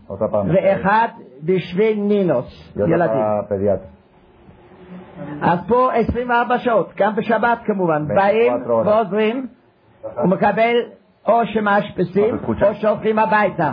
ואחד 0.55 1.09
בשביל 1.44 2.01
נינוס, 2.01 2.72
ילדים. 2.77 3.20
אז 5.42 5.59
פה 5.68 5.88
24 5.94 6.59
שעות, 6.59 6.92
גם 6.96 7.16
בשבת 7.16 7.59
כמובן, 7.64 8.03
24 8.03 8.14
באים. 8.14 8.53
ועוזרים, 8.87 9.46
הוא 10.16 10.29
מקבל 10.31 10.74
או 11.29 11.46
שמאשפזים 11.46 12.38
קבוצה- 12.38 12.68
או 12.68 12.74
שהולכים 12.74 13.18
הביתה. 13.18 13.72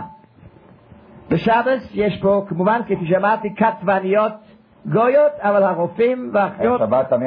בשבס 1.29 1.91
יש 1.93 2.21
פה 2.21 2.45
כמובן, 2.47 2.79
כפי 2.85 3.05
שאמרתי, 3.07 3.55
כתבניות 3.55 4.31
גויות, 4.91 5.31
אבל 5.39 5.63
הרופאים 5.63 6.29
והאחיות 6.33 6.81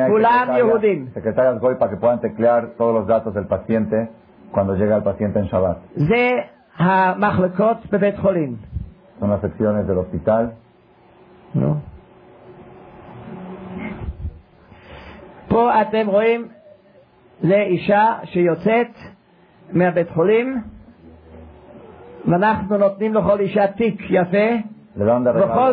כולם 0.08 0.48
יהודים. 0.56 1.06
סקרטריית 1.14 1.58
גויפה, 1.58 1.86
שפועלת 1.96 2.24
תקלר 2.24 2.58
כל 2.76 3.00
הדאטות 3.02 3.34
של 3.34 3.44
פציינטה, 3.44 3.96
כואנדו 4.50 4.72
ג'גה 4.78 4.96
אל 4.96 5.00
פציינטה 5.00 5.38
אין 5.38 5.48
שבת. 5.48 5.76
זה 5.94 6.30
המחלקות 6.76 7.76
בבית 7.92 8.18
חולים. 8.18 8.56
זאת 9.14 9.22
אומרת, 9.22 9.44
secciones 9.44 9.90
del 9.90 9.96
hospital. 9.96 10.44
נו. 11.54 11.74
פה 15.48 15.82
אתם 15.82 16.06
רואים 16.06 16.48
לאישה 17.42 18.14
שיוצאת 18.24 18.88
מהבית 19.72 20.10
חולים 20.10 20.62
ואנחנו 22.28 22.76
נותנים 22.78 23.14
לכל 23.14 23.40
אישה 23.40 23.66
תיק 23.66 24.00
יפה 24.10 24.48
לא 24.96 25.14
וכל 25.34 25.72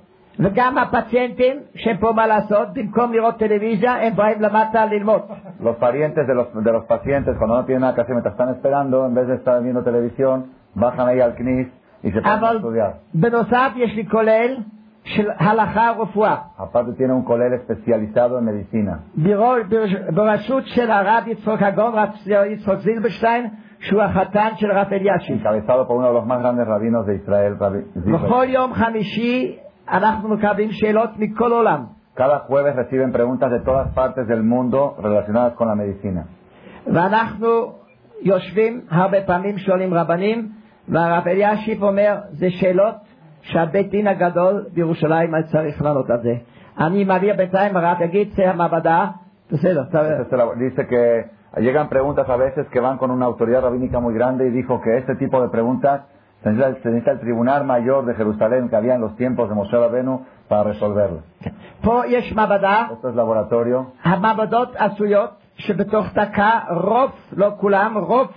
וגם 0.40 0.78
הפציינטים 0.78 1.56
שהם 1.74 1.96
פה 1.96 2.12
מה 2.12 2.26
לעשות, 2.26 2.68
במקום 2.74 3.12
לראות 3.12 3.36
טלוויזיה 3.38 3.92
הם 4.06 4.16
באים 4.16 4.40
למטה 4.42 4.84
ללמוד. 4.86 5.22
Los 5.62 5.76
parientes 5.80 6.26
de 6.26 6.34
los, 6.34 6.64
de 6.64 6.72
los 6.72 6.84
pacientes, 6.84 7.36
cuando 7.38 7.54
no 7.60 7.64
tienen 7.64 7.80
nada 7.80 7.94
que 7.94 8.00
hacer 8.02 8.14
mientras 8.14 8.34
están 8.34 8.50
esperando, 8.56 9.06
en 9.06 9.14
vez 9.14 9.26
de 9.28 9.34
estar 9.40 9.62
viendo 9.62 9.82
televisión, 9.82 10.36
bajan 10.74 11.06
ahí 11.08 11.20
al 11.20 11.32
CNIS 11.38 11.68
y 12.04 12.10
se 12.12 12.20
ponen 12.20 12.26
a 12.26 12.34
אבל 12.38 12.56
estudiar. 12.56 12.92
בנוסף 13.14 13.70
יש 13.76 13.94
לי 13.96 14.06
כולל 14.06 14.56
של 15.04 15.30
הלכה 15.38 15.92
ורפואה, 15.98 16.36
Aparte 16.58 16.92
tiene 16.98 17.12
un 17.12 17.24
colel 17.24 17.52
especializado 17.54 18.38
en 18.38 18.44
medicina. 18.44 18.94
בראש- 19.16 19.66
בראש- 19.68 20.10
בראשות 20.14 20.66
של 20.66 20.90
הרב 20.90 21.22
יצחק 21.26 21.62
הגאון, 21.62 21.94
רב 21.94 22.08
יצחק 22.46 22.78
זילברשטיין, 22.78 23.46
שהוא 23.80 24.02
החתן 24.02 24.48
של 24.56 24.72
רב 24.72 24.86
אלישיב. 24.92 25.38
Encabezado 25.42 25.86
por 25.88 25.96
uno 25.96 26.08
de 26.08 26.14
los 26.14 26.26
más 26.26 26.40
grandes 26.42 26.66
rabinos 26.66 27.06
de 27.06 27.14
Israel, 27.14 27.56
Rabbi 27.60 27.98
Zilber. 28.04 28.26
בכל 28.26 28.44
יום 28.48 28.74
חמישי 28.74 29.56
אנחנו 29.91 30.29
מקבלים 30.29 30.71
שאלות 30.71 31.09
מכל 31.17 31.51
העולם. 31.51 31.85
Cada 32.17 32.39
jueves 32.47 32.75
reciben 32.75 33.11
preguntas 33.13 33.49
de 33.51 33.61
todas 33.61 33.87
partes 33.93 34.27
del 34.27 34.43
mundo 34.43 34.95
relacionadas 34.99 35.53
con 35.53 35.67
la 35.67 35.75
medicina. 35.75 36.25
יושבים, 38.21 38.81
הרבה 38.89 39.21
פעמים 39.21 39.57
שואלים 39.57 39.93
רבנים, 39.93 40.49
והרב 40.89 41.27
אלישיב 41.27 41.83
אומר, 41.83 42.17
זה 42.31 42.49
שאלות 42.49 42.95
שהבית 43.41 43.89
דין 43.89 44.07
הגדול 44.07 44.65
בירושלים 44.73 45.33
היה 45.33 45.43
צריך 45.43 45.81
לענות 45.81 46.09
על 46.09 46.21
זה. 46.21 46.33
אני 46.79 47.03
מעביר 47.03 47.35
בינתיים, 47.37 47.77
הרב 47.77 48.01
יגיד, 48.01 48.31
זה 48.31 48.49
המעבדה, 48.49 49.07
בסדר, 49.51 49.83
que 50.89 51.25
llegan 51.57 51.89
preguntas 51.89 52.29
a 52.29 52.37
veces 52.37 52.67
que 52.69 52.79
van 52.79 52.97
con 52.97 53.11
una 53.11 53.25
autoridad 53.25 53.61
rabínica 53.61 53.99
muy 53.99 54.13
grande 54.13 54.47
y 54.47 54.51
dijo 54.51 54.79
que 54.81 54.97
este 54.97 55.15
tipo 55.15 55.41
de 55.41 55.49
preguntas 55.49 56.01
se 56.43 56.51
necesita, 56.51 56.81
se 56.81 56.89
necesita 56.89 57.11
el 57.11 57.19
Tribunal 57.19 57.65
Mayor 57.65 58.05
de 58.05 58.15
Jerusalén 58.15 58.69
que 58.69 58.75
había 58.75 58.95
en 58.95 59.01
los 59.01 59.15
tiempos 59.15 59.49
de 59.49 59.55
Moshe 59.55 59.77
Rabenu 59.77 60.25
para 60.47 60.63
resolverlo. 60.63 61.21
Esto 61.81 63.09
es 63.09 63.15
laboratorio. 63.15 63.93
שבתוך 65.57 66.05
דקה 66.13 66.59
רוב, 66.69 67.11
לא 67.31 67.49
כולם, 67.57 67.97
רוב 67.97 68.27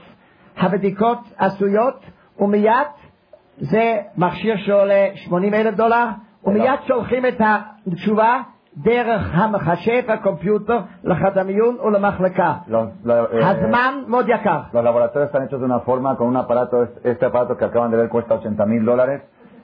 הבדיקות 0.56 1.18
עשויות, 1.36 2.04
ומיד 2.38 2.86
זה 3.58 4.00
מכשיר 4.16 4.56
שעולה 4.56 5.08
80 5.14 5.54
אלף 5.54 5.74
דולר, 5.74 6.06
ומיד 6.44 6.80
שולחים 6.86 7.26
את 7.26 7.40
התשובה 7.86 8.42
דרך 8.77 9.21
המחשב, 9.33 10.01
הקומפיוטר, 10.07 10.79
לחדר 11.03 11.43
מיון 11.43 11.77
ולמחלקה. 11.85 12.53
Los, 12.67 13.07
la- 13.07 13.33
eh, 13.33 13.45
הזמן 13.45 13.93
מאוד 14.07 14.29
יקר. 14.29 14.59
los 14.73 14.83
laboratorios 14.83 15.25
están 15.29 15.43
hechos 15.43 15.59
de 15.59 15.65
una 15.65 15.79
forma 15.79 16.15
con 16.17 16.27
un 16.27 16.37
aparato, 16.37 16.83
es- 16.83 17.05
este 17.05 17.25
aparato 17.25 17.57
que 17.57 17.65
acaban 17.65 17.91
de 17.91 17.97
ver 17.97 18.09
cuesta 18.09 18.35
80 18.35 18.65
mil 18.65 18.85
dólares, 18.85 19.21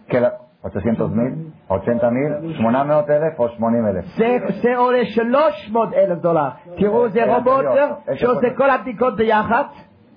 que 0.10 0.20
la, 0.20 0.34
800 0.64 1.12
mil, 1.12 1.54
80 1.70 2.10
mil, 2.12 2.32
800,000 2.60 3.34
o 3.38 3.46
80,000. 3.46 4.04
זה, 4.18 4.38
זה 4.64 4.78
עולה 4.78 5.06
300 5.06 5.94
אלף 5.94 6.18
דולר. 6.20 6.48
תראו, 6.78 7.10
זה 7.10 7.14
זה 7.26 7.36
רובוט 7.36 7.66
anterior. 7.66 8.16
שעושה 8.16 8.48
כל 8.58 8.70
הבדיקות 8.70 9.16
ביחד. 9.16 9.64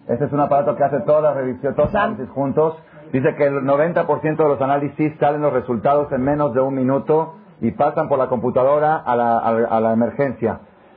Este 0.09 0.25
es 0.25 0.33
un 0.33 0.40
aparato 0.40 0.75
que 0.77 0.83
hace 0.85 1.01
todas 1.01 1.23
las 1.23 1.35
revisiones, 1.37 1.77
todos 1.77 1.88
los 1.88 1.92
San- 1.92 2.03
análisis 2.03 2.31
juntos. 2.31 2.73
Dice 3.12 3.35
que 3.37 3.44
el 3.47 3.62
90% 3.64 4.42
de 4.44 4.49
los 4.49 4.61
análisis 4.62 5.12
salen 5.21 5.42
los 5.42 5.53
resultados 5.53 6.11
en 6.12 6.23
menos 6.23 6.55
de 6.55 6.61
un 6.62 6.75
minuto 6.75 7.35
y 7.62 7.71
pasan 7.73 8.09
por 8.09 8.18
la 8.18 8.27
computadora 8.29 8.97
a 8.97 9.16
la, 9.16 9.38
a 9.38 9.53
la- 9.53 9.68
a 9.77 9.81
la 9.81 9.92
emergencia. 9.92 10.53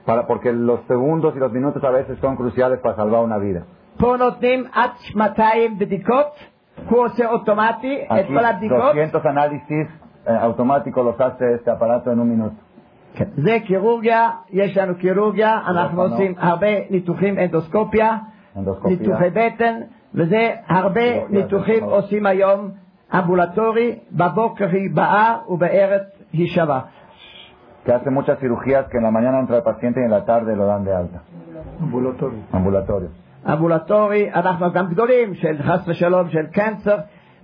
Para, 0.05 0.25
porque 0.27 0.51
los 0.51 0.79
segundos 0.87 1.35
y 1.35 1.39
los 1.39 1.51
minutos 1.51 1.83
a 1.83 1.91
veces 1.91 2.17
son 2.19 2.35
cruciales 2.35 2.79
para 2.79 2.95
salvar 2.95 3.21
una 3.23 3.37
vida. 3.37 3.61
פה 3.99 4.15
נותנים 4.19 4.63
עד 4.73 4.89
200 5.15 5.77
בדיקות, 5.77 6.27
הוא 6.89 7.05
עושה 7.05 7.29
אוטומטי 7.29 7.97
את 8.05 8.25
Aquí 8.25 8.33
כל 8.33 8.45
הבדיקות. 8.45 8.93
200 8.95 9.25
análisis 9.25 9.87
eh, 10.27 10.31
automáticos 10.31 11.05
los 11.05 11.19
hace 11.21 11.53
este 11.55 11.69
aparato 11.71 12.11
en 12.11 12.19
un 12.19 12.29
minuto. 12.29 12.55
זה 13.37 13.57
קירוגיה, 13.65 14.29
יש 14.49 14.77
לנו 14.77 14.95
קירוגיה, 14.95 15.59
אנחנו 15.67 15.97
לא, 15.97 16.13
עושים 16.13 16.33
הרבה 16.37 16.67
ניתוחים 16.89 17.39
אנדוסקופיה, 17.39 18.17
Endoscopía. 18.57 18.87
ניתוחי 18.89 19.29
בטן, 19.33 19.79
וזה 20.13 20.49
הרבה 20.67 21.01
קירוגיה, 21.13 21.41
ניתוחים 21.41 21.79
זה 21.79 21.85
עושים 21.85 22.25
היום 22.25 22.69
אמבולטורי, 23.19 23.95
בבוקר 24.11 24.67
היא 24.69 24.89
באה 24.93 25.37
ובערב 25.49 26.01
היא 26.36 26.48
שווה. 26.48 26.80
Que 27.84 27.92
hace 27.92 28.10
muchas 28.10 28.38
cirugías 28.40 28.88
que 28.90 28.96
en 28.98 29.04
la 29.04 29.12
mañana 29.12 29.38
entra 29.38 29.56
el 29.58 29.62
paciente 29.62 30.00
y 30.00 30.04
en 30.04 30.10
la 30.10 30.24
tarde 30.24 30.56
lo 30.56 30.66
dan 30.66 30.84
de 30.84 30.92
alta. 30.94 31.20
Ambulatorio. 32.52 33.10
אמבולטורי, 33.48 34.30
אנחנו 34.34 34.72
גם 34.72 34.86
גדולים 34.88 35.34
של 35.34 35.62
חס 35.62 35.88
ושלום 35.88 36.28
של 36.28 36.46
קנצר, 36.46 36.96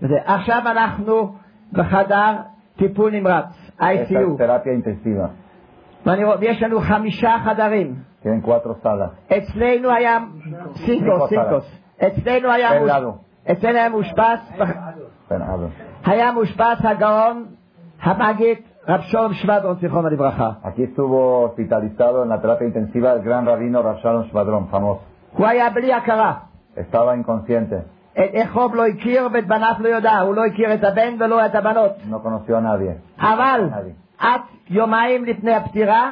וזה. 0.03 0.19
עכשיו 0.25 0.63
אנחנו 0.67 1.35
בחדר 1.73 2.37
טיפול 2.77 3.13
נמרץ, 3.13 3.71
ICU, 3.81 4.39
terapia 4.39 4.73
intensiva. 4.83 5.29
ואני 6.07 6.25
רואה, 6.25 6.37
ויש 6.41 6.63
לנו 6.63 6.81
חמישה 6.81 7.37
חדרים. 7.45 7.95
Tienen 8.23 8.47
cuatro 8.47 8.75
salas. 8.83 9.37
אצלנו 9.37 9.91
היה 9.91 10.19
סינקוס, 10.75 11.29
סינקוס. 11.29 11.79
אצלנו 12.07 12.51
היה 12.51 12.71
היה 13.63 13.89
מאושפז, 13.89 14.39
Fernando. 15.29 15.69
היה 16.05 16.33
מאושפז 16.33 16.77
הגאון 16.81 17.45
המגיד 18.03 18.59
שלום 19.01 19.35
שבדרון, 19.35 19.77
זיכרונו 19.81 20.09
לברכה. 20.09 20.51
Aquí 20.65 20.83
estuvo 20.83 21.45
hospitalizado 21.45 22.25
en 22.25 22.29
la 22.29 22.41
terapia 22.41 22.67
intensiva 22.67 23.13
el 23.13 23.23
gran 23.23 23.47
rabino 23.47 23.81
Rav 23.83 23.99
Shalom 24.03 24.25
Shvadron, 24.29 24.69
famoso. 24.71 25.03
estaba 26.77 27.17
inconsciente, 27.17 27.77
את 28.13 28.31
אחיו 28.43 28.75
לא 28.75 28.87
הכיר 28.87 29.29
ואת 29.33 29.47
בניו 29.47 29.75
לא 29.79 29.89
ידע, 29.89 30.19
הוא 30.19 30.35
לא 30.35 30.45
הכיר 30.45 30.75
את 30.75 30.85
הבן 30.85 31.15
ולא 31.21 31.47
את 31.47 31.55
הבנות. 31.55 31.93
no 32.11 32.23
conoció 32.23 32.57
a 32.57 32.61
nadie. 32.61 33.21
אבל 33.21 33.69
nadie. 33.71 33.95
עד 34.19 34.41
יומיים 34.71 35.25
לפני 35.25 35.55
הפטירה, 35.55 36.11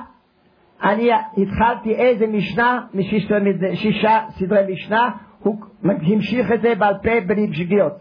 אני 0.82 1.10
התחלתי 1.36 1.94
איזה 1.94 2.26
משנה 2.26 2.80
משישה 2.94 3.36
שישה 3.74 4.18
סדרי 4.30 4.72
משנה, 4.72 5.10
הוא 5.42 5.56
המשיך 5.82 6.52
את 6.52 6.60
זה 6.62 6.74
בעל 6.78 6.94
פה 7.02 7.20
בלי 7.26 7.54
שגיאות. 7.54 7.92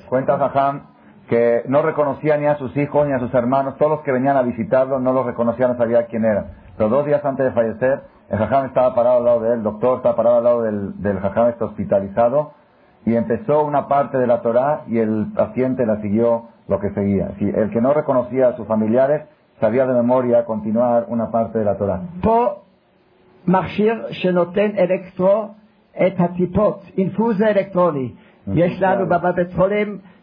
que 1.30 1.64
no 1.68 1.84
reconocía 1.84 2.38
ni 2.38 2.48
a 2.48 2.58
sus 2.58 2.76
hijos 2.76 3.08
ni 3.08 3.14
a 3.14 3.20
sus 3.20 3.32
hermanos, 3.36 3.78
todos 3.78 3.92
los 3.92 4.02
que 4.02 4.12
venían 4.12 4.36
a 4.36 4.42
visitarlo 4.42 5.00
no 5.00 5.14
los 5.14 5.28
reconocía, 5.28 5.68
no 5.68 5.78
sabía 5.78 6.08
quién 6.08 6.26
era. 6.26 6.48
Pero 6.76 6.90
dos 6.90 7.06
días 7.06 7.24
antes 7.24 7.46
de 7.46 7.52
fallecer, 7.52 8.02
el 8.30 8.38
jajam 8.40 8.66
estaba 8.66 8.96
parado 8.96 9.18
al 9.18 9.26
lado 9.26 9.40
de 9.42 9.50
él, 9.50 9.54
el 9.56 9.64
doctor 9.64 9.98
estaba 9.98 10.16
parado 10.16 10.38
al 10.38 10.44
lado 10.44 10.62
del, 10.64 11.02
del 11.02 11.20
jajam, 11.20 11.50
está 11.50 11.66
hospitalizado, 11.66 12.54
y 13.06 13.16
empezó 13.16 13.64
una 13.64 13.88
parte 13.88 14.18
de 14.18 14.26
la 14.26 14.42
Torah 14.42 14.82
y 14.88 14.98
el 14.98 15.28
paciente 15.36 15.86
la 15.86 16.02
siguió 16.02 16.48
lo 16.68 16.80
que 16.80 16.90
seguía. 16.92 17.32
Si 17.38 17.48
el 17.48 17.70
que 17.70 17.80
no 17.80 17.94
reconocía 17.94 18.48
a 18.50 18.56
sus 18.56 18.68
familiares 18.68 19.28
sabía 19.60 19.86
de 19.86 19.94
memoria 19.94 20.46
continuar 20.46 21.06
una 21.10 21.30
parte 21.30 21.60
de 21.60 21.66
la 21.66 21.78
Torah. 21.78 22.02
Po, 22.22 22.64
electro, 24.78 25.56
et 25.94 26.16
infuse 26.98 27.44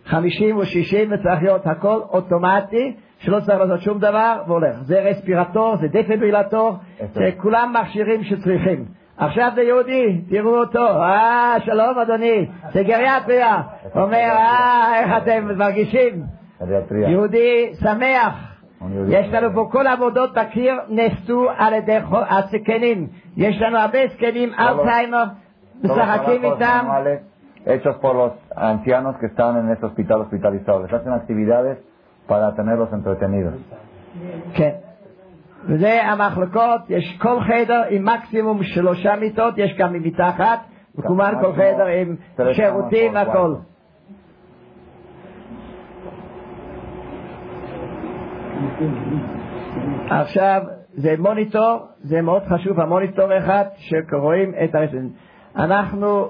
50 0.06 0.56
או 0.56 0.64
60 0.66 1.12
וצריך 1.12 1.42
להיות 1.42 1.66
הכל 1.66 2.00
אוטומטי, 2.10 2.96
שלא 3.18 3.40
צריך 3.40 3.60
לעשות 3.60 3.80
שום 3.80 3.98
דבר 3.98 4.42
והולך. 4.46 4.76
זה 4.82 5.00
רספירטור, 5.00 5.76
זה 5.76 5.86
דפיברילטור, 5.88 6.74
זה 7.12 7.30
כולם 7.36 7.74
מכשירים 7.80 8.24
שצריכים. 8.24 8.84
עכשיו 9.16 9.52
זה 9.54 9.62
יהודי, 9.62 10.20
תראו 10.30 10.58
אותו, 10.58 10.86
אה, 10.86 11.54
שלום 11.64 11.98
אדוני, 11.98 12.46
זה 12.72 12.82
גריאטריה. 12.82 13.62
אומר, 13.94 14.16
אה, 14.16 15.00
איך 15.00 15.22
אתם 15.22 15.58
מרגישים? 15.58 16.22
יהודי 17.10 17.70
שמח. 17.80 18.56
יש 19.08 19.26
לנו 19.32 19.48
פה 19.54 19.68
כל 19.72 19.86
עבודות 19.86 20.34
בקיר 20.34 20.74
נעשו 20.88 21.46
על 21.56 21.74
ידי 21.74 21.98
הזקנים. 22.10 23.06
יש 23.36 23.62
לנו 23.62 23.78
הרבה 23.78 23.98
זקנים, 24.08 24.52
אלצהיימר, 24.58 25.24
משחקים 25.84 26.44
איתם. 26.44 26.86
Hechos 27.66 27.96
por 27.96 28.14
los 28.14 28.32
ancianos 28.54 29.16
que 29.20 29.26
están 29.26 29.56
en 29.58 29.70
este 29.70 29.86
hospital 29.86 30.20
hospitalizados. 30.22 30.82
Les 30.82 30.92
hacen 30.92 31.12
actividades 31.12 31.78
para 32.26 32.54
tenerlos 32.54 32.92
entretenidos. 32.92 33.54
כן. 34.54 34.70
וזה 35.68 36.02
המחלקות, 36.04 36.80
יש 36.88 37.18
כל 37.20 37.40
חדר 37.40 37.82
עם 37.90 38.04
מקסימום 38.04 38.62
שלושה 38.62 39.16
מיטות, 39.16 39.54
יש 39.58 39.74
גם 39.78 39.94
אחת, 40.18 40.60
וכמובן 40.98 41.32
כל 41.40 41.52
חדר 41.52 41.86
עם 41.86 42.16
שירותים 42.52 43.14
והכל. 43.14 43.54
עכשיו, 50.10 50.62
זה 50.94 51.14
מוניטור, 51.18 51.78
זה 52.02 52.22
מאוד 52.22 52.42
חשוב, 52.48 52.80
המוניטור 52.80 53.38
אחד 53.38 53.64
שרואים 53.76 54.52
את 54.64 54.74
הרשת. 54.74 54.98
אנחנו, 55.56 56.28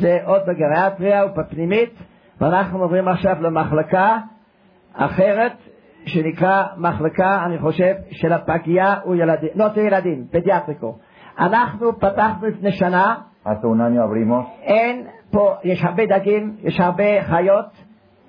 זה 0.00 0.18
עוד 0.24 0.42
בגריאטריה 0.46 1.26
ובפנימית, 1.26 1.94
ואנחנו 2.40 2.82
עוברים 2.82 3.08
עכשיו 3.08 3.36
למחלקה 3.40 4.18
אחרת, 4.94 5.52
שנקרא 6.06 6.64
מחלקה, 6.76 7.42
אני 7.46 7.58
חושב, 7.58 7.94
של 8.10 8.32
הפגייה 8.32 8.94
וילדים, 9.08 9.48
לא, 9.54 9.68
זה 9.68 9.80
ילדים, 9.80 10.24
פדיאטריקו. 10.30 10.98
אנחנו 11.38 11.98
פתחנו 11.98 12.46
לפני 12.46 12.72
שנה, 12.72 13.14
אין 14.62 15.06
פה, 15.30 15.54
יש 15.64 15.84
הרבה 15.84 16.06
דגים, 16.06 16.56
יש 16.62 16.80
הרבה 16.80 17.22
חיות, 17.22 17.66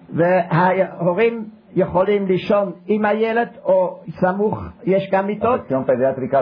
וההורים 0.09 1.45
יכולים 1.75 2.25
לישון 2.25 2.71
עם 2.87 3.05
הילד 3.05 3.47
או 3.63 3.99
סמוך, 4.09 4.63
יש 4.83 5.09
גם 5.11 5.27
מיטות, 5.27 5.61
sección 5.61 5.85
pediátrica 5.85 6.41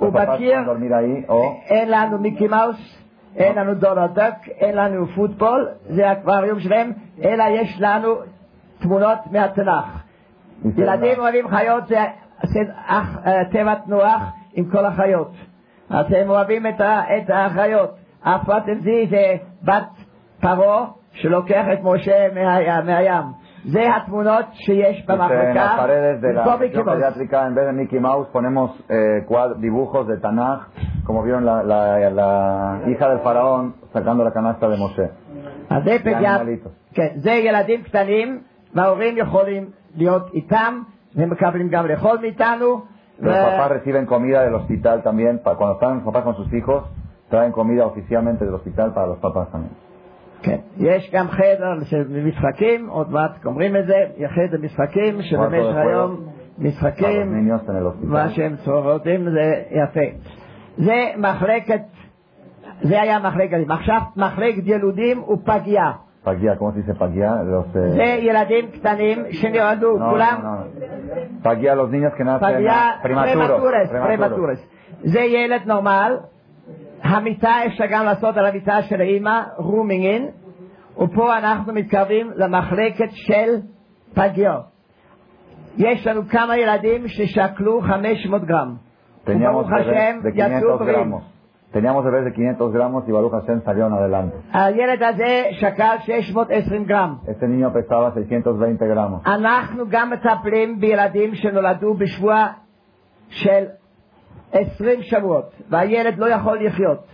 הוא 0.00 0.12
בקיר, 0.12 0.58
אין 1.66 1.90
לנו 1.90 2.18
מיקי 2.18 2.48
מאוס, 2.48 3.02
אין 3.36 3.56
לנו 3.58 3.74
דונלד 3.74 4.14
דק, 4.14 4.48
אין 4.48 4.76
לנו 4.76 5.06
פוטבול, 5.06 5.68
זה 5.82 6.08
האקווריום 6.08 6.60
שלהם, 6.60 6.92
אלא 7.24 7.44
יש 7.50 7.76
לנו 7.80 8.14
תמונות 8.78 9.18
מהתנ"ך. 9.30 10.02
ילדים 10.76 11.18
אוהבים 11.18 11.48
חיות, 11.48 11.86
זה 11.86 11.98
אה, 12.90 13.44
טבע 13.52 13.74
תנוח 13.74 14.22
עם 14.54 14.64
כל 14.70 14.86
החיות. 14.86 15.32
אז 15.90 16.06
הם 16.12 16.30
אוהבים 16.30 16.66
את 16.66 17.30
החיות. 17.34 17.90
הפרטנזי 18.24 19.06
זה 19.06 19.34
בת 19.62 19.88
פרעה 20.40 20.86
שלוקח 21.12 21.64
את 21.72 21.78
משה 21.82 22.28
מהים. 22.84 23.24
en 25.48 25.54
las 25.54 25.76
paredes 25.76 26.20
de 26.20 26.32
la 26.32 26.56
región 26.56 26.84
pediátrica, 26.84 27.46
en 27.46 27.54
vez 27.54 27.66
de 27.66 27.72
Mickey 27.72 28.00
Mouse, 28.00 28.28
ponemos 28.32 28.72
dibujos 29.58 30.08
de 30.08 30.18
Tanaj, 30.18 30.68
como 31.04 31.22
vieron 31.22 31.44
la, 31.44 31.62
la, 31.62 32.82
hija 32.88 33.08
del 33.10 33.20
faraón 33.20 33.76
sacando 33.92 34.24
la 34.24 34.32
canasta 34.32 34.68
de 34.68 34.76
Moshe. 34.76 35.10
Los 43.18 43.36
papás 43.36 43.68
reciben 43.70 44.06
comida 44.06 44.42
del 44.42 44.54
hospital 44.54 45.02
también, 45.02 45.40
cuando 45.44 45.74
están 45.74 45.96
los 45.96 46.04
papás 46.04 46.24
con 46.24 46.36
sus 46.36 46.52
hijos, 46.54 46.84
traen 47.28 47.52
comida 47.52 47.86
oficialmente 47.86 48.44
del 48.44 48.54
hospital 48.54 48.94
para 48.94 49.08
los 49.08 49.18
papás 49.18 49.50
también. 49.50 49.74
כן. 50.42 50.56
יש 50.76 51.10
גם 51.12 51.28
חדר 51.28 51.84
של 51.84 52.04
משחקים, 52.24 52.88
עוד 52.88 53.10
מעט 53.10 53.42
גומרים 53.42 53.76
את 53.76 53.86
זה, 53.86 53.94
חדר 54.28 54.58
משחקים, 54.62 55.22
שבמשך 55.22 55.76
היום 55.76 56.16
משחקים, 56.58 57.48
לא 57.68 57.92
מה 58.02 58.28
שהם 58.28 58.56
צורדים 58.56 59.30
זה 59.30 59.62
יפה. 59.70 60.16
זה 60.78 61.04
מחלקת, 61.16 61.80
זה 62.82 63.00
היה 63.00 63.18
מחלקת, 63.18 63.56
עכשיו 63.68 64.00
מחלקת 64.16 64.62
ילודים 64.64 65.22
ופגייה. 65.22 65.92
פגייה, 66.22 66.56
כמו 66.56 66.72
שזה 66.72 66.94
פגייה, 66.94 67.34
זה 67.44 67.54
עושה... 67.54 67.88
זה 67.90 68.02
ילדים 68.02 68.70
קטנים 68.70 69.24
שנולדו, 69.30 69.98
לא, 69.98 70.06
לא, 70.06 70.10
כולם... 70.10 70.36
פגייה, 71.42 71.74
לא 71.74 71.86
זניאס, 71.86 72.12
כנראה 72.14 72.38
פרימטורס. 73.02 73.90
פרימטורס. 73.90 74.66
זה 75.02 75.20
ילד 75.20 75.60
נורמל. 75.66 76.16
המיטה 77.02 77.66
אפשר 77.66 77.84
גם 77.90 78.04
לעשות 78.04 78.36
על 78.36 78.46
המיטה 78.46 78.82
של 78.82 79.00
האימא, 79.00 79.40
רומינגין, 79.56 80.28
ופה 80.98 81.38
אנחנו 81.38 81.72
מתקרבים 81.72 82.30
למחלקת 82.36 83.10
של 83.10 83.54
פגיות. 84.14 84.64
יש 85.76 86.06
לנו 86.06 86.22
כמה 86.28 86.56
ילדים 86.56 87.08
ששקלו 87.08 87.80
500 87.80 88.44
גרם. 88.44 88.74
וברוך 89.26 89.68
השם, 89.72 90.18
יצאו 90.34 90.78
500 90.78 90.80
בריאים. 90.80 91.12
Teníamos 91.72 92.04
bebés 92.04 92.24
de 92.24 92.32
500 92.32 92.72
gramos 92.72 93.04
y 93.08 93.12
Baruch 93.12 93.32
Hashem 93.32 93.62
salieron 93.62 93.92
adelante. 93.92 94.36
הילד 94.52 95.02
הזה 95.02 95.42
שקל 95.50 95.96
620 96.00 96.84
גרם. 96.84 97.16
Este 97.28 97.46
niño 97.46 97.72
pesaba 97.72 98.12
620 98.14 98.86
gramos. 98.88 99.22
20 104.53 105.01
שבועות, 105.01 105.51
והילד 105.69 106.17
לא 106.17 106.29
יכול 106.29 106.65
לחיות. 106.65 107.07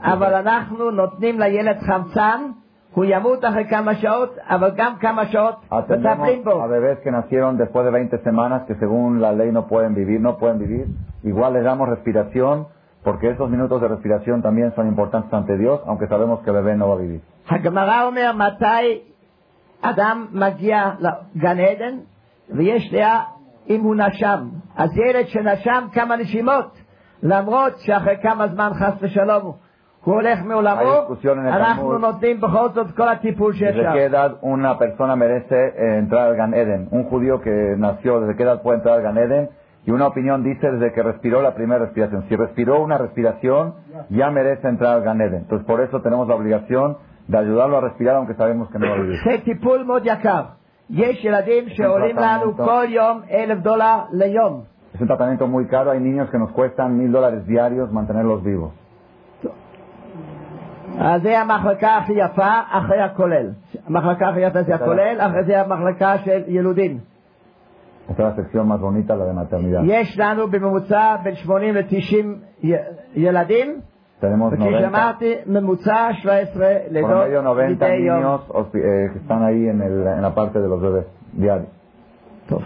אבל 0.00 0.34
אנחנו 0.34 0.90
נותנים 0.90 1.40
לילד 1.40 1.78
חמצן, 1.78 2.40
הוא 2.94 3.04
ימות 3.04 3.44
אחרי 3.44 3.64
כמה 3.64 3.94
שעות, 3.94 4.36
אבל 4.42 4.70
גם 4.76 4.92
כמה 5.00 5.26
שעות 5.26 5.54
מטפלים 5.72 6.42
Atendemos 6.42 6.44
בו. 6.44 6.64
a 6.64 6.68
bebés 6.68 6.98
que 7.04 7.10
nacieron 7.10 7.56
después 7.58 7.84
de 7.84 7.90
20 7.90 8.18
semanas 8.24 8.62
que 8.66 8.74
según 8.74 9.20
la 9.20 9.32
ley 9.32 9.52
no 9.52 9.66
pueden 9.68 9.94
vivir, 9.94 10.20
no 10.20 10.38
pueden 10.38 10.58
vivir. 10.58 10.86
Igual 11.24 11.52
les 11.54 11.64
damos 11.64 11.88
respiración 11.88 12.66
porque 13.04 13.30
esos 13.30 13.48
minutos 13.50 13.80
de 13.80 13.88
respiración 13.88 14.42
también 14.42 14.72
son 14.76 14.86
importantes 14.88 15.32
ante 15.32 15.56
Dios, 15.56 15.80
aunque 15.86 16.06
sabemos 16.08 16.40
que 16.40 16.50
el 16.50 16.56
bebé 16.56 16.76
no 16.76 16.88
va 16.88 16.94
a 16.94 16.98
vivir. 16.98 17.20
הגמרא 17.50 18.02
אומר 18.06 18.32
מתי 18.34 19.00
אדם 19.82 20.26
מגיע 20.32 20.90
לגן 21.00 21.58
עדן, 21.58 21.94
ויש 22.50 22.92
דעה 22.92 23.24
אם 23.68 23.80
הוא 23.80 23.94
נשם. 23.96 24.48
אז 24.76 24.90
ילד 24.98 25.26
שנשם 25.26 25.84
כמה 25.92 26.16
נשימות, 26.16 26.78
למרות 27.22 27.78
שאחרי 27.78 28.16
כמה 28.22 28.48
זמן 28.48 28.70
חס 28.74 28.92
ושלום 29.02 29.42
הוא- 29.42 29.54
הוא 30.04 30.14
הולך 30.14 30.38
מעולמו, 30.44 30.80
Hay 30.80 31.12
discusión 31.12 31.38
en 31.38 31.46
el 31.46 31.52
אנחנו 31.54 31.92
Talmud. 31.92 32.00
נותנים 32.00 32.40
בכל 32.40 32.68
זאת 32.74 32.90
כל 32.96 33.08
הטיפול 33.08 33.52
¿Desde 33.52 33.58
שאפשר. 33.58 33.92
qué 33.92 34.04
edad 34.04 34.30
una 34.42 34.78
persona 34.78 35.16
merece 35.16 35.56
eh, 35.76 35.98
entrar 35.98 36.28
al 36.28 36.36
Gan 36.36 36.54
Eden? 36.54 36.88
Un 36.90 37.04
judío 37.04 37.40
que 37.40 37.74
nació, 37.78 38.20
¿desde 38.20 38.36
qué 38.36 38.42
edad 38.44 38.62
puede 38.62 38.78
entrar 38.78 38.94
al 38.96 39.02
Gan 39.02 39.18
Eden? 39.18 39.48
Y 39.86 39.90
una 39.90 40.06
opinión 40.06 40.42
dice 40.44 40.70
desde 40.70 40.92
que 40.92 41.02
respiró 41.02 41.40
la 41.42 41.54
primera 41.54 41.78
respiración. 41.86 42.22
Si 42.28 42.36
respiró 42.36 42.80
una 42.82 42.98
respiración, 42.98 43.74
ya 44.10 44.30
merece 44.30 44.68
entrar 44.68 44.92
al 44.96 45.02
Gan 45.02 45.20
Eden. 45.20 45.40
Entonces 45.44 45.66
por 45.66 45.80
eso 45.80 46.00
tenemos 46.02 46.28
la 46.28 46.34
obligación 46.34 46.96
de 47.26 47.36
ayudarlo 47.38 47.76
a 47.78 47.80
respirar 47.80 48.14
aunque 48.16 48.34
sabemos 48.34 48.70
que 48.70 48.78
no 48.78 48.86
va 48.88 48.94
a 48.94 49.00
vivir. 49.02 49.18
יש 50.89 51.25
ילדים 51.25 51.69
שעולים 51.69 52.15
לנו 52.15 52.57
כל 52.57 52.85
יום 52.89 53.21
אלף 53.31 53.59
דולר 53.59 53.99
ליום. 54.11 54.61
Es 54.95 55.01
un 55.01 55.07
tratamiento 55.07 55.47
muy 55.47 55.65
caro. 55.65 55.89
Hay 55.91 55.99
niños 55.99 56.29
que 56.29 56.37
nos 56.37 56.51
cuestan 56.51 56.95
mil 56.99 57.11
dólares 57.11 57.47
diarios 57.47 57.91
mantenerlos 57.91 58.43
vivos. 58.43 58.71
אז 60.99 61.21
זה 61.21 61.39
המחלקה 61.39 61.97
הכי 61.97 62.13
יפה 62.13 62.59
אחרי 62.69 63.01
הכולל. 63.01 63.49
המחלקה 63.87 64.29
הכי 64.29 64.39
יפה 64.39 64.63
זה 64.63 64.75
הכולל, 64.75 65.17
אחרי 65.19 65.43
זה 65.43 65.61
המחלקה 65.61 66.17
של 66.17 66.41
ילודים. 66.47 66.99
Esta 68.09 68.21
es 68.23 68.29
la 68.29 68.35
sección 68.35 68.67
más 68.67 68.81
bonita, 68.81 69.15
la 69.15 69.25
de 69.25 69.33
maternidad. 69.33 69.81
יש 69.83 70.19
לנו 70.19 70.47
בממוצע 70.47 71.15
בין 71.23 71.35
80 71.35 71.75
ל-90 71.75 72.65
ילדים, 73.15 73.79
Tenemos 74.23 74.53
וכפי 74.53 74.69
90, 74.69 74.79
שאמרתי, 74.81 75.33
ממוצע 75.45 76.07
17 76.13 76.65
por 76.65 76.91
לידות 76.91 77.27
medio 77.27 77.41
90 77.41 77.71
מדי 77.71 77.95
יום. 77.95 78.23
niños 78.23 78.41
eh, 78.75 79.11
que 79.13 79.17
están 79.19 79.43
ahí 79.43 79.67
en, 79.69 79.81
el- 79.81 80.07
en 80.17 80.21
la 80.21 80.33
parte 80.35 80.59
de 80.61 80.67
los 80.67 80.81
bebés 80.81 81.05
diarios. 81.39 82.63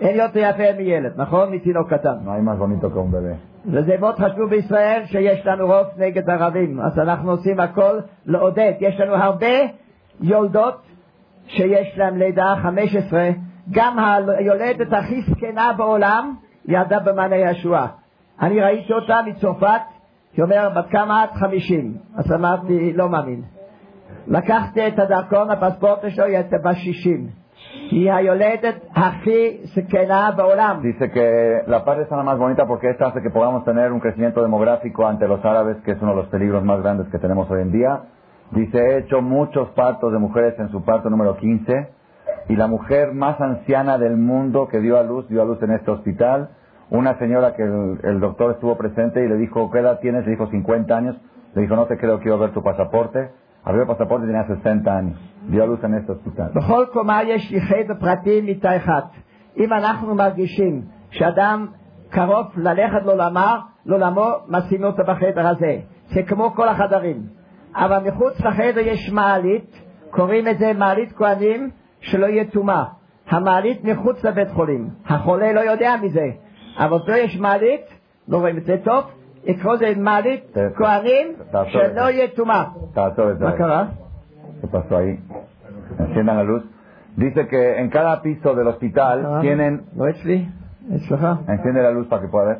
אין 0.00 0.16
יותר 0.16 0.40
יפה 0.40 0.78
מילד, 0.78 1.12
נכון? 1.16 1.52
מתינוק 1.52 1.92
קטן. 1.94 2.14
No 2.24 2.30
hay 2.30 2.42
más 2.42 2.58
bonito 2.58 2.88
que 2.92 2.98
un 2.98 3.10
bebé. 3.12 3.34
וזה 3.72 3.96
מאוד 4.00 4.14
חשוב 4.18 4.50
בישראל 4.50 5.02
שיש 5.04 5.46
לנו 5.46 5.66
רוב 5.66 5.86
נגד 5.98 6.30
ערבים, 6.30 6.80
אז 6.80 6.98
אנחנו 6.98 7.30
עושים 7.30 7.60
הכל 7.60 7.98
לעודד. 8.26 8.72
יש 8.80 9.00
לנו 9.00 9.14
הרבה 9.14 9.56
יולדות 10.20 10.82
שיש 11.46 11.98
להן 11.98 12.18
לידה 12.18 12.54
15, 12.62 13.28
גם 13.70 13.96
היולדת 14.38 14.92
הכי 14.92 15.22
זקנה 15.22 15.72
בעולם 15.76 16.34
ילדה 16.68 16.98
במענה 16.98 17.36
ישועה. 17.36 17.86
אני 18.42 18.60
ראיתי 18.60 18.92
אותה 18.92 19.20
מצרפת, 19.26 19.80
היא 20.37 20.43
אומרת, 20.43 20.73
בת 20.73 20.89
כמה 20.91 21.23
את? 21.23 21.29
50. 21.33 21.97
אז 22.15 22.31
אמרתי, 22.31 22.93
לא 22.93 23.09
מאמין. 23.09 23.41
לקחתי 24.27 24.87
את 24.87 24.99
הדרכון, 24.99 25.51
הפספורט 25.51 25.99
שלו, 26.09 26.25
היא 26.25 26.35
הייתה 26.37 26.57
בת 26.57 26.75
60. 26.75 27.27
היא 27.91 28.13
היולדת 28.13 28.85
הכי 28.95 29.57
זקנה 29.63 30.31
בעולם. 30.35 30.81
Dice 30.83 31.11
que 31.11 31.61
la 31.67 31.83
paz 31.83 31.99
es 31.99 32.11
la 32.11 32.23
más 32.23 32.37
bonita 32.37 32.65
porque 32.65 32.89
esta 32.89 33.07
hace 33.07 33.21
que 33.21 33.29
podamos 33.29 33.63
tener 33.65 33.91
un 33.91 33.99
crecimiento 33.99 34.41
demográfico 34.41 35.07
ante 35.07 35.27
los 35.27 35.43
árabes, 35.43 35.77
que 35.83 35.91
es 35.91 36.01
uno 36.01 36.11
de 36.11 36.17
los 36.17 36.27
peligros 36.27 36.63
más 36.63 36.81
grandes 36.81 37.07
que 37.09 37.19
tenemos 37.19 37.49
hoy 37.51 37.61
en 37.61 37.71
día. 37.71 38.01
Dice, 38.51 38.77
he 38.79 38.97
hecho 38.99 39.21
muchos 39.21 39.69
partos 39.69 40.11
de 40.11 40.19
mujeres 40.19 40.57
en 40.59 40.69
su 40.69 40.83
parto 40.83 41.09
número 41.09 41.37
15 41.37 41.89
y 42.49 42.55
la 42.55 42.67
mujer 42.67 43.13
más 43.13 43.39
anciana 43.39 43.97
del 43.97 44.17
mundo 44.17 44.67
que 44.67 44.79
dio 44.79 44.97
a 44.97 45.03
luz, 45.03 45.27
dio 45.29 45.41
a 45.41 45.45
luz 45.45 45.61
en 45.61 45.71
este 45.71 45.91
hospital, 45.91 46.49
una 46.90 47.18
señora 47.18 47.54
que 47.54 47.62
el, 47.62 47.98
el 48.02 48.20
doctor 48.20 48.52
estuvo 48.52 48.76
presente 48.76 49.24
y 49.24 49.28
le 49.28 49.36
dijo, 49.36 49.70
¿qué 49.70 49.78
edad 49.78 50.00
tienes? 50.00 50.24
Le 50.24 50.32
dijo 50.32 50.46
50 50.46 50.96
años. 50.96 51.16
Le 51.54 51.62
dijo, 51.62 51.76
no 51.76 51.86
te 51.86 51.96
creo, 51.96 52.18
quiero 52.20 52.38
ver 52.38 52.52
tu 52.52 52.62
pasaporte. 52.62 53.30
Abrió 53.64 53.82
el 53.82 53.88
pasaporte 53.88 54.26
y 54.26 54.28
tenía 54.28 54.46
60 54.46 54.96
años. 54.96 55.18
Dio 55.48 55.62
a 55.62 55.66
luz 55.66 55.82
en 55.84 55.94
este 55.94 56.12
hospital. 56.12 56.52
אם 59.56 59.72
אנחנו 59.72 60.14
מרגישים 60.14 60.82
שאדם 61.10 61.66
קרוב 62.10 62.46
ללכת 62.56 63.02
לעולמו, 63.04 63.40
לעולמו, 63.86 64.30
משימים 64.48 64.84
אותו 64.84 65.02
בחדר 65.06 65.46
הזה. 65.46 65.76
זה 66.14 66.22
כמו 66.22 66.50
כל 66.54 66.68
החדרים. 66.68 67.22
אבל 67.74 67.98
מחוץ 68.08 68.40
לחדר 68.40 68.80
יש 68.80 69.10
מעלית, 69.12 69.80
קוראים 70.10 70.48
את 70.48 70.58
זה 70.58 70.72
מעלית 70.72 71.12
כהנים, 71.12 71.70
שלא 72.00 72.26
יהיה 72.26 72.44
טומאה. 72.44 72.84
המעלית 73.30 73.84
מחוץ 73.84 74.24
לבית 74.24 74.50
חולים. 74.50 74.88
החולה 75.06 75.52
לא 75.52 75.60
יודע 75.60 75.94
מזה. 76.02 76.43
אבל 76.77 76.99
פה 77.05 77.17
יש 77.17 77.37
מעלית, 77.39 77.81
לא 78.27 78.37
רואים 78.37 78.57
את 78.57 78.63
זה 78.65 78.75
טוב, 78.83 79.03
יקראו 79.45 79.73
לזה 79.73 79.93
מעלית 79.97 80.43
ת- 80.57 80.75
כהנים, 80.77 81.27
תעצור 81.51 81.61
את 81.65 81.71
שלא 81.71 82.03
זה. 82.05 82.11
יהיה 82.11 82.27
טומאה. 82.35 82.63
Trató 82.95 82.97
de 83.19 83.43
מה 83.43 83.49
traer. 83.49 83.57
קרה? 83.57 83.83
¿Qué 84.61 84.67
pasó 84.67 84.97
ahí? 84.97 85.17
Enciendan 85.99 86.37
la 86.37 86.43
luz. 86.43 86.63
Dice 87.17 87.47
que 87.47 87.79
en 87.81 87.89
cada 87.89 88.21
piso 88.21 88.55
del 88.55 88.67
hospital 88.67 89.17
tienen... 89.41 89.79
לא 89.97 90.09
אצלי, 90.09 90.45
אצלך. 90.95 91.27
Enciende 91.47 91.81
la 91.81 91.91
luz 91.91 92.07
para 92.07 92.21
que 92.21 92.27
pueda 92.27 92.45
ver. 92.45 92.57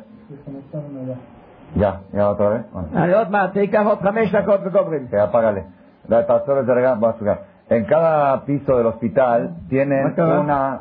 Ya, 1.76 2.00
ya 2.12 2.28
otra 2.30 2.48
vez. 2.48 2.62
Bueno, 2.72 2.96
אני 2.96 3.12
עוד 3.14 3.30
מעט, 3.30 3.54
זה 3.54 3.60
ייקח 3.60 3.82
עוד 3.86 3.98
חמש 4.00 4.34
דקות 4.34 4.60
וגומרים. 4.64 5.06
que 5.10 5.16
apágale. 5.20 5.62
La 6.08 6.26
pastora 6.26 6.62
de 6.62 6.74
regalo, 6.74 7.00
va 7.00 7.10
a 7.10 7.18
sugar. 7.18 7.38
En 7.70 7.84
cada 7.84 8.44
piso 8.46 8.76
del 8.78 8.86
hospital 8.86 9.50
tienen 9.68 10.06
Acá. 10.06 10.40
una... 10.40 10.80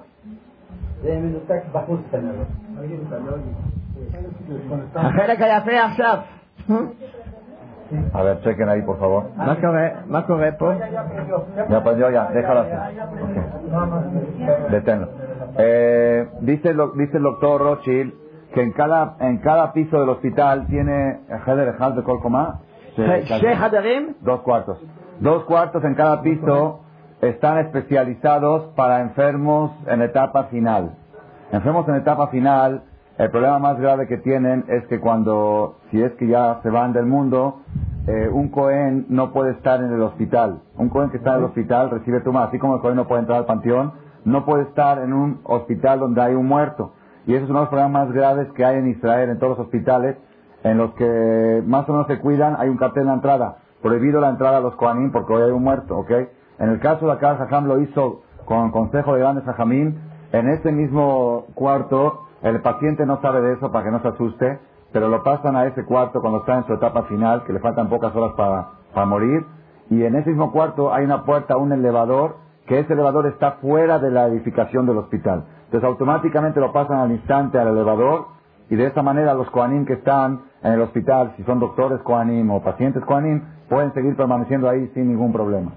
a 8.13 8.23
ver, 8.23 8.41
chequen 8.41 8.69
ahí, 8.69 8.83
por 8.83 8.99
favor. 8.99 9.31
Más 9.37 9.59
corre, 9.59 10.53
por. 10.53 10.79
Ya 10.79 11.67
pues, 11.67 11.73
aprendió, 11.73 12.11
ya, 12.11 12.29
déjala 12.33 12.61
así. 12.63 12.99
Okay. 12.99 14.71
Deténlo. 14.71 15.09
Eh, 15.59 16.29
dice, 16.41 16.75
lo, 16.75 16.93
dice 16.93 17.19
el 17.19 17.23
doctor 17.23 17.61
Rothschild 17.61 18.15
que 18.55 18.63
en 18.63 18.73
cada, 18.73 19.17
en 19.21 19.39
cada 19.39 19.73
piso 19.73 20.01
del 20.01 20.09
hospital 20.09 20.67
tiene 20.69 21.21
de 21.97 22.03
Colcomá. 22.03 22.61
Dos 24.21 24.41
cuartos. 24.43 24.83
Dos 25.21 25.45
cuartos 25.45 25.85
en 25.85 25.95
cada 25.95 26.23
piso 26.23 26.84
están 27.29 27.59
especializados 27.59 28.73
para 28.75 29.01
enfermos 29.01 29.73
en 29.87 30.03
etapa 30.03 30.45
final. 30.45 30.97
Enfermos 31.53 31.89
en 31.89 31.97
etapa 31.97 32.29
final, 32.29 32.83
el 33.19 33.31
problema 33.31 33.59
más 33.59 33.79
grave 33.79 34.09
que 34.09 34.19
tienen 34.19 34.65
es 34.69 34.87
que 34.89 34.99
cuando, 35.01 35.77
si 35.91 36.03
es 36.03 36.13
que 36.15 36.27
ya 36.27 36.61
se 36.63 36.71
van 36.71 36.93
del 36.93 37.07
mundo, 37.07 37.61
eh, 38.07 38.29
un 38.31 38.49
Cohen 38.49 39.07
no 39.09 39.33
puede 39.33 39.53
estar 39.53 39.81
en 39.81 39.93
el 39.93 40.03
hospital. 40.03 40.61
Un 40.77 40.89
Cohen 40.89 41.11
que 41.11 41.19
está 41.19 41.35
en 41.35 41.39
el 41.39 41.45
hospital 41.45 41.91
recibe 41.91 42.21
tuma, 42.21 42.45
así 42.45 42.59
como 42.59 42.77
el 42.77 42.81
Cohen 42.81 42.97
no 42.97 43.07
puede 43.07 43.21
entrar 43.21 43.39
al 43.39 43.47
panteón, 43.47 43.93
no 44.25 44.45
puede 44.45 44.65
estar 44.65 44.99
en 44.99 45.13
un 45.13 45.41
hospital 45.45 46.01
donde 46.01 46.21
hay 46.23 46.35
un 46.35 46.47
muerto. 46.47 46.93
Y 47.27 47.35
ese 47.35 47.45
es 47.45 47.51
uno 47.51 47.61
de 47.61 47.65
los 47.65 47.71
problemas 47.71 48.07
más 48.07 48.15
graves 48.15 48.49
que 48.53 48.65
hay 48.65 48.79
en 48.79 48.89
Israel, 48.89 49.31
en 49.31 49.39
todos 49.39 49.57
los 49.57 49.67
hospitales, 49.67 50.17
en 50.65 50.79
los 50.79 50.93
que 50.95 51.63
más 51.67 51.89
o 51.89 51.93
menos 51.93 52.07
se 52.09 52.19
cuidan, 52.19 52.57
hay 52.59 52.69
un 52.69 52.77
cartel 52.77 53.03
en 53.03 53.09
la 53.09 53.15
entrada, 53.15 53.57
prohibido 53.83 54.21
la 54.21 54.31
entrada 54.31 54.59
a 54.59 54.61
los 54.61 54.75
Kohanim 54.77 55.13
porque 55.13 55.33
hoy 55.33 55.43
hay 55.43 55.51
un 55.51 55.63
muerto, 55.63 55.99
¿ok? 55.99 56.11
En 56.59 56.69
el 56.71 56.81
caso 56.81 57.07
de 57.07 57.13
acá, 57.13 57.33
el 57.33 57.39
Jajam 57.39 57.67
lo 57.67 57.81
hizo 57.81 58.23
con 58.45 58.71
consejo 58.71 59.15
de 59.15 59.21
grandes 59.21 59.45
Jajamim, 59.45 59.95
en 60.33 60.49
ese 60.49 60.73
mismo 60.73 61.47
cuarto, 61.55 62.25
el 62.43 62.61
paciente 62.61 63.07
no 63.07 63.21
sabe 63.21 63.41
de 63.41 63.53
eso 63.55 63.71
para 63.71 63.85
que 63.85 63.91
no 63.91 64.03
se 64.03 64.09
asuste, 64.09 64.59
pero 64.93 65.09
lo 65.09 65.23
pasan 65.23 65.57
a 65.57 65.67
ese 65.67 65.85
cuarto 65.85 66.21
cuando 66.21 66.41
está 66.41 66.57
en 66.57 66.67
su 66.67 66.75
etapa 66.75 67.05
final, 67.05 67.45
que 67.45 67.53
le 67.53 67.61
faltan 67.61 67.89
pocas 67.89 68.15
horas 68.15 68.33
para, 68.37 69.07
morir, 69.07 69.47
y 69.91 70.03
en 70.03 70.15
ese 70.17 70.31
mismo 70.31 70.53
cuarto 70.53 70.93
hay 70.93 71.05
una 71.05 71.25
puerta, 71.25 71.57
un 71.57 71.73
elevador, 71.73 72.37
que 72.67 72.81
ese 72.81 72.95
elevador 72.95 73.27
está 73.27 73.53
fuera 73.61 73.99
de 73.99 74.11
la 74.11 74.27
edificación 74.27 74.87
del 74.87 74.99
hospital. 74.99 75.45
Entonces 75.67 75.89
automáticamente 75.89 76.61
lo 76.61 76.73
pasan 76.73 76.99
al 76.99 77.13
instante 77.13 77.59
al 77.59 77.69
elevador, 77.69 78.27
y 78.71 78.77
de 78.77 78.87
esta 78.87 79.03
manera 79.03 79.35
los 79.35 79.51
Kohanim 79.51 79.85
que 79.85 79.95
están 79.95 80.43
en 80.63 80.73
el 80.73 80.81
hospital, 80.81 81.35
si 81.37 81.45
son 81.45 81.61
doctores 81.61 82.01
Kohanim 82.01 82.51
o 82.51 82.63
pacientes 82.63 83.05
Kohanim, 83.05 83.43
pueden 83.69 83.93
seguir 83.95 84.17
permaneciendo 84.17 84.69
ahí 84.69 84.91
sin 84.95 85.09
ningún 85.09 85.33
problema. 85.33 85.73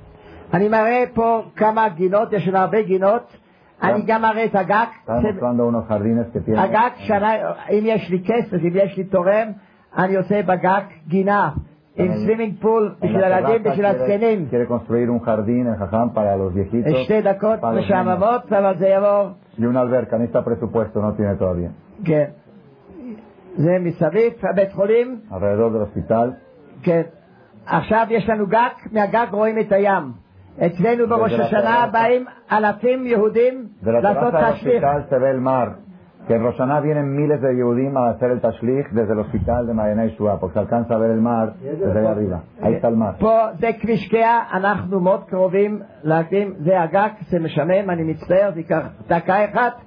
אני 0.53 0.69
מראה 0.69 1.03
פה 1.13 1.41
כמה 1.55 1.89
גינות, 1.89 2.33
יש 2.33 2.47
לנו 2.47 2.57
הרבה 2.57 2.81
גינות. 2.81 3.37
אני 3.83 4.01
גם 4.07 4.21
מראה 4.21 4.45
את 4.45 4.55
הגג. 4.55 4.85
Tienen. 5.07 6.59
הגג, 6.59 6.89
שאני- 6.97 7.41
אם 7.71 7.83
יש 7.83 8.09
לי 8.09 8.23
כסף, 8.25 8.53
אם 8.53 8.71
יש 8.73 8.97
לי 8.97 9.03
תורם, 9.03 9.47
אני 9.97 10.15
עושה 10.15 10.41
בגג 10.43 10.81
גינה. 11.07 11.49
עם 11.95 12.11
סווימינג 12.13 12.53
פול 12.61 12.95
בשביל 13.01 13.23
הילדים, 13.23 13.63
בשביל 13.63 13.85
הזקנים. 13.85 14.45
שתי 17.03 17.21
דקות 17.21 17.59
משעממות, 17.63 18.53
אבל 18.53 18.77
זה 18.77 18.87
יבוא. 18.87 19.23
y 19.57 19.61
una 19.61 19.81
alberca. 19.81 20.17
Necesita 20.17 20.43
presupuesto, 20.43 21.01
no 21.01 21.15
tiene 21.17 21.35
todavía. 21.39 21.69
כן. 22.05 22.25
זה 23.55 23.71
מסביב, 23.81 24.33
הבית 24.49 24.71
חולים. 24.73 25.19
כן. 26.83 27.01
עכשיו 27.65 28.07
יש 28.09 28.29
לנו 28.29 28.47
גג, 28.47 28.69
מהגג 28.91 29.27
רואים 29.31 29.59
את 29.59 29.71
הים. 29.71 30.26
אצלנו 30.65 31.07
בראש 31.07 31.33
השנה 31.33 31.87
באים 31.91 32.25
אלפים 32.51 33.05
יהודים 33.05 33.67
לעשות 33.83 34.33
תשליך. 34.53 34.83
כן, 36.27 36.41
ראש 36.45 36.61
הנה 36.61 36.79
ויהיה 36.81 37.01
מילה 37.01 37.37
זה 37.37 37.47
יהודים 37.47 37.97
על 37.97 38.03
הסרל 38.09 38.39
תשליך, 38.39 38.87
וזה 38.93 39.13
לא 39.13 39.23
סיטה 39.31 39.57
על 39.57 39.73
מעייני 39.73 40.03
ישועה 40.05 40.37
פה. 40.37 40.49
כשארכן 40.49 40.83
סבל 40.83 41.11
אל 41.11 41.19
מר, 41.19 41.49
זה 41.93 41.99
היה 41.99 42.13
ריבה. 42.13 42.37
היית 42.61 42.85
על 42.85 42.95
מר. 42.95 43.11
פה 43.19 43.39
זה 43.59 43.69
כביש 43.81 44.07
קאה, 44.07 44.43
אנחנו 44.53 44.99
מאוד 44.99 45.23
קרובים 45.23 45.81
להקדים. 46.03 46.53
זה 46.57 46.81
הגג, 46.81 47.09
זה 47.29 47.39
משמם, 47.39 47.89
אני 47.89 48.03
מצטער, 48.03 48.51
זה 48.53 48.59
ייקח 48.59 48.87
דקה 49.07 49.45
אחת. 49.45 49.86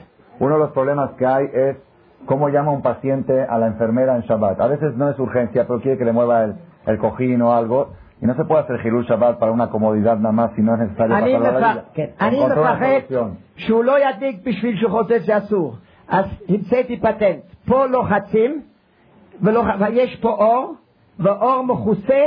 Uno 0.40 0.54
de 0.54 0.60
los 0.60 0.70
problemas 0.72 1.10
que 1.18 1.26
hay 1.26 1.46
es 1.52 1.76
cómo 2.26 2.48
llama 2.48 2.70
un 2.72 2.82
paciente 2.82 3.42
a 3.42 3.58
la 3.58 3.66
enfermera 3.66 4.16
en 4.16 4.22
Shabbat. 4.22 4.60
A 4.60 4.66
veces 4.66 4.94
no 4.96 5.08
es 5.10 5.18
urgencia, 5.18 5.66
pero 5.66 5.80
quiere 5.80 5.96
que 5.98 6.04
le 6.04 6.12
mueva 6.12 6.44
el, 6.44 6.54
el 6.86 6.98
cojín 6.98 7.40
o 7.42 7.52
algo. 7.52 7.92
Y 8.20 8.26
no 8.26 8.34
se 8.34 8.44
puede 8.44 8.62
hacer 8.62 8.80
Hilul 8.84 9.04
Shabbat 9.04 9.38
para 9.38 9.52
una 9.52 9.68
comodidad 9.70 10.16
nada 10.18 10.32
más 10.32 10.50
si 10.56 10.62
no 10.62 10.74
es 10.74 10.80
necesario 10.80 11.14
אני 11.16 11.32
para 11.32 11.38
toda 11.48 11.60
la 11.60 11.68
מפ- 11.68 11.72
vida. 11.74 11.84
כן, 11.94 12.06
אני 12.20 12.36
Encontró 12.38 12.60
una 12.62 12.74
מפחד 12.74 13.00
solución. 13.08 13.36
שהוא 13.56 13.84
לא 13.84 14.08
ידליק 14.08 14.36
בשביל 14.44 14.76
שהוא 14.76 14.90
חושב 14.90 15.20
שאסור. 15.22 15.76
אז 16.08 16.24
המצאתי 16.48 16.96
פטנט. 17.00 17.40
פה 17.66 17.86
לוחצים, 17.86 18.62
ולוח- 19.42 19.76
ויש 19.80 20.16
פה 20.16 20.28
אור, 20.30 20.74
ואור 21.18 21.62
מכוסה 21.64 22.24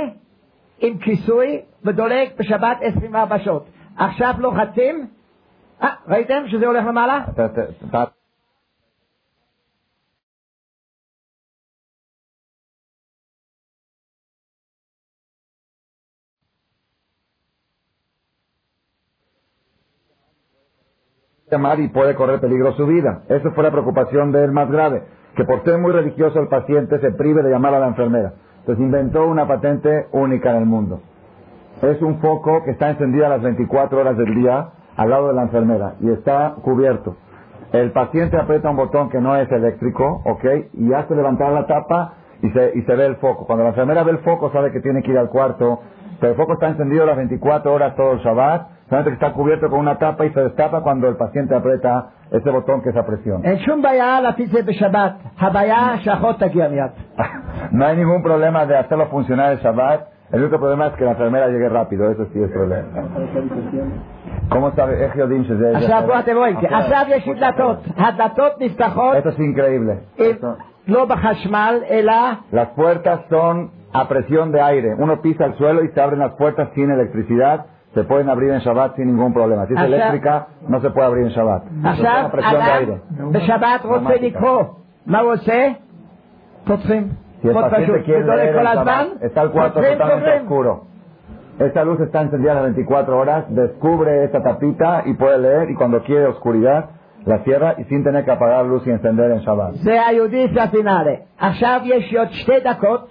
עם 0.80 0.98
כיסוי, 0.98 1.62
ודולק 1.84 2.40
בשבת 2.40 2.78
24 2.82 3.40
שעות. 3.40 3.66
עכשיו 3.98 4.34
לוחצים, 4.40 5.08
אה, 5.84 5.90
ראיתם 6.08 6.44
שזה 6.48 6.68
הולך 6.68 6.86
למעלה? 6.88 7.26
Te- 7.36 7.50
te- 7.50 7.90
te- 7.92 8.08
llamar 21.52 21.80
y 21.82 21.90
puede 21.90 22.16
correr 22.16 22.42
peligro 22.42 22.74
su 22.74 22.88
vida. 22.88 23.24
Esa 23.30 23.52
fue 23.52 23.64
la 23.66 23.72
preocupación 23.72 24.34
de 24.34 24.46
él 24.46 24.54
más 24.54 24.72
grave, 24.72 25.04
que 25.38 25.46
por 25.46 25.64
ser 25.66 25.80
muy 25.80 25.94
religioso 25.94 26.40
el 26.42 26.50
paciente 26.50 27.00
se 27.00 27.12
prive 27.14 27.44
de 27.44 27.52
llamar 27.52 27.76
a 27.76 27.82
la 27.82 27.88
enfermera. 27.90 28.34
Entonces 28.62 28.84
inventó 28.84 29.28
una 29.28 29.48
patente 29.48 30.08
única 30.14 30.52
en 30.52 30.58
el 30.58 30.68
mundo. 30.68 31.02
Es 31.82 32.02
un 32.02 32.20
foco 32.22 32.64
que 32.66 32.72
está 32.72 32.92
encendido 32.92 33.26
a 33.28 33.30
las 33.30 33.44
24 33.44 34.00
horas 34.00 34.18
del 34.18 34.36
día 34.36 34.70
al 34.97 35.11
lado 35.11 35.29
de 35.29 35.35
la 35.35 35.43
enfermera 35.43 35.95
y 36.01 36.11
está 36.11 36.55
cubierto. 36.63 37.17
El 37.73 37.91
paciente 37.91 38.37
aprieta 38.37 38.71
un 38.71 38.77
botón 38.77 39.09
que 39.09 39.21
no 39.21 39.35
es 39.37 39.51
eléctrico, 39.51 40.23
¿ok? 40.25 40.45
Y 40.75 40.93
hace 40.93 41.15
levantar 41.15 41.53
la 41.53 41.67
tapa 41.67 42.15
y 42.43 42.51
se, 42.51 42.95
ve 42.95 43.07
el 43.07 43.17
foco. 43.17 43.47
Cuando 43.47 43.65
la 43.65 43.71
enfermera 43.71 44.05
ve 44.05 44.13
el 44.13 44.19
foco 44.19 44.53
sabe 44.53 44.71
que 44.71 44.81
tiene 44.81 45.03
que 45.03 45.11
ir 45.11 45.19
al 45.19 45.29
cuarto, 45.29 45.81
pero 46.21 46.33
el 46.33 46.37
foco 46.37 46.53
está 46.55 46.69
encendido 46.69 47.05
las 47.05 47.17
24 47.17 47.73
horas 47.73 47.97
todo 47.97 48.13
el 48.13 48.19
Shabbat, 48.21 48.69
solamente 48.89 49.11
que 49.11 49.15
está 49.25 49.33
cubierto 49.33 49.69
con 49.69 49.81
una 49.81 49.99
tapa 49.99 50.25
y 50.27 50.31
se 50.33 50.41
destapa 50.41 50.83
cuando 50.83 51.09
el 51.09 51.17
paciente 51.17 51.55
aprieta 51.55 52.11
ese 52.31 52.49
botón 52.51 52.83
que 52.83 52.91
es 52.91 52.97
a 52.97 53.05
presión. 53.05 53.45
No 57.73 57.87
hay 57.87 57.97
ningún 57.97 58.23
problema 58.23 58.67
de 58.67 58.77
hacerlo 58.77 59.09
funcionar 59.09 59.53
el 59.53 59.59
Shabbat, 59.59 60.15
el 60.33 60.43
único 60.43 60.59
problema 60.59 60.89
es 60.89 60.95
que 60.95 61.05
la 61.05 61.13
enfermera 61.13 61.49
llegue 61.49 61.69
rápido, 61.69 62.11
eso 62.11 62.27
sí 62.33 62.43
es 62.43 62.51
problema. 62.51 62.89
¿Cómo 64.51 64.71
sabe? 64.75 65.05
Esto 69.19 69.29
es 69.31 69.39
increíble. 69.39 70.01
Las 72.51 72.69
puertas 72.71 73.21
son 73.31 73.71
a 73.93 74.07
presión 74.09 74.53
de 74.53 74.61
aire. 74.61 74.95
Uno 74.99 75.21
pisa 75.23 75.47
el 75.47 75.55
suelo 75.55 75.83
y 75.85 75.89
se 75.89 76.01
abren 76.01 76.19
las 76.21 76.33
puertas 76.33 76.69
sin 76.75 76.91
electricidad. 76.91 77.67
Se 77.95 78.03
pueden 78.05 78.29
abrir 78.29 78.51
en 78.51 78.59
Shabbat 78.59 78.97
sin 78.97 79.07
ningún 79.07 79.33
problema. 79.33 79.67
Si 79.67 79.73
es 79.75 79.79
eléctrica, 79.87 80.49
no 80.69 80.81
se 80.81 80.91
puede 80.91 81.07
abrir 81.07 81.25
en 81.27 81.31
Shabbat. 81.31 81.63
Son 81.97 82.07
a 82.25 82.31
presión 82.33 82.53
de 82.53 82.59
aire. 82.73 83.01
Si 87.41 87.49
el 87.49 87.55
paciente 87.71 87.93
quiere 88.05 88.25
leer 88.37 88.49
el 88.49 88.55
Shabbat, 88.85 89.23
está 89.23 89.43
el 89.43 89.51
cuarto 89.51 89.81
totalmente 89.99 90.31
oscuro. 90.43 90.85
Esta 91.60 91.84
luz 91.84 92.00
está 92.00 92.22
encendida 92.22 92.54
las 92.54 92.64
24 92.64 93.18
horas, 93.18 93.46
descubre 93.50 94.24
esta 94.24 94.42
tapita 94.42 95.04
y 95.06 95.14
puede 95.14 95.38
leer 95.40 95.70
y 95.72 95.76
cuando 95.76 96.02
quiere 96.04 96.26
oscuridad 96.28 96.86
la 97.26 97.40
cierra 97.40 97.76
y 97.78 97.84
sin 97.84 98.04
tener 98.04 98.24
que 98.24 98.32
apagar 98.32 98.66
luz 98.66 98.88
y 98.88 98.92
encender 98.92 99.32
en 99.32 99.40
Shabbat. 99.40 99.74
זה 99.74 100.06
היהודי 100.08 100.48
ספינאלי. 100.56 101.16
עכשיו 101.40 101.82
יש 101.84 102.12
לי 102.12 102.18
עוד 102.18 102.28
שתי 102.32 102.60
דקות, 102.64 103.10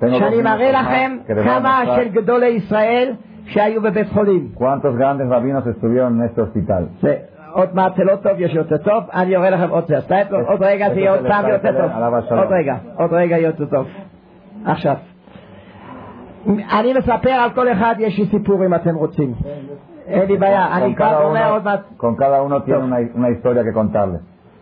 Tengo 0.00 0.06
dos 0.06 0.18
שאני 0.18 0.42
מראה 0.42 0.70
minutos 0.70 0.80
לכם 0.80 1.18
más 1.22 1.28
que 1.28 1.34
les 1.34 1.44
voy 1.44 1.48
a 1.48 1.60
כמה 1.60 1.82
mostrar 1.84 1.96
של 1.96 2.08
גדולי 2.08 2.46
ישראל 2.46 3.12
שהיו 3.46 3.82
בבית 3.82 4.08
חולים. 4.08 4.48
cuántos 4.54 4.96
grandes 4.96 5.28
rabinos 5.28 5.66
estuvieron 5.66 6.20
en 6.20 6.28
este 6.28 6.40
hospital. 6.40 6.82
זה 7.00 7.16
עוד 7.52 7.74
מעט 7.74 7.96
זה 7.96 8.04
לא 8.04 8.16
טוב, 8.16 8.32
יש 8.38 8.54
יותר 8.54 8.76
טוב, 8.76 9.04
אני 9.14 9.36
אראה 9.36 9.50
לכם 9.50 9.70
עוד 9.70 9.86
זה. 9.86 10.00
סטייפלר, 10.00 10.38
עוד 10.48 10.62
רגע 10.62 10.88
זה 10.94 11.00
יהיה 11.00 11.10
עוד 11.10 11.26
פעם 11.28 11.48
יותר 11.48 11.72
טוב. 11.72 11.90
עליו 11.94 12.16
השלום. 12.16 12.38
עוד 12.40 12.48
רגע, 12.52 12.74
עוד 12.96 13.12
רגע 13.12 13.36
יהיה 13.36 13.46
יותר 13.46 13.64
טוב. 13.66 13.86
עכשיו. 14.64 14.96
אני 16.48 16.92
מספר 16.98 17.30
על 17.30 17.50
כל 17.50 17.72
אחד, 17.72 17.94
יש 17.98 18.18
לי 18.18 18.26
סיפור 18.26 18.66
אם 18.66 18.74
אתם 18.74 18.94
רוצים. 18.94 19.32
אין 20.06 20.26
לי 20.28 20.36
בעיה, 20.36 20.76
אני 20.76 20.92
Con 20.92 20.96
כבר 20.96 21.04
cada, 21.10 21.22
אומר 21.24 21.50
עוד 21.50 21.62
uno, 21.62 21.64
מעט. 21.64 21.80
con 21.98 22.16
cada 22.16 22.42
uno 22.42 22.62
tiene 22.62 22.78
una, 22.84 22.96
una 23.14 23.30
historia 23.30 23.62
que 23.64 23.72
contarle. 23.72 24.18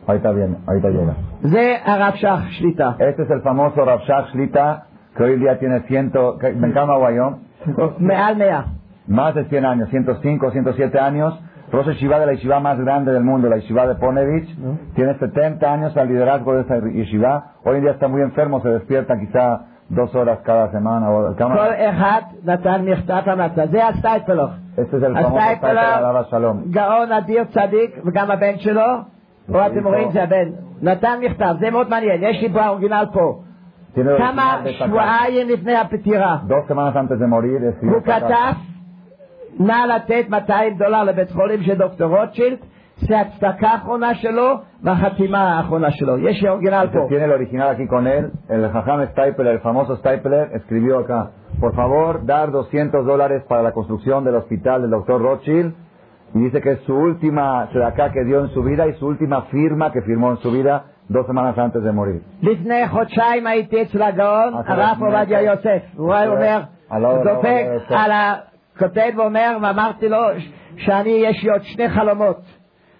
Ahorita 0.08 0.30
viene, 0.32 0.56
ahorita 0.66 0.88
llega. 0.90 1.14
זה 1.42 1.74
הרב 1.84 2.12
שך 2.14 2.38
שליטה. 2.50 2.90
Este 2.98 3.22
es 3.22 3.30
el 3.30 3.40
famoso 3.42 3.84
Rav 3.84 4.00
Shach 4.06 4.26
Shlita, 4.34 4.86
que 5.16 5.22
hoy 5.24 5.36
día 5.38 5.58
tiene 5.58 5.80
ciento, 5.88 6.38
que- 6.40 6.48
¿en 6.48 6.72
Kama 6.72 6.96
Guayón? 6.96 7.32
מעל 7.98 8.34
מאה. 8.38 8.62
Más 9.08 9.34
de 9.36 9.44
100 9.44 9.64
años, 9.64 9.88
105, 9.90 10.50
107 10.50 10.98
años. 10.98 11.38
Rosh 11.72 11.86
Yeshiva 11.86 12.18
de 12.20 12.26
la 12.26 12.32
Yeshiva 12.34 12.58
más 12.60 12.78
grande 12.80 13.12
del 13.12 13.24
mundo, 13.24 13.48
la 13.48 13.56
Yeshiva 13.56 13.86
de 13.88 13.94
Ponevich. 13.96 14.48
Tiene 14.94 15.14
70 15.18 15.72
años 15.72 15.96
al 15.96 16.08
liderazgo 16.08 16.54
de 16.54 16.60
esa 16.62 16.76
Yeshiva. 16.80 17.32
Hoy 17.64 17.76
en 17.78 17.82
día 17.82 17.92
está 17.92 18.06
muy 18.08 18.22
enfermo, 18.22 18.60
se 18.62 18.68
despierta 18.68 19.18
quizá 19.18 19.44
dos 19.95 20.15
horas 20.15 20.39
cada 20.43 20.71
semana. 20.71 21.09
O, 21.09 21.35
¿cama? 21.37 21.55
כל 21.55 21.73
אחד 21.89 22.21
נתן 22.43 22.81
מכתב 22.85 23.21
המלצה. 23.25 23.67
זה 23.67 23.87
הסטייפלר. 23.87 24.47
Este 24.77 24.97
es 24.97 25.03
el 25.03 25.13
famoso 25.13 25.35
Taipei 25.35 25.69
Alaba 25.69 26.19
הסטייפלר, 26.19 26.21
Shalom. 26.31 26.71
גאון 26.71 27.11
אדיר 27.11 27.43
צדיק, 27.43 27.91
וגם 28.05 28.31
הבן 28.31 28.57
שלו, 28.57 28.83
פה 29.51 29.67
אתם 29.67 29.87
רואים 29.87 30.11
זה 30.11 30.23
הבן, 30.23 30.49
נתן 30.81 31.19
מכתב, 31.21 31.55
זה 31.59 31.69
מאוד 31.71 31.89
מעניין, 31.89 32.23
יש 32.23 32.41
לי 32.41 32.49
באורגינל 32.49 33.05
פה. 33.13 33.39
כמה. 33.95 34.61
שבועיים 34.65 35.49
לפני 35.49 35.75
הפטירה. 35.75 36.37
הוא. 37.81 38.01
כתב, 38.05 38.53
נא 39.59 39.85
לתת 39.95 40.25
200 40.29 40.77
דולר 40.77 41.03
לבית 41.03 41.31
חולים 41.31 41.63
של 41.63 41.77
דוקטור 41.77 42.17
רוטשילד, 42.19 42.57
זה 43.00 43.20
הצדקה 43.20 43.68
האחרונה 43.68 44.14
שלו 44.14 44.48
והחתימה 44.82 45.58
האחרונה 45.58 45.90
שלו. 45.90 46.18
יש 46.18 46.42
לי 46.42 46.48
אורגינל 46.48 46.86
פה. 46.92 46.98
Este 46.98 47.08
tiene 47.08 47.24
el 47.24 47.32
original 47.32 47.68
aquí 47.74 47.86
con 47.86 48.06
él. 48.06 48.24
El 48.48 48.62
Jajam 48.72 49.00
Stapler, 49.12 49.46
el 49.56 49.60
famoso 49.60 49.96
Stapler, 49.96 50.50
escribió 50.58 50.98
acá: 50.98 51.30
Por 51.60 51.74
favor, 51.74 52.24
dar 52.24 52.50
200 52.50 53.04
dólares 53.06 53.42
para 53.48 53.62
la 53.62 53.72
construcción 53.72 54.24
del 54.24 54.34
hospital 54.36 54.82
del 54.82 54.90
doctor 54.90 55.20
Rothschild. 55.20 55.74
Y 56.34 56.38
dice 56.46 56.60
que 56.60 56.72
es 56.72 56.80
su 56.86 56.94
última 56.94 57.44
acá 57.90 58.10
que 58.12 58.24
dio 58.24 58.40
en 58.40 58.48
su 58.48 58.62
vida 58.62 58.86
y 58.86 58.92
su 58.94 59.06
última 59.06 59.42
firma 59.54 59.92
que 59.92 60.00
firmó 60.02 60.30
en 60.30 60.38
su 60.38 60.50
vida 60.50 60.74
dos 61.08 61.24
semanas 61.26 61.56
antes 61.58 61.82
de 61.84 61.92
morir. 61.92 62.20
לפני 62.42 62.88
חודשיים 62.88 63.46
הייתי 63.46 63.82
אצל 63.82 64.02
הגאון, 64.02 64.54
אז 64.54 64.64
הרב 64.68 64.96
לפני- 64.96 65.06
עובדיה 65.06 65.42
יוסף. 65.42 65.82
הוא 65.96 66.14
היה 66.14 66.30
אומר, 66.30 66.60
על 66.90 67.04
הרב 67.04 67.18
דופק 67.18 67.34
עובדיה 67.36 67.74
יוסף. 67.74 67.92
על 67.92 68.10
הכותב 68.12 69.12
ואומר, 69.16 69.56
ואמרתי 69.62 70.08
לו 70.08 70.18
שאני, 70.76 71.10
יש 71.10 71.44
לי 71.44 71.50
עוד 71.50 71.62
שני 71.62 71.88
חלומות. 71.88 72.36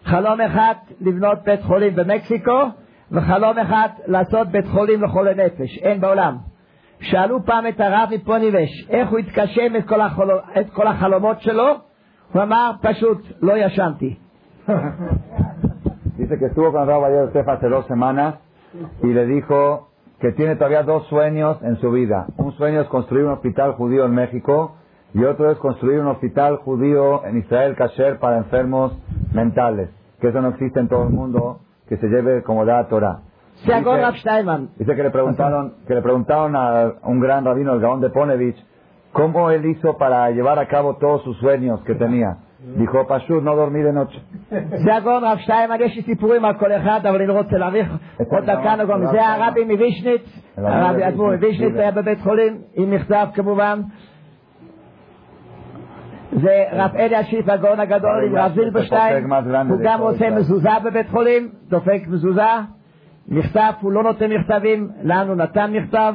חלום 0.05 0.41
אחד, 0.41 0.73
לבנות 1.01 1.37
בית 1.43 1.63
חולים 1.63 1.95
במקסיקו, 1.95 2.61
וחלום 3.11 3.57
אחד, 3.57 3.89
לעשות 4.07 4.47
בית 4.47 4.67
חולים 4.67 5.03
לחולי 5.03 5.31
נפש. 5.35 5.77
אין 5.77 6.01
בעולם. 6.01 6.37
שאלו 6.99 7.45
פעם 7.45 7.67
את 7.67 7.79
הרב 7.79 8.09
מפוניבש, 8.15 8.87
איך 8.89 9.09
הוא 9.09 9.19
התקשם 9.19 9.75
את 9.77 9.87
כל, 9.87 10.01
החלום, 10.01 10.39
את 10.59 10.69
כל 10.69 10.87
החלומות 10.87 11.41
שלו, 11.41 11.67
הוא 12.33 12.43
אמר, 12.43 12.71
פשוט, 12.81 13.17
לא 13.41 13.57
ישנתי. 13.57 14.15
Dice 16.17 16.37
que 16.37 16.45
estuvo 16.45 16.71
con 16.71 16.87
Rabbi 16.87 17.15
Yosef 17.15 17.47
hace 17.47 17.67
dos 17.67 17.87
semanas 17.87 18.35
y 19.01 19.07
le 19.07 19.25
dijo 19.25 19.89
que 20.19 20.31
tiene 20.33 20.55
todavía 20.55 20.83
dos 20.83 21.07
sueños 21.07 21.57
en 21.63 21.77
su 21.77 21.89
vida. 21.91 22.27
Un 22.37 22.51
sueño 22.53 22.81
es 22.81 22.87
construir 22.87 23.25
un 23.25 23.31
hospital 23.31 23.73
judío 23.73 24.05
en 24.05 24.13
México 24.13 24.75
y 25.14 25.24
otro 25.24 25.50
es 25.50 25.58
construir 25.58 26.00
un 26.00 26.08
hospital 26.08 26.56
judío 26.56 27.24
en 27.24 27.38
Israel 27.38 27.74
Kasher 27.74 28.18
para 28.18 28.36
enfermos 28.38 28.92
mentales. 29.32 29.88
Que 30.20 30.28
eso 30.28 30.40
no 30.40 30.48
existe 30.48 30.80
en 30.80 30.88
todo 30.88 31.04
el 31.04 31.10
mundo, 31.10 31.60
que 31.88 31.96
se 31.96 32.06
lleve 32.08 32.42
como 32.42 32.64
da 32.64 32.86
Torah. 32.88 33.18
זה 33.64 33.76
הגאון 33.76 33.98
Dice- 33.98 34.04
רב 34.08 34.14
שטיינמן. 34.14 34.66
Dice 34.78 34.94
que 34.96 35.02
le 35.02 35.10
preguntaron, 35.10 35.72
que 35.86 35.94
le 35.94 36.02
preguntaron 36.02 36.56
a 36.56 36.92
un 37.12 37.20
gran 37.20 37.44
rabino, 37.44 37.72
el 37.72 37.80
Gaón 37.80 38.00
de 38.00 38.10
Ponevich, 38.10 38.58
cómo 39.12 39.50
él 39.50 39.64
hizo 39.66 39.96
para 39.96 40.30
llevar 40.30 40.58
a 40.58 40.66
cabo 40.68 40.96
todos 40.96 41.22
sus 41.24 41.36
sueños 41.38 41.80
que 41.86 41.94
tenía. 41.94 42.36
Dijo, 42.76 43.06
Pashur, 43.06 43.42
no 43.42 43.54
dormí 43.56 43.80
de 43.82 43.92
noche. 43.92 44.18
זה 44.84 44.94
הגאון 44.94 45.24
רב 45.24 45.38
שטיינמן, 45.38 45.76
יש 45.80 45.96
לי 45.96 46.02
סיפורים 46.02 46.44
על 46.44 46.54
כל 46.54 46.72
אחד, 46.72 47.00
אבל 47.06 47.16
אני 47.16 47.26
לא 47.26 47.32
רוצה 47.32 47.56
להאריך 47.58 47.88
עוד 48.30 48.44
דקה 48.44 48.76
נגון. 48.76 49.06
זה 49.06 49.26
הרבי 49.26 49.64
מווישניץ, 49.64 50.22
הרבי 50.56 51.08
אדמו"ר 51.08 51.30
מווישניץ 51.32 51.74
היה 51.76 51.90
בבית 51.90 52.20
חולים, 52.20 52.58
עם 52.74 52.90
מכתב 52.90 53.26
כמובן. 53.34 53.80
זה 56.31 56.63
רב 56.71 56.95
אלי 56.95 57.15
השיף, 57.15 57.49
הגאון 57.49 57.79
הגדול, 57.79 58.23
עם 58.27 58.35
רב 58.35 58.51
זילברשטיין, 58.55 59.31
הוא 59.69 59.79
גם 59.83 59.99
עושה 59.99 60.29
מזוזה 60.29 60.69
בבית 60.83 61.09
חולים, 61.09 61.49
דופק 61.69 62.01
מזוזה, 62.07 62.41
מכתב, 63.27 63.71
הוא 63.81 63.91
לא 63.91 64.03
נותן 64.03 64.31
מכתבים, 64.31 64.89
לנו 65.03 65.35
נתן 65.35 65.71
מכתב. 65.73 66.13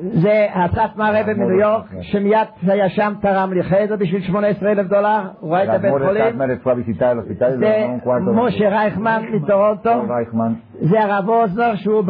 זה 0.00 0.46
אסף 0.50 0.96
מהרבה 0.96 1.34
מניו 1.34 1.60
יורק, 1.60 1.84
שמיד 2.00 2.48
היה 2.62 2.88
שם 2.88 3.12
תרם 3.20 3.52
לי 3.52 3.62
חדר 3.62 3.96
בשביל 3.96 4.22
18 4.22 4.70
אלף 4.70 4.86
דולר, 4.86 5.20
הוא 5.40 5.52
ראה 5.52 5.64
את 5.64 5.68
הבית 5.68 5.92
חולים. 5.92 6.42
Le 6.42 6.56
זה 7.38 7.86
cuarto 8.04 8.30
de 8.30 8.32
משה 8.32 8.68
רייכמן 8.68 9.22
מטורונטו. 9.32 9.90
זה 10.80 11.00
הרב 11.00 11.28
אוזנר 11.28 11.74
שהוא 11.74 12.04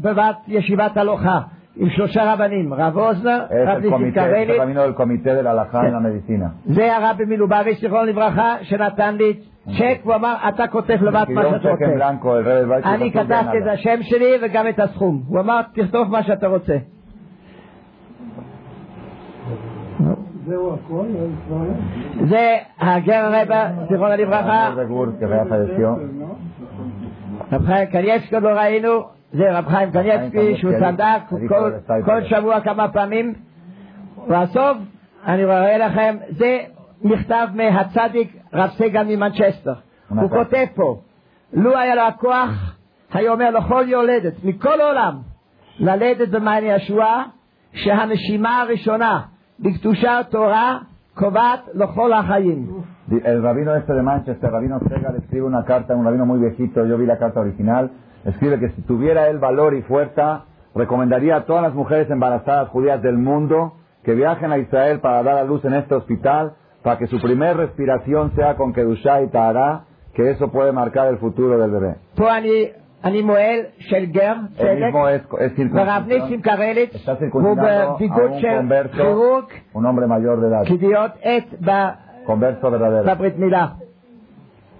בבת 0.00 0.36
ישיבת 0.48 0.96
הלוכה. 0.96 1.40
עם 1.80 1.90
שלושה 1.90 2.32
רבנים, 2.32 2.74
רב 2.74 2.98
אוזנר, 2.98 3.46
רב 3.66 3.78
ניסים 3.78 4.12
קרליץ. 4.12 4.60
פמינו 4.60 4.84
אל 4.84 4.92
קומיטר 4.92 5.40
אל 5.40 5.46
הלכה 5.46 5.80
כן. 5.80 5.86
אל 5.86 5.94
המדיצינה. 5.94 6.46
זה 6.66 6.96
הרבי 6.96 7.24
מלובביץ', 7.24 7.80
זיכרונו 7.80 8.06
לברכה, 8.06 8.56
שנתן 8.62 9.14
לי 9.14 9.34
צ'ק, 9.78 10.00
הוא 10.02 10.14
אמר, 10.14 10.34
אתה 10.48 10.66
כותב 10.66 10.98
לבד 11.02 11.24
מה 11.28 11.42
שאתה 11.50 11.70
רוצה. 11.70 11.86
אני 12.84 13.12
כתבתי 13.12 13.58
את 13.58 13.66
השם 13.72 14.02
שלי 14.02 14.32
וגם 14.42 14.68
את 14.68 14.80
הסכום. 14.80 15.22
הוא 15.28 15.40
אמר, 15.40 15.60
תכתוב 15.74 16.10
מה 16.10 16.22
שאתה 16.22 16.46
רוצה. 16.46 16.76
זהו 20.46 20.74
הכל? 20.74 21.04
לא 21.50 22.26
זה 22.26 22.56
הגר 22.80 23.30
הרבה, 23.34 23.68
זיכרונו 23.88 24.16
לברכה. 24.16 24.70
רב 27.52 27.66
חיים 27.66 27.86
קניאבסקו 27.86 28.40
לא 28.40 28.48
ראינו. 28.48 29.19
זה 29.32 29.58
רב 29.58 29.68
חיים 29.68 29.90
קניאצקי 29.90 30.56
שהוא 30.56 30.72
צדק 30.80 31.20
כל-. 31.48 31.72
כל 32.04 32.24
שבוע 32.24 32.60
כמה 32.60 32.88
פעמים. 32.88 33.34
בסוף, 34.28 34.78
אני 35.26 35.44
רואה 35.44 35.78
לכם, 35.78 36.16
זה 36.28 36.58
מכתב 37.02 37.48
מהצדיק 37.54 38.36
רב 38.52 38.70
סגל 38.70 39.04
ממנצ'סטר. 39.04 39.74
הוא. 40.08 40.28
כותב 40.28 40.64
פה, 40.74 41.00
לו 41.52 41.78
היה 41.78 41.94
לו 41.94 42.02
הכוח, 42.02 42.76
היה 43.12 43.32
אומר 43.32 43.50
לכל 43.50 43.84
יולדת 43.86 44.44
מכל 44.44 44.80
העולם 44.80 45.18
ללדת 45.78 46.28
במעייני 46.28 46.66
ישועה, 46.66 47.24
שהנשימה 47.72 48.60
הראשונה 48.60 49.20
בקדושת 49.60 50.26
תורה 50.30 50.78
קובעת 51.14 51.60
לכל 51.74 52.12
החיים. 52.12 52.66
El 53.10 53.42
rabino 53.42 53.74
este 53.74 53.92
de 53.92 54.02
Manchester, 54.02 54.52
rabino 54.52 54.78
Segal, 54.88 55.16
escribe 55.16 55.42
una 55.42 55.64
carta, 55.64 55.96
un 55.96 56.04
rabino 56.04 56.24
muy 56.26 56.38
viejito, 56.38 56.86
yo 56.86 56.96
vi 56.96 57.06
la 57.06 57.18
carta 57.18 57.40
original, 57.40 57.90
escribe 58.25 58.59
que 58.59 58.69
si 58.69 58.81
tuviera 58.83 59.27
él 59.29 59.39
valor 59.39 59.73
y 59.75 59.81
fuerza, 59.83 60.45
recomendaría 60.73 61.35
a 61.37 61.45
todas 61.45 61.63
las 61.63 61.73
mujeres 61.73 62.09
embarazadas 62.09 62.69
judías 62.69 63.01
del 63.01 63.17
mundo 63.17 63.73
que 64.03 64.13
viajen 64.13 64.51
a 64.51 64.57
Israel 64.57 64.99
para 64.99 65.23
dar 65.23 65.37
a 65.37 65.43
luz 65.43 65.63
en 65.65 65.73
este 65.73 65.95
hospital, 65.95 66.53
para 66.83 66.97
que 66.99 67.07
su 67.07 67.19
primer 67.19 67.57
respiración 67.57 68.31
sea 68.35 68.55
con 68.55 68.73
Kedushá 68.73 69.21
y 69.23 69.27
Tahara, 69.29 69.85
que 70.13 70.29
eso 70.31 70.51
puede 70.51 70.71
marcar 70.71 71.07
el 71.07 71.17
futuro 71.17 71.57
del 71.57 71.71
bebé. 71.71 71.95
פה 72.15 72.37
אני, 72.37 72.65
אני 73.03 73.21
מועל 73.21 73.59
של 73.79 74.05
גר 74.05 74.33
El 74.33 74.57
צדק, 74.57 74.93
mismo 74.93 75.09
es, 75.09 75.21
es 75.39 75.51
ורב 75.73 76.03
ניסים 76.07 76.41
circuncisión, 76.41 76.41
קרליץ, 76.41 76.95
está 76.95 77.11
הוא 77.11 77.19
circuncidando 77.19 77.61
a 77.67 77.95
בביגוד 77.95 78.31
un 78.31 78.41
של 78.41 78.57
converso, 78.59 78.95
כירורג, 78.97 79.45
un 79.73 79.85
hombre 79.85 80.07
mayor 80.07 80.39
de 80.41 80.47
edad, 80.47 80.63
כדיות 80.65 81.11
עת 81.23 81.53
ב- 81.61 81.91
converso 82.27 82.71
verdadero. 82.71 83.05
בברית 83.05 83.37
מילה. 83.37 83.67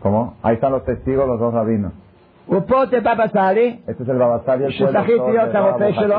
¿Cómo? 0.02 0.36
Ahí 0.44 0.56
están 0.56 0.72
los 0.72 0.84
testigos, 0.86 1.28
los 1.28 1.40
dos 1.40 1.54
rabinos. 1.54 1.94
ופה 2.51 2.87
זה 2.87 3.01
בבא 3.01 3.27
סאלי, 3.27 3.77
שזכיתי 4.71 5.31
להיות 5.33 5.55
הרופא 5.55 5.93
שלו. 5.93 6.17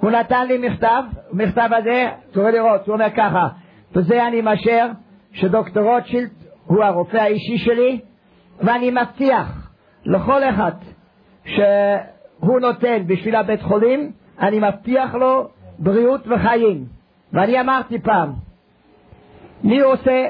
הוא 0.00 0.10
נתן 0.10 0.46
לי 0.46 0.68
מכתב, 0.68 1.02
המכתב 1.32 1.68
הזה, 1.78 2.08
תוכל 2.32 2.50
לראות, 2.50 2.86
הוא 2.86 2.94
אומר 2.94 3.10
ככה, 3.16 3.48
בזה 3.94 4.26
אני 4.26 4.40
מאשר 4.40 4.86
שדוקטור 5.32 5.82
רוטשילד 5.94 6.30
הוא 6.66 6.84
הרופא 6.84 7.16
האישי 7.16 7.58
שלי, 7.58 8.00
ואני 8.60 8.90
מבטיח 8.90 9.72
לכל 10.04 10.44
אחד 10.44 10.72
שהוא 11.44 12.60
נותן 12.60 13.02
בשביל 13.06 13.36
הבית 13.36 13.62
חולים, 13.62 14.12
אני 14.40 14.58
מבטיח 14.58 15.14
לו 15.14 15.48
בריאות 15.78 16.20
וחיים. 16.28 16.84
ואני 17.32 17.60
אמרתי 17.60 17.98
פעם, 17.98 18.32
מי 19.64 19.80
עושה, 19.80 20.26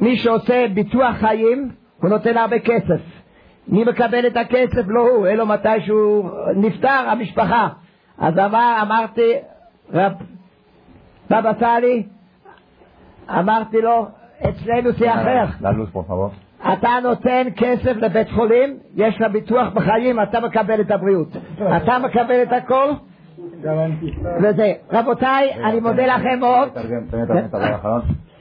מי 0.00 0.16
שעושה 0.16 0.66
ביטוח 0.74 1.16
חיים, 1.16 1.70
הוא 2.00 2.10
נותן 2.10 2.36
הרבה 2.36 2.58
כסף. 2.58 3.19
מי 3.70 3.84
מקבל 3.84 4.26
את 4.26 4.36
הכסף? 4.36 4.82
לא 4.86 5.00
הוא, 5.00 5.26
אלא 5.26 5.46
מתי 5.46 5.80
שהוא 5.86 6.30
נפטר, 6.56 6.88
המשפחה. 6.88 7.68
אז 8.18 8.38
אמר, 8.38 8.78
אמרתי, 8.82 9.32
רב 9.92 10.12
בבא 11.30 11.52
סאלי, 11.60 12.02
אמרתי 13.30 13.80
לו, 13.80 14.06
אצלנו 14.48 14.92
זה 14.92 15.14
אחר. 15.14 15.44
אתה 16.72 16.88
נותן 17.02 17.42
כסף 17.56 17.96
לבית 17.96 18.30
חולים, 18.30 18.78
יש 18.96 19.20
לה 19.20 19.28
ביטוח 19.28 19.72
בחיים, 19.74 20.22
אתה 20.22 20.40
מקבל 20.40 20.80
את 20.80 20.90
הבריאות. 20.90 21.28
אתה 21.76 21.98
מקבל 21.98 22.42
את 22.42 22.52
הכל, 22.52 22.92
וזה. 24.42 24.72
רבותיי, 24.92 25.54
אני 25.64 25.80
מודה 25.80 26.06
לכם 26.06 26.38
מאוד. 26.40 26.68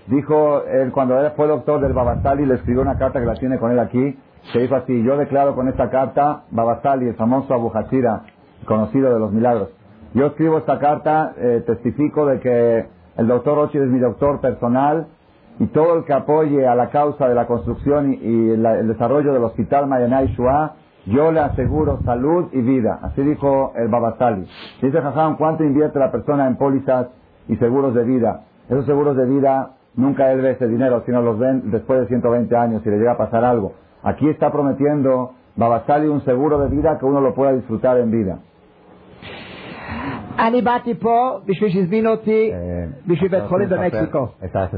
Dijo, 0.09 0.63
él, 0.65 0.91
cuando 0.91 1.19
él 1.19 1.31
fue 1.35 1.47
doctor 1.47 1.81
del 1.81 1.93
Babasali, 1.93 2.45
le 2.45 2.55
escribió 2.55 2.81
una 2.81 2.97
carta 2.97 3.19
que 3.19 3.25
la 3.25 3.35
tiene 3.35 3.59
con 3.59 3.71
él 3.71 3.79
aquí, 3.79 4.17
que 4.53 4.59
dijo 4.59 4.75
así, 4.75 5.03
yo 5.03 5.17
declaro 5.17 5.55
con 5.55 5.67
esta 5.67 5.89
carta, 5.89 6.43
Babasali, 6.51 7.07
el 7.07 7.15
famoso 7.15 7.53
Abu 7.53 7.71
Hachira, 7.73 8.23
conocido 8.65 9.13
de 9.13 9.19
los 9.19 9.31
milagros. 9.31 9.69
Yo 10.13 10.27
escribo 10.27 10.57
esta 10.57 10.79
carta, 10.79 11.33
eh, 11.37 11.63
testifico 11.67 12.25
de 12.25 12.39
que 12.39 12.85
el 13.17 13.27
doctor 13.27 13.59
Ochi 13.59 13.77
es 13.77 13.87
mi 13.87 13.99
doctor 13.99 14.41
personal 14.41 15.07
y 15.59 15.67
todo 15.67 15.97
el 15.97 16.05
que 16.05 16.13
apoye 16.13 16.65
a 16.67 16.73
la 16.73 16.89
causa 16.89 17.27
de 17.27 17.35
la 17.35 17.45
construcción 17.45 18.13
y, 18.13 18.15
y 18.15 18.57
la- 18.57 18.79
el 18.79 18.87
desarrollo 18.87 19.31
del 19.33 19.43
hospital 19.43 19.87
Mayanay 19.87 20.27
Shua, 20.35 20.73
yo 21.05 21.31
le 21.31 21.41
aseguro 21.41 21.99
salud 22.05 22.47
y 22.53 22.61
vida. 22.61 22.99
Así 23.03 23.21
dijo 23.21 23.73
el 23.75 23.87
Babasali. 23.89 24.47
Dice 24.81 24.99
Jajam, 25.01 25.37
¿cuánto 25.37 25.63
invierte 25.63 25.99
la 25.99 26.11
persona 26.11 26.47
en 26.47 26.55
pólizas 26.57 27.07
y 27.47 27.55
seguros 27.57 27.93
de 27.93 28.03
vida? 28.03 28.41
Esos 28.69 28.85
seguros 28.85 29.15
de 29.17 29.25
vida, 29.25 29.71
nunca 29.96 30.32
él 30.32 30.40
ve 30.40 30.50
ese 30.52 30.66
dinero, 30.68 31.02
sino 31.06 31.22
los 31.22 31.38
ven 31.38 31.70
después 31.70 32.00
de 32.00 32.06
120 32.06 32.56
años 32.56 32.82
si 32.82 32.90
le 32.90 32.98
llega 32.98 33.12
a 33.12 33.18
pasar 33.18 33.44
algo. 33.44 33.72
Aquí 34.02 34.28
está 34.28 34.50
prometiendo 34.50 35.32
Babasali 35.56 36.08
un 36.08 36.20
seguro 36.24 36.58
de 36.58 36.68
vida 36.68 36.98
que 36.98 37.06
uno 37.06 37.20
lo 37.20 37.34
pueda 37.34 37.52
disfrutar 37.52 37.98
en 37.98 38.10
vida. 38.10 38.38
אני 40.38 40.62
באתי 40.62 40.94
פה 40.94 41.38
בשביל 41.46 41.70
שהזמינו 41.70 42.10
אותי 42.10 42.50
Eh, 42.52 43.08
בשביל 43.08 43.30
בית 43.30 43.44
חולים 43.44 43.68
במקסיקו. 43.68 44.26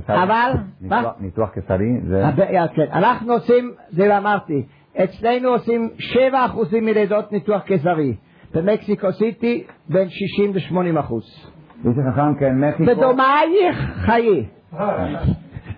אבל, 0.09 0.53
מה? 0.81 1.11
ניתוח 1.21 1.51
קיסרי, 1.51 2.01
זה... 2.09 2.27
הבעיה, 2.27 2.69
כן. 2.69 2.87
אנחנו 2.93 3.33
עושים, 3.33 3.73
זה 3.91 4.19
אמרתי, 4.19 4.67
אצלנו 5.05 5.49
עושים 5.49 5.91
7% 5.99 6.81
מלידות 6.83 7.33
ניתוח 7.33 7.63
קיסרי. 7.63 8.15
במקסיקו 8.55 9.13
סיטי 9.13 9.65
בין 9.89 10.09
60 10.09 10.53
ל-80 10.55 11.01
אחוז. 11.01 11.53
Dice 11.85 12.03
Jajam 12.03 12.37
que 12.39 12.47
en 12.47 12.59
México... 12.59 12.87
בדומייך 12.87 13.77
חיי. 14.07 14.47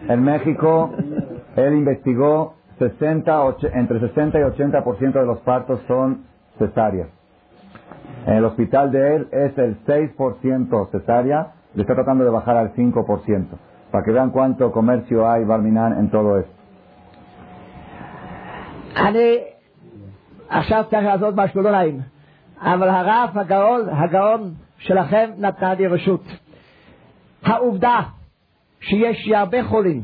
En 0.08 0.22
México, 0.24 0.92
él 1.56 1.72
investigó 1.74 2.54
60, 2.78 3.42
och- 3.44 3.64
entre 3.82 4.00
60 4.00 4.38
y 4.38 4.42
80% 4.42 5.20
de 5.20 5.26
los 5.26 5.38
partos 5.40 5.80
son 5.88 6.24
cesáreas. 6.58 7.08
En 8.26 8.34
el 8.34 8.44
hospital 8.44 8.90
de 8.90 9.16
él 9.16 9.28
es 9.32 9.58
el 9.58 9.76
6% 9.86 10.88
cesárea, 10.92 11.52
le 11.74 11.82
está 11.82 11.94
tratando 11.94 12.24
de 12.24 12.30
bajar 12.30 12.56
al 12.56 12.72
5%, 12.74 13.56
para 13.90 14.04
que 14.04 14.12
vean 14.12 14.30
cuánto 14.30 14.70
comercio 14.72 15.28
hay, 15.30 15.44
Barminan, 15.44 15.92
en 15.98 16.10
todo 16.10 16.38
esto. 16.38 16.58
אני 18.96 19.38
עכשיו 20.48 20.84
צריך 20.90 21.04
לעשות 21.06 21.34
משהו 21.36 21.62
לא 21.62 21.70
נעים, 21.70 22.00
אבל 22.60 22.88
הרב 22.88 23.30
הגאון, 23.34 23.88
הגאון 23.88 24.54
שלכם 24.78 25.30
נתן 25.38 25.74
לי 25.78 25.86
רשות. 25.86 26.24
העובדה 27.44 28.00
שיש 28.83 29.27
הרבה 29.35 29.63
חולים 29.63 30.03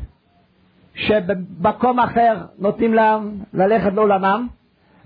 שבמקום 0.93 1.99
אחר 1.99 2.38
נותנים 2.59 2.93
להם 2.93 3.32
ללכת 3.53 3.93
לעולמם 3.93 4.47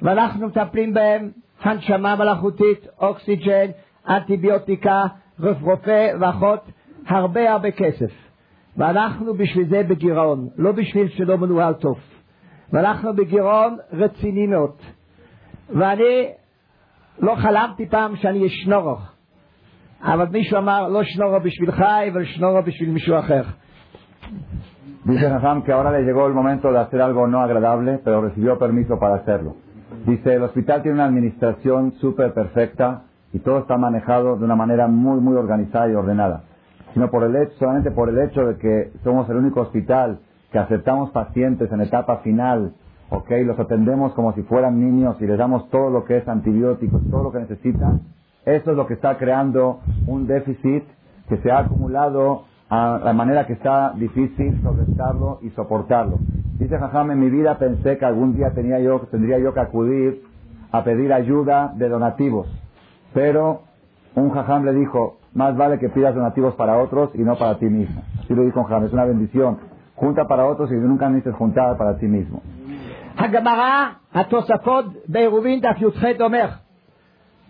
ואנחנו 0.02 0.48
מטפלים 0.48 0.94
בהם 0.94 1.30
הנשמה 1.62 2.16
מלאכותית, 2.16 2.88
אוקסיג'ן, 3.02 3.68
אנטיביוטיקה, 4.10 5.04
רופא 5.40 6.14
ואחות, 6.20 6.60
הרבה 7.08 7.52
הרבה 7.52 7.72
כסף. 7.72 8.12
ואנחנו 8.78 9.34
בשביל 9.34 9.68
זה 9.68 9.84
בגירעון, 9.84 10.50
לא 10.58 10.72
בשביל 10.72 11.08
שלא 11.10 11.38
מנוהל 11.38 11.74
טוב. 11.74 12.00
ואנחנו 12.74 13.16
בגירעון 13.16 13.78
רציני 13.92 14.48
מאוד. 14.48 14.76
ואני 15.70 16.30
לא 17.20 17.36
חלמתי 17.36 17.86
פעם 17.90 18.16
שאני 18.16 18.40
אהיה. 18.40 18.96
אבל 20.02 20.26
מישהו 20.26 20.58
אמר, 20.58 20.88
לא 20.90 21.04
שנורו 21.04 21.40
בשבילך, 21.40 21.84
אבל 22.12 22.26
שנורו 22.26 22.62
בשביל 22.66 22.90
מישהו 22.90 23.20
אחר. 23.20 23.42
Dice 25.06 25.28
Hassan 25.28 25.64
que 25.64 25.74
ahora 25.74 25.92
le 25.92 26.04
llegó 26.04 26.28
el 26.28 26.34
momento 26.34 26.72
de 26.72 26.80
hacer 26.80 27.02
algo 27.02 27.28
no 27.28 27.42
agradable, 27.42 28.00
pero 28.06 28.22
recibió 28.22 28.58
permiso 28.58 29.00
para 29.00 29.16
hacerlo. 29.16 29.56
Dice, 30.08 30.36
el 30.36 30.44
hospital 30.44 30.82
tiene 30.82 30.96
una 30.96 31.06
administración 31.06 31.92
súper 32.00 32.34
perfecta 32.34 33.04
y 33.34 33.40
todo 33.40 33.60
está 33.60 33.78
manejado 33.78 34.38
de 34.38 34.46
una 34.46 34.56
manera 34.56 34.88
muy, 34.88 35.20
muy 35.20 35.36
organizada 35.36 35.90
y 35.90 35.96
ordenada. 35.96 36.44
Sino 36.94 37.10
por 37.10 37.24
el 37.24 37.36
hecho, 37.36 37.54
solamente 37.60 37.92
por 37.92 38.08
el 38.08 38.20
hecho 38.20 38.46
de 38.46 38.58
que 38.58 38.92
somos 39.04 39.30
el 39.30 39.38
único 39.38 39.62
hospital 39.62 40.20
que 40.54 40.60
aceptamos 40.60 41.12
pacientes 41.12 41.70
en 41.72 41.82
etapa 41.82 42.18
final, 42.18 42.74
ok, 43.10 43.30
los 43.46 43.60
atendemos 43.60 44.14
como 44.14 44.34
si 44.34 44.44
fueran 44.44 44.80
niños 44.80 45.18
y 45.20 45.28
les 45.28 45.38
damos 45.38 45.70
todo 45.70 45.90
lo 45.90 46.06
que 46.06 46.18
es 46.18 46.28
antibióticos, 46.30 47.02
todo 47.10 47.24
lo 47.24 47.32
que 47.32 47.40
necesitan, 47.40 48.02
eso 48.46 48.72
es 48.72 48.78
lo 48.78 48.88
que 48.88 48.94
está 48.94 49.18
creando 49.18 49.82
un 50.08 50.28
déficit 50.28 50.84
que 51.28 51.38
se 51.38 51.52
ha 51.52 51.60
acumulado 51.60 52.44
a 52.73 53.01
la 53.03 53.13
manera 53.13 53.47
que 53.47 53.55
está 53.55 53.93
difícil 53.95 54.61
solventarlo 54.63 55.39
y 55.43 55.51
soportarlo. 55.51 56.19
Dice 56.59 56.79
Jajam, 56.79 57.11
en 57.11 57.21
mi 57.21 57.31
vida 57.31 57.59
pensé 57.59 57.99
que 57.99 58.05
algún 58.05 58.37
día 58.37 58.51
tenía 58.55 58.79
yo, 58.81 59.01
tendría 59.11 59.39
yo 59.39 59.55
que 59.55 59.61
acudir 59.61 60.23
a 60.71 60.85
pedir 60.85 61.13
ayuda 61.13 61.73
de 61.77 61.89
donativos, 61.89 62.47
pero 63.15 63.63
un 64.15 64.31
jajam 64.31 64.65
le 64.65 64.73
dijo, 64.75 65.19
más 65.35 65.57
vale 65.57 65.79
que 65.79 65.89
pidas 65.89 66.15
donativos 66.15 66.55
para 66.57 66.79
otros 66.79 67.11
y 67.15 67.19
no 67.19 67.37
para 67.37 67.59
ti 67.59 67.67
mismo. 67.67 68.03
Así 68.21 68.35
lo 68.35 68.43
dijo 68.43 68.61
un 68.61 68.67
jajam, 68.67 68.85
es 68.85 68.93
una 68.93 69.05
bendición. 69.05 69.59
Junta 69.95 70.27
para 70.27 70.47
otros 70.47 70.71
y 70.71 70.75
nunca 70.75 71.09
necesites 71.09 71.35
juntar 71.37 71.77
para 71.77 71.97
ti 71.99 72.07
mismo. 72.07 72.43
הגמרא, 73.19 73.87
התוספות 74.15 74.85
בעירובין 75.09 75.61
דף 75.61 75.77
י"ח 75.81 76.05
אומר, 76.21 76.49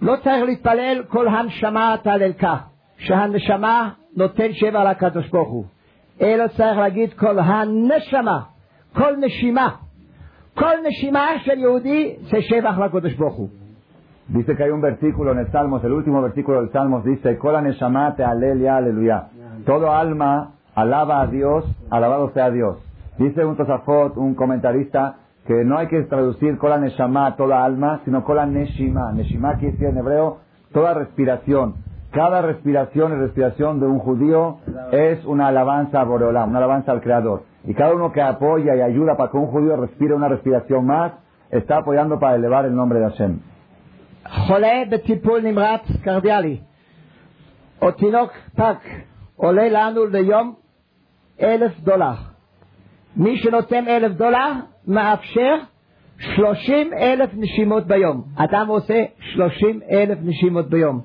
לא 0.03 0.17
צריך 0.25 0.45
להתפלל 0.45 1.03
כל 1.09 1.29
הנשמה 1.29 1.95
תהללך, 2.03 2.47
שהנשמה 2.97 3.91
נותן 4.17 4.53
שבע 4.53 4.91
לקדוש 4.91 5.29
ברוך 5.29 5.49
הוא, 5.49 5.65
אלא 6.21 6.47
צריך 6.49 6.79
להגיד 6.79 7.13
כל 7.13 7.39
הנשמה, 7.39 8.41
כל 8.93 9.17
נשימה, 9.17 9.69
כל 10.55 10.75
נשימה 10.89 11.27
של 11.45 11.59
יהודי 11.59 12.17
זה 12.21 12.43
שבח 12.43 12.79
לקדוש 12.79 13.15
ברוך 13.15 13.35
הוא. 13.35 13.49
Dice 14.29 14.55
que 14.55 14.63
hay 14.63 14.71
un 14.71 14.83
versículo 14.83 15.33
en 15.33 15.39
el 15.39 15.51
Salmos, 15.51 15.83
el 15.85 15.93
último 15.93 16.21
versículo 16.21 16.61
del 16.61 16.71
Salmos 16.71 17.03
dice, 17.03 17.39
Kola 17.39 17.63
neshama 17.63 18.15
te 18.15 18.23
aleluya, 18.23 18.77
aleluya. 18.77 19.29
Todo 19.65 19.91
alma 19.91 20.53
alaba 20.75 21.23
a 21.23 21.27
Dios, 21.29 21.65
alabado 21.89 22.31
sea 22.35 22.51
Dios. 22.51 22.77
Dice 23.17 23.43
un 23.43 23.57
Tosafot, 23.57 24.19
un 24.19 24.35
comentarista, 24.35 25.17
que 25.47 25.65
no 25.65 25.79
hay 25.79 25.87
que 25.87 26.03
traducir 26.03 26.59
Kola 26.59 26.77
neshama, 26.77 27.37
toda 27.37 27.65
alma, 27.65 28.03
sino 28.05 28.23
Kola 28.23 28.45
neshima. 28.45 29.13
Neshima 29.13 29.55
quiere 29.55 29.73
decir 29.73 29.89
en 29.89 29.97
hebreo 29.97 30.41
toda 30.75 30.93
respiración. 30.93 31.77
Cada 32.13 32.43
respiración 32.43 33.13
y 33.13 33.17
respiración 33.17 33.81
de 33.81 33.87
un 33.87 33.99
judío 33.99 34.59
es 34.93 35.25
una 35.25 35.49
alabanza 35.49 36.01
a 36.01 36.05
Boreolam, 36.05 36.51
una 36.51 36.59
alabanza 36.59 36.93
al 36.93 37.01
Creador. 37.01 37.43
Y 37.65 37.75
cada 37.75 37.95
uno 37.95 38.13
que 38.13 38.23
apoya 38.23 38.75
y 38.77 38.81
ayuda 38.81 39.17
para 39.17 39.31
que 39.31 39.37
un 39.37 39.47
judío 39.47 39.77
respire 39.77 40.15
una 40.15 40.29
respiración 40.29 40.87
más, 40.87 41.13
está 41.51 41.79
apoyando 41.79 42.19
para 42.19 42.37
elevar 42.37 42.65
el 42.65 42.75
nombre 42.75 42.99
de 43.01 43.05
Hashem. 43.11 43.41
חולה 44.29 44.83
בטיפול 44.91 45.41
נמרץ 45.41 45.81
קרדיאלי, 46.03 46.61
או 47.83 47.91
תינוק 47.91 48.31
פג, 48.57 48.75
עולה 49.37 49.69
לנו 49.69 50.07
ליום 50.07 50.55
אלף 51.43 51.81
דולר. 51.81 52.15
מי 53.17 53.37
שנותן 53.37 53.89
אלף 53.89 54.13
דולר 54.13 54.53
מאפשר 54.87 55.57
שלושים 56.19 56.93
אלף 56.93 57.31
נשימות 57.35 57.87
ביום. 57.87 58.25
אדם 58.37 58.69
עושה 58.69 59.05
שלושים 59.21 59.81
אלף 59.91 60.19
נשימות 60.23 60.71
ביום. 60.71 61.01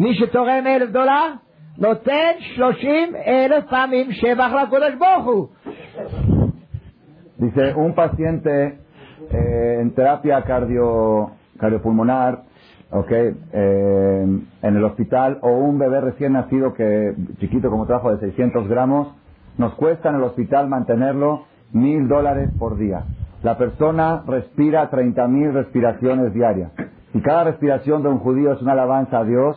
מי 0.00 0.14
שתורם 0.14 0.66
אלף 0.66 0.90
דולר 0.90 1.32
נותן 1.78 2.30
שלושים 2.38 3.16
אלף 3.26 3.64
פעמים 3.70 4.12
שבח 4.12 4.50
לקדוש 4.52 4.94
ברוך 4.98 5.26
הוא. 5.26 5.48
Dice, 7.38 7.72
un 7.76 7.94
paciente 7.94 8.80
eh, 9.30 9.78
en 9.80 9.94
terapia 9.94 10.42
cardio, 10.42 11.30
cardiopulmonar, 11.60 12.42
ok, 12.90 13.10
eh, 13.12 14.26
en 14.62 14.76
el 14.76 14.84
hospital, 14.84 15.38
o 15.42 15.50
un 15.50 15.78
bebé 15.78 16.00
recién 16.00 16.32
nacido 16.32 16.74
que, 16.74 17.14
chiquito 17.38 17.70
como 17.70 17.86
trabajo 17.86 18.10
de 18.10 18.18
600 18.18 18.66
gramos, 18.66 19.14
nos 19.56 19.74
cuesta 19.74 20.08
en 20.08 20.16
el 20.16 20.24
hospital 20.24 20.68
mantenerlo 20.68 21.44
mil 21.72 22.08
dólares 22.08 22.50
por 22.58 22.76
día. 22.76 23.04
La 23.42 23.56
persona 23.56 24.24
respira 24.26 24.90
30 24.90 25.28
mil 25.28 25.52
respiraciones 25.52 26.34
diarias. 26.34 26.72
Si 27.12 27.20
cada 27.20 27.44
respiración 27.44 28.02
de 28.02 28.08
un 28.08 28.18
judío 28.18 28.52
es 28.52 28.62
una 28.62 28.72
alabanza 28.72 29.20
a 29.20 29.24
Dios, 29.24 29.56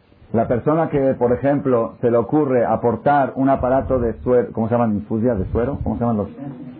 La 0.33 0.47
persona 0.47 0.89
que, 0.89 1.13
por 1.15 1.33
ejemplo, 1.33 1.95
se 1.99 2.09
le 2.09 2.15
ocurre 2.15 2.65
aportar 2.65 3.33
un 3.35 3.49
aparato 3.49 3.99
de 3.99 4.13
suero, 4.21 4.49
¿cómo 4.53 4.69
se 4.69 4.75
llaman? 4.75 4.93
¿Infusias 4.93 5.37
de 5.37 5.45
suero? 5.51 5.79
¿Cómo 5.83 5.95
se 5.95 6.01
llaman 6.01 6.17
los? 6.17 6.29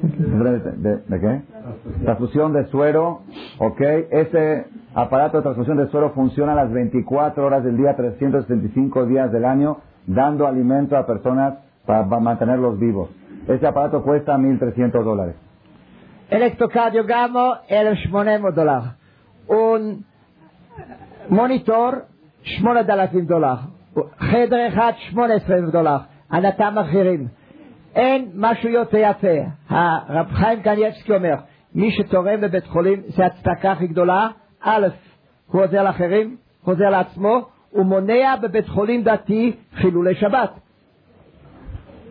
¿De, 0.01 0.59
de, 0.59 0.97
de 0.97 1.19
qué? 1.19 1.41
Transfusión 2.05 2.53
de 2.53 2.65
suero, 2.67 3.21
¿ok? 3.59 3.81
Ese 4.09 4.67
aparato 4.95 5.37
de 5.37 5.43
transfusión 5.43 5.77
de 5.77 5.87
suero 5.87 6.11
funciona 6.11 6.55
las 6.55 6.71
24 6.71 7.45
horas 7.45 7.63
del 7.65 7.75
día, 7.75 7.95
365 7.95 9.05
días 9.05 9.31
del 9.33 9.43
año, 9.43 9.79
dando 10.07 10.47
alimento 10.47 10.95
a 10.95 11.05
personas 11.05 11.55
para, 11.85 12.03
mantenerlos 12.05 12.79
vivos. 12.79 13.09
Ese 13.47 13.67
aparato 13.67 14.01
cuesta 14.01 14.37
1.300 14.37 15.03
dólares. 15.03 15.35
Electrocardiograma, 16.29 17.63
1.800 17.67 18.53
dólares. 18.53 18.91
Un 19.47 20.05
monitor 21.29 22.05
מוניטור 22.61 22.83
8,000 22.85 23.25
דולר. 23.25 23.55
חדר 24.19 24.67
אחד 24.67 24.91
18,000 24.97 25.69
דולר. 25.69 25.97
הנתם 26.29 26.77
אחרים. 26.77 27.27
אין 27.95 28.29
משהו 28.35 28.69
יותר 28.69 28.97
יפה. 28.97 29.27
הרב 29.69 30.27
חיים 30.33 30.61
קניאבסקי 30.61 31.15
אומר, 31.15 31.35
מי 31.75 31.91
שתורם 31.91 32.41
בבית 32.41 32.65
חולים 32.65 33.01
זה 33.07 33.25
הצדקה 33.25 33.71
הכי 33.71 33.87
גדולה. 33.87 34.27
א', 34.63 34.87
הוא 35.47 35.63
עוזר 35.63 35.83
לאחרים, 35.83 36.35
הוא 36.63 36.73
עוזר 36.73 36.89
לעצמו, 36.89 37.41
הוא 37.69 37.85
מונע 37.85 38.35
בבית 38.41 38.67
חולים 38.67 39.03
דתי 39.03 39.55
חילולי 39.73 40.15
שבת. 40.15 40.49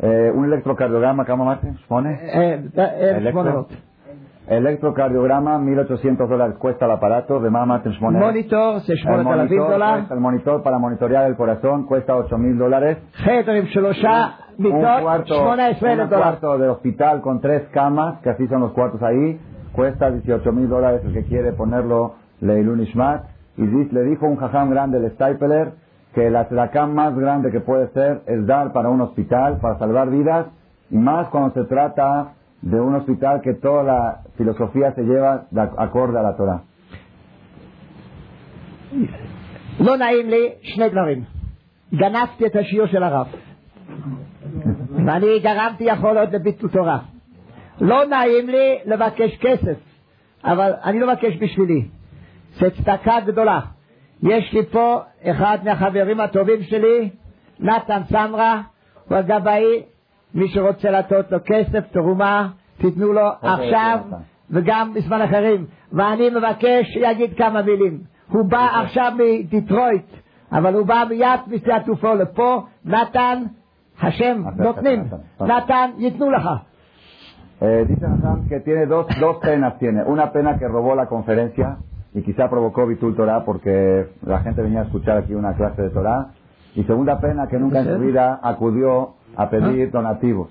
Eh, 0.02 0.32
un 0.34 0.46
electrocardiograma, 0.46 1.26
¿cómo 1.26 1.44
más? 1.44 1.58
¿Pone? 1.86 2.10
Electrocardiograma, 4.50 5.58
1.800 5.58 6.28
dólares 6.28 6.56
cuesta 6.58 6.84
el 6.86 6.90
aparato, 6.90 7.38
de 7.38 7.50
mama 7.50 7.80
Monitor, 8.00 8.80
se 8.80 8.94
el 8.94 9.22
monitor, 9.22 9.80
el 10.10 10.20
monitor 10.20 10.62
para 10.64 10.76
monitorear 10.76 11.26
el 11.26 11.36
corazón 11.36 11.86
cuesta 11.86 12.16
8.000 12.16 12.58
dólares. 12.58 12.98
Un, 14.58 14.66
un 14.66 14.80
cuarto, 16.10 16.58
de 16.58 16.68
hospital 16.68 17.20
con 17.20 17.40
tres 17.40 17.68
camas, 17.72 18.18
que 18.22 18.30
así 18.30 18.48
son 18.48 18.62
los 18.62 18.72
cuartos 18.72 19.00
ahí, 19.04 19.40
cuesta 19.70 20.10
18.000 20.10 20.66
dólares 20.66 21.02
el 21.04 21.12
que 21.12 21.24
quiere 21.26 21.52
ponerlo 21.52 22.16
Leilun 22.40 22.80
Ishmat. 22.80 23.26
Y 23.56 23.62
le 23.62 24.02
dijo 24.02 24.26
un 24.26 24.34
jajam 24.34 24.68
grande, 24.70 24.98
el 24.98 25.12
Stipeler, 25.12 25.74
que 26.12 26.28
la 26.28 26.48
tzedakah 26.48 26.86
más 26.86 27.16
grande 27.16 27.52
que 27.52 27.60
puede 27.60 27.86
ser 27.92 28.22
es 28.26 28.44
dar 28.48 28.72
para 28.72 28.88
un 28.88 29.00
hospital, 29.00 29.58
para 29.60 29.78
salvar 29.78 30.10
vidas, 30.10 30.46
y 30.90 30.96
más 30.96 31.28
cuando 31.28 31.52
se 31.54 31.68
trata 31.68 32.32
de 32.62 32.78
un 32.80 32.94
hospital 32.94 33.40
que 33.44 33.54
toda 33.54 33.82
la 33.82 34.00
filosofía 34.36 34.92
se 34.94 35.02
lleva 35.02 35.46
de 35.50 35.60
ac- 35.62 35.74
acorde 35.78 36.18
a 36.18 36.22
la 36.22 36.36
Torah. 36.36 36.60
לא 39.80 39.96
נעים 39.96 40.30
לי 40.30 40.48
שני 40.62 40.88
דברים. 40.88 41.24
גנבתי 41.94 42.46
את 42.46 42.56
השיעור 42.56 42.86
של 42.86 43.02
הרב, 43.02 43.26
ואני 45.06 45.38
גרמתי 45.42 45.84
יכול 45.84 46.14
להיות 46.14 46.32
לביטול 46.32 46.70
תורה. 46.70 46.98
לא 47.80 48.04
נעים 48.04 48.48
לי 48.48 48.78
לבקש 48.84 49.36
כסף, 49.40 49.76
אבל 50.44 50.72
אני 50.84 51.00
לא 51.00 51.06
מבקש 51.12 51.36
בשבילי. 51.40 51.88
זה 52.58 52.70
צדקה 52.70 53.20
גדולה. 53.26 53.60
יש 54.22 54.52
לי 54.52 54.66
פה 54.66 55.00
אחד 55.24 55.58
מהחברים 55.64 56.20
הטובים 56.20 56.62
שלי, 56.62 57.10
נתן 57.60 58.00
סמרה, 58.08 58.62
הוא 59.08 59.16
הגבאי, 59.18 59.82
מי 60.34 60.48
שרוצה 60.48 60.90
לתת 60.90 61.32
לו 61.32 61.38
כסף, 61.44 61.92
תרומה, 61.92 62.48
תיתנו 62.78 63.12
לו 63.12 63.28
עכשיו. 63.42 63.98
וגם 64.50 64.94
בזמן 64.94 65.22
אחרים. 65.22 65.66
ואני 65.92 66.30
מבקש 66.30 66.86
שיגיד 66.92 67.36
כמה 67.36 67.62
מילים. 67.62 67.98
הוא 68.28 68.44
בא 68.44 68.68
עכשיו 68.82 69.12
מדיטרויט, 69.14 70.06
אבל 70.52 70.74
הוא 70.74 70.86
בא 70.86 71.04
מיד 71.08 71.40
משדה 71.46 71.76
התעופה 71.76 72.14
לפה, 72.14 72.62
נתן, 72.84 73.42
השם 74.02 74.42
נותנים, 74.56 75.04
נתן. 75.40 75.46
נתן 75.46 75.90
ייתנו 75.98 76.30
לך. 76.30 76.48
Eh, 77.62 77.84
dice 77.86 78.06
Hassan 78.06 78.48
que 78.48 78.60
tiene 78.60 78.86
dos, 78.86 79.06
dos 79.20 79.36
penas. 79.36 79.78
Tiene 79.78 80.02
una 80.04 80.32
pena 80.32 80.58
que 80.58 80.66
robó 80.66 80.94
la 80.94 81.06
conferencia 81.06 81.76
y 82.14 82.22
quizá 82.22 82.48
provocó 82.48 82.86
Bitul 82.86 83.14
Torah 83.14 83.44
porque 83.44 84.08
la 84.22 84.40
gente 84.40 84.62
venía 84.62 84.80
a 84.80 84.84
escuchar 84.84 85.18
aquí 85.18 85.34
una 85.34 85.52
clase 85.54 85.82
de 85.82 85.90
Torah. 85.90 86.28
Y 86.74 86.84
segunda 86.84 87.20
pena 87.20 87.48
que 87.48 87.58
nunca 87.58 87.80
en 87.80 87.92
su 87.92 87.98
vida 87.98 88.40
acudió 88.42 89.16
a 89.35 89.49
pedir 89.49 89.91
donativos. 89.91 90.49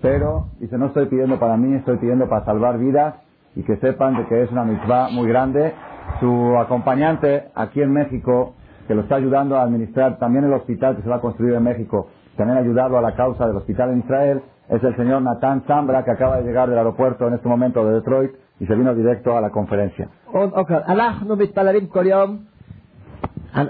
Pero 0.00 0.46
dice, 0.58 0.76
no 0.78 0.86
estoy 0.86 1.06
pidiendo 1.06 1.38
para 1.38 1.56
mí, 1.56 1.74
estoy 1.74 1.96
pidiendo 1.98 2.28
para 2.28 2.44
salvar 2.44 2.78
vidas 2.78 3.14
y 3.54 3.62
que 3.62 3.76
sepan 3.76 4.16
de 4.16 4.26
que 4.26 4.42
es 4.42 4.50
una 4.50 4.64
mitzvah 4.64 5.08
muy 5.10 5.28
grande. 5.28 5.72
Su 6.20 6.56
acompañante 6.58 7.30
aquí 7.54 7.80
en 7.80 7.92
México, 7.92 8.54
que 8.86 8.94
lo 8.94 9.02
está 9.02 9.16
ayudando 9.16 9.56
a 9.56 9.62
administrar 9.62 10.18
también 10.18 10.44
el 10.44 10.52
hospital 10.52 10.96
que 10.96 11.02
se 11.02 11.08
va 11.08 11.16
a 11.16 11.20
construir 11.20 11.54
en 11.54 11.62
México, 11.62 12.08
también 12.36 12.58
ayudarlo 12.58 12.98
a 12.98 13.02
la 13.02 13.14
causa 13.14 13.46
del 13.46 13.56
hospital 13.56 13.90
en 13.92 13.98
Israel, 14.00 14.42
es 14.68 14.82
el 14.82 14.96
señor 14.96 15.22
Natán 15.22 15.62
Zambra, 15.66 16.04
que 16.04 16.10
acaba 16.10 16.38
de 16.38 16.44
llegar 16.44 16.68
del 16.68 16.78
aeropuerto 16.78 17.28
en 17.28 17.34
este 17.34 17.48
momento 17.48 17.84
de 17.86 17.94
Detroit 17.94 18.32
y 18.58 18.66
se 18.66 18.74
vino 18.74 18.94
directo 18.94 19.36
a 19.36 19.40
la 19.40 19.50
conferencia. 19.50 20.08
עוד, 20.32 20.52
אוקיי, 20.52 20.76
אנחנו 20.88 21.36
מתפללים 21.36 21.86
כל 21.86 22.06
יום, 22.06 22.38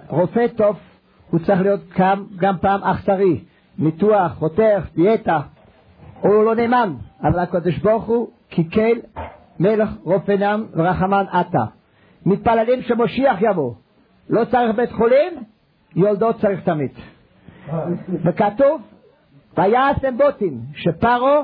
רופא 0.08 0.46
טוב, 0.56 0.76
הוא 1.30 1.40
צריך 1.40 1.60
להיות 1.60 1.80
גם, 1.98 2.24
גם 2.36 2.56
פעם 2.60 2.80
אכזרי. 2.82 3.44
ניתוח, 3.79 4.31
חותך, 4.31 4.87
דיאטה, 4.95 5.39
הוא 6.21 6.43
לא 6.43 6.55
נאמן, 6.55 6.93
אבל 7.23 7.39
הקדוש 7.39 7.77
ברוך 7.77 8.03
הוא 8.03 8.29
קיכל 8.49 8.97
מלך 9.59 9.89
רופנם 10.03 10.65
ורחמן 10.73 11.25
עתה. 11.31 11.65
מתפללים 12.25 12.81
שמשיח 12.81 13.37
יבוא. 13.41 13.73
לא 14.29 14.45
צריך 14.45 14.75
בית 14.75 14.91
חולים, 14.91 15.33
יולדות 15.95 16.39
צריך 16.41 16.63
תמיד. 16.63 16.91
וכתוב, 18.25 18.81
ויעשם 19.57 20.17
בוטים, 20.17 20.59
שפרו 20.73 21.43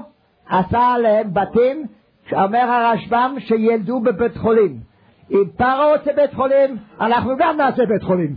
עשה 0.49 0.79
עליהם 0.79 1.33
בתים, 1.33 1.87
אומר 2.31 2.59
הרשב"ם 2.59 3.35
שילדו 3.39 3.99
בבית 3.99 4.37
חולים. 4.37 4.79
אם 5.31 5.43
פרו 5.57 5.91
רוצה 5.97 6.11
בית 6.15 6.33
חולים, 6.33 6.77
אנחנו 7.01 7.31
גם 7.37 7.57
נעשה 7.57 7.85
בית 7.85 8.03
חולים. 8.03 8.35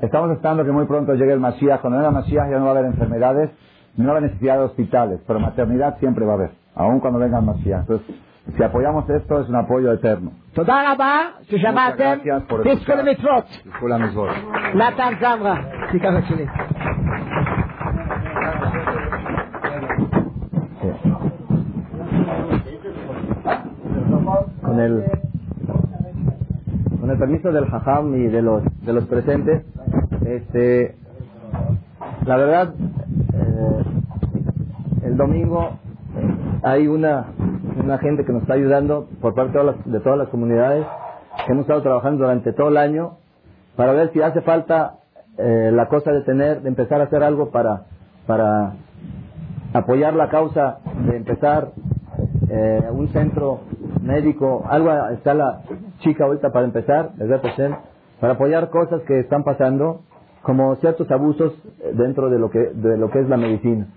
Dice 0.00 0.12
Jajam, 0.12 0.30
estamos 0.30 0.30
esperando 0.32 0.64
que 0.64 0.72
muy 0.72 0.86
pronto 0.86 1.14
llegue 1.14 1.32
el 1.32 1.40
Mashiach. 1.40 1.80
Cuando 1.80 1.98
venga 1.98 2.08
el 2.08 2.14
Mashiach 2.14 2.50
ya 2.50 2.58
no 2.58 2.64
va 2.64 2.70
a 2.70 2.74
haber 2.78 2.86
enfermedades, 2.86 3.50
no 3.96 4.04
va 4.04 4.10
a 4.10 4.16
haber 4.16 4.30
necesidad 4.30 4.58
de 4.58 4.64
hospitales, 4.64 5.20
pero 5.26 5.40
maternidad 5.40 5.98
siempre 5.98 6.24
va 6.24 6.32
a 6.32 6.36
haber, 6.36 6.50
aun 6.74 7.00
cuando 7.00 7.18
venga 7.18 7.38
el 7.38 7.44
Mashiach. 7.44 7.80
Entonces, 7.80 8.16
si 8.56 8.62
apoyamos 8.62 9.08
esto 9.10 9.40
es 9.40 9.48
un 9.48 9.56
apoyo 9.56 9.92
eterno. 9.92 10.30
תודה 10.52 10.92
רבה 10.92 11.20
ששמעתם, 11.42 12.18
gracias 12.24 12.42
por 12.48 12.62
תזכו 12.64 12.92
escuchar. 12.92 12.96
למצוות. 12.96 13.44
Disculpa 13.64 13.98
mis 13.98 14.14
votos. 14.14 14.74
נתן 14.74 15.12
זמרה, 15.20 15.56
תיקח 15.90 16.10
את 16.18 16.24
שלי. 16.28 16.46
con 24.62 24.78
el 24.80 25.04
con 27.00 27.10
el 27.10 27.18
permiso 27.18 27.50
del 27.52 27.66
jajam 27.66 28.14
y 28.14 28.28
de 28.28 28.42
los 28.42 28.62
de 28.86 28.92
los 28.92 29.04
presentes 29.06 29.62
este 30.25 30.95
la 32.25 32.37
verdad 32.37 32.73
eh, 33.33 33.83
el 35.03 35.17
domingo 35.17 35.77
hay 36.63 36.87
una 36.87 37.27
una 37.83 37.97
gente 37.99 38.25
que 38.25 38.33
nos 38.33 38.43
está 38.43 38.55
ayudando 38.55 39.07
por 39.21 39.33
parte 39.35 39.51
de 39.51 39.59
todas 39.59 39.75
las, 39.75 39.91
de 39.91 39.99
todas 39.99 40.17
las 40.17 40.29
comunidades 40.29 40.85
que 41.45 41.51
hemos 41.51 41.63
estado 41.63 41.81
trabajando 41.81 42.23
durante 42.23 42.53
todo 42.53 42.69
el 42.69 42.77
año 42.77 43.17
para 43.75 43.93
ver 43.93 44.11
si 44.13 44.21
hace 44.21 44.41
falta 44.41 44.95
eh, 45.37 45.71
la 45.73 45.87
cosa 45.87 46.11
de 46.11 46.21
tener 46.21 46.61
de 46.61 46.69
empezar 46.69 47.01
a 47.01 47.05
hacer 47.05 47.23
algo 47.23 47.51
para 47.51 47.83
para 48.25 48.73
apoyar 49.73 50.13
la 50.13 50.29
causa 50.29 50.79
de 51.07 51.17
empezar 51.17 51.71
eh, 52.49 52.87
un 52.91 53.09
centro 53.09 53.61
médico, 54.01 54.63
algo 54.69 54.91
está 55.09 55.33
la 55.33 55.61
chica 55.99 56.25
ahorita 56.25 56.51
para 56.51 56.65
empezar, 56.65 57.11
para 58.19 58.33
apoyar 58.33 58.69
cosas 58.69 59.01
que 59.03 59.19
están 59.19 59.43
pasando, 59.43 60.01
como 60.45 60.75
ciertos 60.75 61.09
abusos 61.09 61.53
dentro 61.93 62.29
de 62.29 62.37
lo 62.37 62.51
que, 62.51 62.59
de 62.59 62.97
lo 62.97 63.09
que 63.09 63.19
es 63.19 63.27
la 63.27 63.35
medicina. 63.35 63.87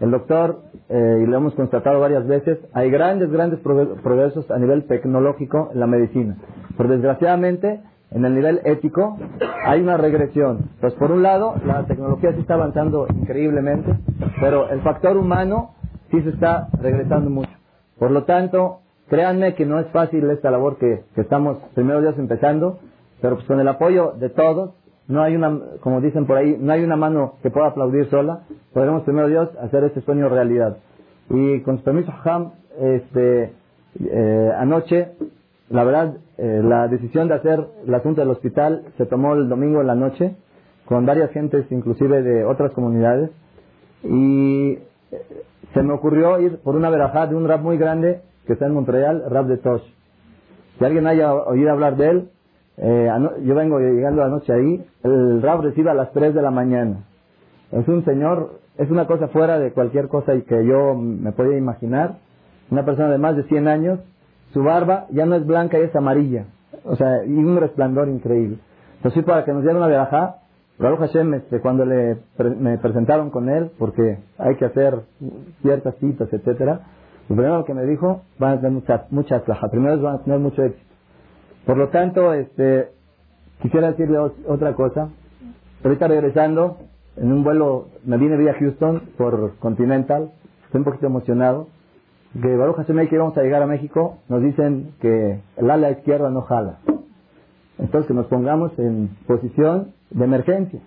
El 0.00 0.12
doctor, 0.12 0.60
eh, 0.88 1.20
y 1.24 1.26
lo 1.26 1.38
hemos 1.38 1.54
constatado 1.54 1.98
varias 1.98 2.24
veces, 2.28 2.60
hay 2.74 2.90
grandes, 2.90 3.28
grandes 3.32 3.58
progresos 3.58 4.48
a 4.52 4.58
nivel 4.58 4.84
tecnológico 4.84 5.70
en 5.72 5.80
la 5.80 5.88
medicina. 5.88 6.36
Pero 6.76 6.90
desgraciadamente, 6.90 7.80
en 8.12 8.24
el 8.24 8.36
nivel 8.36 8.60
ético, 8.64 9.18
hay 9.64 9.80
una 9.80 9.96
regresión. 9.96 10.70
Pues 10.80 10.94
por 10.94 11.10
un 11.10 11.24
lado, 11.24 11.56
la 11.66 11.84
tecnología 11.86 12.32
sí 12.34 12.40
está 12.40 12.54
avanzando 12.54 13.08
increíblemente, 13.12 13.92
pero 14.38 14.68
el 14.70 14.82
factor 14.82 15.16
humano 15.16 15.74
sí 16.12 16.22
se 16.22 16.28
está 16.28 16.68
regresando 16.80 17.30
mucho. 17.30 17.50
Por 17.98 18.12
lo 18.12 18.22
tanto, 18.22 18.78
créanme 19.08 19.56
que 19.56 19.66
no 19.66 19.80
es 19.80 19.88
fácil 19.88 20.30
esta 20.30 20.52
labor 20.52 20.76
que, 20.76 21.02
que 21.16 21.22
estamos 21.22 21.58
primeros 21.74 22.02
días 22.02 22.16
empezando, 22.16 22.78
pero 23.20 23.36
pues 23.36 23.46
con 23.48 23.58
el 23.58 23.66
apoyo 23.66 24.12
de 24.12 24.28
todos, 24.28 24.70
no 25.08 25.22
hay 25.22 25.36
una, 25.36 25.60
como 25.80 26.00
dicen 26.00 26.26
por 26.26 26.36
ahí, 26.36 26.56
no 26.58 26.72
hay 26.72 26.82
una 26.82 26.96
mano 26.96 27.34
que 27.42 27.50
pueda 27.50 27.68
aplaudir 27.68 28.08
sola, 28.10 28.40
podremos 28.72 29.02
primero 29.02 29.28
Dios 29.28 29.48
hacer 29.60 29.84
este 29.84 30.00
sueño 30.00 30.28
realidad. 30.28 30.78
Y 31.30 31.60
con 31.60 31.78
su 31.78 31.84
permiso, 31.84 32.12
Ham, 32.24 32.52
este, 32.80 33.52
eh, 34.04 34.52
anoche, 34.58 35.12
la 35.70 35.84
verdad, 35.84 36.16
eh, 36.38 36.60
la 36.62 36.88
decisión 36.88 37.28
de 37.28 37.34
hacer 37.34 37.66
el 37.86 37.94
asunto 37.94 38.20
del 38.20 38.30
hospital 38.30 38.82
se 38.96 39.06
tomó 39.06 39.34
el 39.34 39.48
domingo 39.48 39.80
en 39.80 39.86
la 39.86 39.94
noche, 39.94 40.34
con 40.86 41.06
varias 41.06 41.30
gentes, 41.30 41.66
inclusive 41.70 42.22
de 42.22 42.44
otras 42.44 42.72
comunidades, 42.72 43.30
y 44.04 44.72
eh, 44.72 44.80
se 45.74 45.82
me 45.82 45.92
ocurrió 45.92 46.40
ir 46.40 46.58
por 46.58 46.76
una 46.76 46.90
verajá 46.90 47.26
de 47.26 47.34
un 47.34 47.48
rap 47.48 47.60
muy 47.62 47.78
grande 47.78 48.22
que 48.46 48.52
está 48.52 48.66
en 48.66 48.74
Montreal, 48.74 49.24
rap 49.28 49.46
de 49.46 49.56
Tosh. 49.58 49.82
Si 50.78 50.84
alguien 50.84 51.06
haya 51.06 51.34
oído 51.34 51.70
hablar 51.72 51.96
de 51.96 52.10
él, 52.10 52.30
eh, 52.78 53.10
yo 53.42 53.54
vengo 53.54 53.78
llegando 53.78 54.22
anoche 54.22 54.52
ahí, 54.52 54.84
el 55.02 55.42
rap 55.42 55.62
recibe 55.62 55.90
a 55.90 55.94
las 55.94 56.12
3 56.12 56.34
de 56.34 56.42
la 56.42 56.50
mañana. 56.50 57.04
Es 57.72 57.88
un 57.88 58.04
señor, 58.04 58.60
es 58.76 58.90
una 58.90 59.06
cosa 59.06 59.28
fuera 59.28 59.58
de 59.58 59.72
cualquier 59.72 60.08
cosa 60.08 60.34
y 60.34 60.42
que 60.42 60.64
yo 60.66 60.94
me 60.94 61.32
podía 61.32 61.56
imaginar. 61.56 62.16
Una 62.70 62.84
persona 62.84 63.10
de 63.10 63.18
más 63.18 63.36
de 63.36 63.44
100 63.44 63.68
años, 63.68 64.00
su 64.52 64.62
barba 64.62 65.06
ya 65.10 65.24
no 65.26 65.36
es 65.36 65.46
blanca, 65.46 65.78
es 65.78 65.94
amarilla. 65.96 66.46
O 66.84 66.96
sea, 66.96 67.24
y 67.24 67.32
un 67.32 67.56
resplandor 67.56 68.08
increíble. 68.08 68.58
Entonces, 68.96 69.24
para 69.24 69.44
que 69.44 69.52
nos 69.52 69.62
diera 69.62 69.76
una 69.76 69.86
verajá, 69.86 70.36
Baruch 70.78 70.98
Hashem, 70.98 71.34
este, 71.34 71.60
cuando 71.60 71.86
le 71.86 72.18
me 72.58 72.76
presentaron 72.78 73.30
con 73.30 73.48
él, 73.48 73.70
porque 73.78 74.18
hay 74.36 74.56
que 74.56 74.66
hacer 74.66 75.00
ciertas 75.62 75.94
citas, 75.96 76.30
etcétera, 76.30 76.80
lo 77.28 77.36
primero 77.36 77.64
que 77.64 77.74
me 77.74 77.84
dijo, 77.84 78.22
van 78.38 78.52
a 78.52 78.56
tener 78.56 78.72
mucha, 78.72 79.06
mucha 79.10 79.36
aslaja. 79.36 79.68
Primero 79.68 80.00
van 80.00 80.16
a 80.16 80.22
tener 80.22 80.38
mucho 80.38 80.62
éxito. 80.62 80.86
Por 81.66 81.76
lo 81.76 81.88
tanto, 81.88 82.32
este, 82.32 82.90
quisiera 83.60 83.90
decirle 83.90 84.18
otra 84.18 84.74
cosa. 84.74 85.08
Ahorita 85.84 86.08
regresando, 86.08 86.78
en 87.16 87.32
un 87.32 87.44
vuelo, 87.44 87.88
me 88.04 88.16
vine 88.16 88.36
vía 88.36 88.54
Houston 88.58 89.02
por 89.18 89.56
Continental, 89.58 90.30
estoy 90.64 90.78
un 90.78 90.84
poquito 90.84 91.06
emocionado. 91.06 91.68
Que 92.40 92.56
Baruch 92.56 92.76
Hashem, 92.76 93.08
que 93.08 93.14
íbamos 93.14 93.36
a 93.36 93.42
llegar 93.42 93.62
a 93.62 93.66
México, 93.66 94.18
nos 94.28 94.42
dicen 94.42 94.92
que 95.00 95.40
el 95.56 95.70
ala 95.70 95.90
izquierda 95.90 96.30
no 96.30 96.42
jala. 96.42 96.78
Entonces 97.78 98.14
nos 98.14 98.26
pongamos 98.26 98.78
en 98.78 99.10
posición 99.26 99.92
de 100.10 100.24
emergencia. 100.24 100.80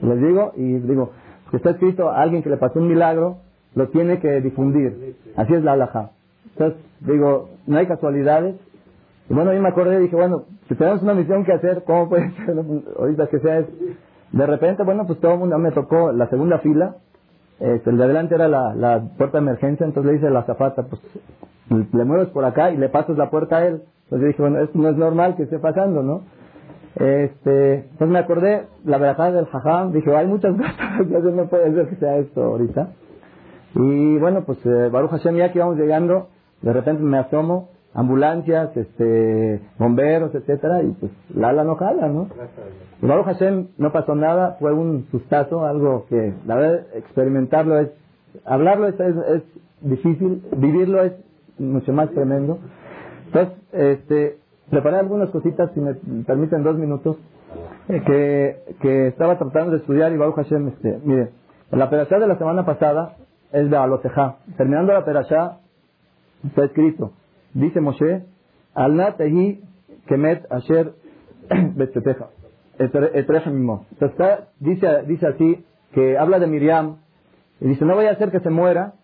Les 0.00 0.20
digo, 0.20 0.52
y 0.56 0.74
digo, 0.74 1.12
que 1.50 1.56
está 1.56 1.70
escrito, 1.70 2.10
alguien 2.10 2.42
que 2.42 2.50
le 2.50 2.56
pasó 2.56 2.80
un 2.80 2.88
milagro, 2.88 3.38
lo 3.74 3.88
tiene 3.88 4.18
que 4.18 4.40
difundir. 4.40 5.16
Así 5.36 5.54
es 5.54 5.62
la 5.62 5.72
alhaja. 5.72 6.10
Entonces, 6.52 6.80
digo, 7.00 7.48
no 7.66 7.78
hay 7.78 7.86
casualidades. 7.86 8.56
Y 9.28 9.34
bueno, 9.34 9.52
yo 9.52 9.62
me 9.62 9.68
acordé 9.68 9.96
y 9.96 10.02
dije, 10.02 10.16
bueno, 10.16 10.44
si 10.68 10.74
tenemos 10.74 11.02
una 11.02 11.14
misión 11.14 11.44
que 11.44 11.52
hacer, 11.52 11.84
¿cómo 11.84 12.08
puede 12.08 12.30
ser? 12.46 12.56
Ahorita 12.98 13.26
que 13.28 13.38
sea 13.40 13.58
es... 13.60 13.66
De 14.32 14.46
repente, 14.46 14.82
bueno, 14.82 15.06
pues 15.06 15.20
todo 15.20 15.34
el 15.34 15.40
mundo 15.40 15.58
me 15.58 15.72
tocó 15.72 16.10
la 16.10 16.28
segunda 16.28 16.58
fila. 16.58 16.96
Este, 17.60 17.90
el 17.90 17.98
de 17.98 18.04
adelante 18.04 18.34
era 18.34 18.48
la, 18.48 18.74
la 18.74 19.00
puerta 19.18 19.38
de 19.38 19.42
emergencia, 19.42 19.84
entonces 19.84 20.10
le 20.10 20.14
dice 20.14 20.28
a 20.28 20.30
la 20.30 20.44
zafata, 20.44 20.84
pues 20.84 21.02
le 21.68 22.04
mueves 22.04 22.28
por 22.28 22.44
acá 22.44 22.70
y 22.70 22.76
le 22.76 22.88
pasas 22.88 23.16
la 23.18 23.30
puerta 23.30 23.58
a 23.58 23.66
él. 23.66 23.82
Entonces 24.04 24.20
yo 24.20 24.26
dije, 24.26 24.42
bueno, 24.42 24.60
esto 24.60 24.78
no 24.78 24.88
es 24.88 24.96
normal 24.96 25.36
que 25.36 25.44
esté 25.44 25.58
pasando, 25.58 26.02
¿no? 26.02 26.22
Este, 26.96 27.74
entonces 27.74 28.08
me 28.08 28.18
acordé 28.18 28.66
la 28.84 28.98
verdad 28.98 29.32
del 29.32 29.46
jajam, 29.46 29.92
dije, 29.92 30.14
hay 30.14 30.26
muchas 30.26 30.52
cosas, 30.56 31.00
entonces 31.00 31.34
no 31.34 31.46
puede 31.46 31.72
ser 31.72 31.88
que 31.88 31.96
sea 31.96 32.16
esto 32.18 32.42
ahorita. 32.42 32.88
Y 33.74 34.18
bueno, 34.18 34.44
pues 34.44 34.58
eh, 34.66 34.90
Baruch 34.90 35.10
Hashem, 35.10 35.36
ya 35.36 35.50
que 35.50 35.58
íbamos 35.58 35.78
llegando, 35.78 36.28
de 36.60 36.72
repente 36.72 37.02
me 37.02 37.18
asomo, 37.18 37.70
ambulancias, 37.94 38.76
este, 38.76 39.60
bomberos, 39.78 40.34
etcétera, 40.34 40.82
y 40.82 40.92
pues 40.92 41.12
la 41.34 41.50
ala 41.50 41.64
no 41.64 41.76
jala, 41.76 42.08
¿no? 42.08 42.28
Y 43.02 43.06
Baruch 43.06 43.26
Hashem 43.26 43.68
no 43.78 43.92
pasó 43.92 44.14
nada, 44.14 44.56
fue 44.58 44.72
un 44.72 45.06
sustazo, 45.10 45.64
algo 45.66 46.06
que, 46.08 46.34
la 46.46 46.56
verdad, 46.56 46.86
experimentarlo 46.94 47.78
es, 47.78 47.90
hablarlo 48.44 48.88
es, 48.88 48.98
es, 48.98 49.42
difícil, 49.82 50.42
vivirlo 50.56 51.02
es 51.02 51.12
mucho 51.58 51.92
más 51.92 52.10
tremendo. 52.10 52.58
Entonces, 53.26 53.54
este, 53.72 54.38
preparé 54.70 54.98
algunas 54.98 55.30
cositas, 55.30 55.70
si 55.74 55.80
me 55.80 55.94
permiten 56.24 56.62
dos 56.62 56.78
minutos, 56.78 57.16
eh, 57.88 58.02
que, 58.06 58.76
que 58.80 59.08
estaba 59.08 59.36
tratando 59.38 59.72
de 59.72 59.78
estudiar 59.78 60.12
y 60.12 60.16
Baruch 60.16 60.36
Hashem, 60.36 60.68
este, 60.68 61.00
mire, 61.04 61.30
la 61.72 61.90
perashá 61.90 62.18
de 62.18 62.26
la 62.26 62.38
semana 62.38 62.64
pasada 62.64 63.16
es 63.50 63.68
de 63.70 63.76
Alotejá. 63.76 64.36
Terminando 64.56 64.92
la 64.92 65.04
perashá, 65.04 65.58
está 66.46 66.64
escrito, 66.64 67.12
dice 67.54 67.80
Moshe, 67.80 68.24
al 68.74 68.96
natehi 68.96 69.60
kemet 70.06 70.50
asher 70.50 70.92
betzeteja, 71.76 72.28
está- 72.78 74.48
dice, 74.60 75.02
dice 75.06 75.26
así, 75.26 75.64
que 75.92 76.16
habla 76.18 76.38
de 76.38 76.46
Miriam, 76.46 76.96
y 77.60 77.68
dice, 77.68 77.84
no 77.84 77.94
voy 77.94 78.06
a 78.06 78.12
hacer 78.12 78.30
que 78.30 78.40
se 78.40 78.50
muera 78.50 78.94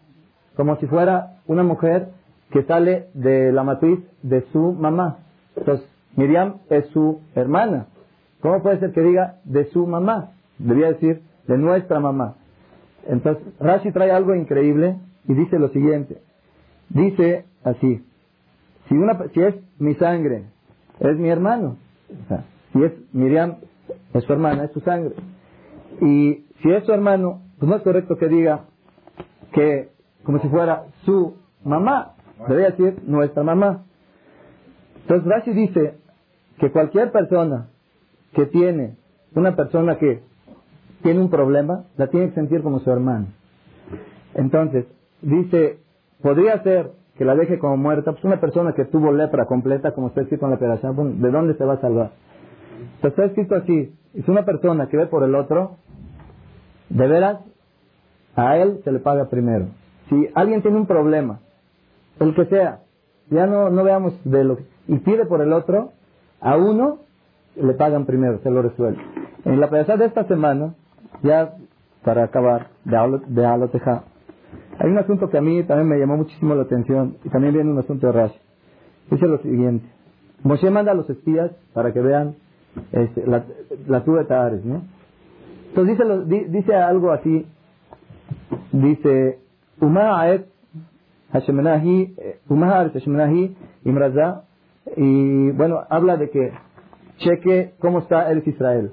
como 0.57 0.77
si 0.77 0.87
fuera 0.87 1.37
una 1.47 1.63
mujer 1.63 2.09
que 2.51 2.63
sale 2.65 3.09
de 3.15 3.53
la 3.53 3.63
matriz 3.63 4.01
de 4.23 4.41
su 4.53 4.73
mamá. 4.73 5.19
Entonces, 5.55 5.87
Miriam 6.17 6.57
es 6.71 6.87
su 6.87 7.21
hermana. 7.35 7.87
¿Cómo 8.41 8.63
puede 8.63 8.81
ser 8.81 8.93
que 8.93 9.03
diga 9.03 9.37
de 9.45 9.67
su 9.67 9.87
mamá? 9.87 10.31
Debería 10.59 10.89
decir 10.89 11.23
de 11.47 11.59
nuestra 11.59 12.01
mamá. 12.01 12.35
Entonces, 13.07 13.45
Rashi 13.61 13.93
trae 13.93 14.11
algo 14.11 14.35
increíble 14.35 14.97
y 15.29 15.35
dice 15.35 15.59
lo 15.59 15.69
siguiente. 15.69 16.19
Dice 16.89 17.45
así, 17.63 18.05
si, 18.89 18.95
una, 18.95 19.19
si 19.35 19.41
es 19.41 19.55
mi 19.79 19.95
sangre, 19.95 20.45
es 21.01 21.17
mi 21.17 21.29
hermano. 21.29 21.77
Si 22.73 22.83
es 22.83 22.93
Miriam, 23.13 23.57
es 24.15 24.25
su 24.25 24.33
hermana, 24.33 24.65
es 24.65 24.73
su 24.73 24.81
sangre. 24.81 25.15
Y 26.01 26.47
si 26.63 26.71
es 26.71 26.85
su 26.85 26.93
hermano, 26.93 27.43
pues 27.59 27.69
no 27.69 27.77
es 27.77 27.83
correcto 27.83 28.17
que 28.17 28.29
diga 28.29 28.65
que 29.53 29.91
como 30.23 30.41
si 30.41 30.49
fuera 30.49 30.85
su 31.05 31.37
mamá, 31.65 32.15
debería 32.49 32.71
decir 32.71 33.03
nuestra 33.07 33.43
mamá. 33.43 33.85
Entonces 35.03 35.27
Rashi 35.27 35.53
dice 35.53 35.95
que 36.59 36.71
cualquier 36.71 37.11
persona 37.13 37.69
que 38.35 38.47
tiene, 38.47 38.97
una 39.35 39.57
persona 39.57 39.97
que 39.97 40.23
tiene 41.03 41.21
un 41.21 41.31
problema, 41.31 41.85
la 41.97 42.09
tiene 42.09 42.29
que 42.29 42.35
sentir 42.35 42.63
como 42.63 42.81
su 42.81 42.91
hermano. 42.91 43.29
Entonces, 44.35 44.87
dice, 45.23 45.79
podría 46.21 46.63
ser 46.63 46.93
que 47.19 47.25
la 47.25 47.35
deje 47.35 47.59
como 47.59 47.77
muerta, 47.77 48.13
pues 48.13 48.25
una 48.25 48.41
persona 48.41 48.75
que 48.75 48.85
tuvo 48.85 49.11
lepra 49.11 49.47
completa, 49.47 49.93
como 49.93 50.09
está 50.09 50.21
escrito 50.21 50.47
en 50.47 50.53
la 50.53 50.57
operación, 50.57 51.21
¿de 51.21 51.31
dónde 51.31 51.55
se 51.55 51.65
va 51.65 51.75
a 51.75 51.81
salvar? 51.81 52.13
Pues 53.01 53.13
está 53.13 53.25
escrito 53.25 53.57
así, 53.57 53.93
es 54.15 54.29
una 54.29 54.45
persona 54.45 54.89
que 54.89 54.97
ve 54.97 55.07
por 55.07 55.25
el 55.25 55.35
otro, 55.35 55.79
de 56.89 57.09
veras, 57.09 57.41
a 58.37 58.57
él 58.57 58.81
se 58.85 58.93
le 58.93 59.01
paga 59.01 59.29
primero. 59.29 59.67
Si 60.09 60.29
alguien 60.35 60.63
tiene 60.63 60.77
un 60.77 60.87
problema, 60.87 61.41
el 62.21 62.37
que 62.37 62.47
sea, 62.47 62.83
ya 63.31 63.47
no, 63.47 63.69
no 63.69 63.83
veamos 63.83 64.15
de 64.25 64.45
lo 64.45 64.57
que, 64.57 64.65
y 64.87 64.99
pide 64.99 65.27
por 65.27 65.43
el 65.43 65.53
otro, 65.53 65.91
a 66.41 66.57
uno 66.57 66.99
le 67.57 67.75
pagan 67.75 68.07
primero, 68.07 68.39
se 68.45 68.51
lo 68.51 68.63
resuelve. 68.63 69.03
En 69.45 69.59
la 69.59 69.69
pesada 69.69 69.99
de 69.99 70.07
esta 70.07 70.23
semana, 70.25 70.75
ya 71.25 71.57
para 72.05 72.23
acabar, 72.23 72.69
de, 72.85 73.21
de 73.27 73.45
Aloteja, 73.45 74.05
hay 74.79 74.91
un 74.91 74.99
asunto 74.99 75.29
que 75.29 75.39
a 75.39 75.41
mí 75.41 75.63
también 75.65 75.89
me 75.89 75.99
llamó 75.99 76.17
muchísimo 76.17 76.55
la 76.55 76.63
atención 76.63 77.17
y 77.25 77.29
también 77.31 77.55
viene 77.55 77.71
un 77.71 77.79
asunto 77.79 78.07
de 78.07 78.13
Rashi. 78.13 78.39
Dice 79.11 79.27
lo 79.27 79.39
siguiente. 79.39 79.87
Moshe 80.43 80.71
manda 80.71 80.93
a 80.93 80.95
los 80.95 81.11
espías 81.11 81.51
para 81.73 81.93
que 81.93 82.01
vean 82.01 82.37
este, 82.93 83.27
la, 83.27 83.45
la 83.87 84.01
de 84.01 84.25
Tahares, 84.25 84.65
¿no? 84.65 84.83
Entonces 85.69 85.99
dice, 85.99 86.49
dice 86.49 86.75
algo 86.75 87.13
así, 87.13 87.47
dice, 88.73 89.39
Uma'aet 89.81 90.47
Hashemenahi, 91.33 92.15
Uma'aet 92.49 92.97
Hashemenahi 92.97 93.57
Imraza, 93.85 94.45
y 94.97 95.51
bueno, 95.51 95.81
habla 95.91 96.17
de 96.17 96.31
que 96.31 96.53
cheque 97.19 97.75
cómo 97.81 97.99
está 97.99 98.31
el 98.31 98.43
Israel, 98.47 98.93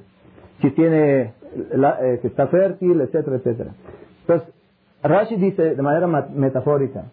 si 0.62 0.72
tiene, 0.72 1.34
la, 1.74 1.98
eh, 2.02 2.20
si 2.22 2.28
está 2.28 2.48
fértil, 2.48 3.00
etcétera, 3.02 3.38
etcétera. 3.38 3.72
Entonces, 4.22 4.55
Rashi 5.08 5.36
dice 5.36 5.76
de 5.76 5.82
manera 5.82 6.08
metafórica, 6.08 7.06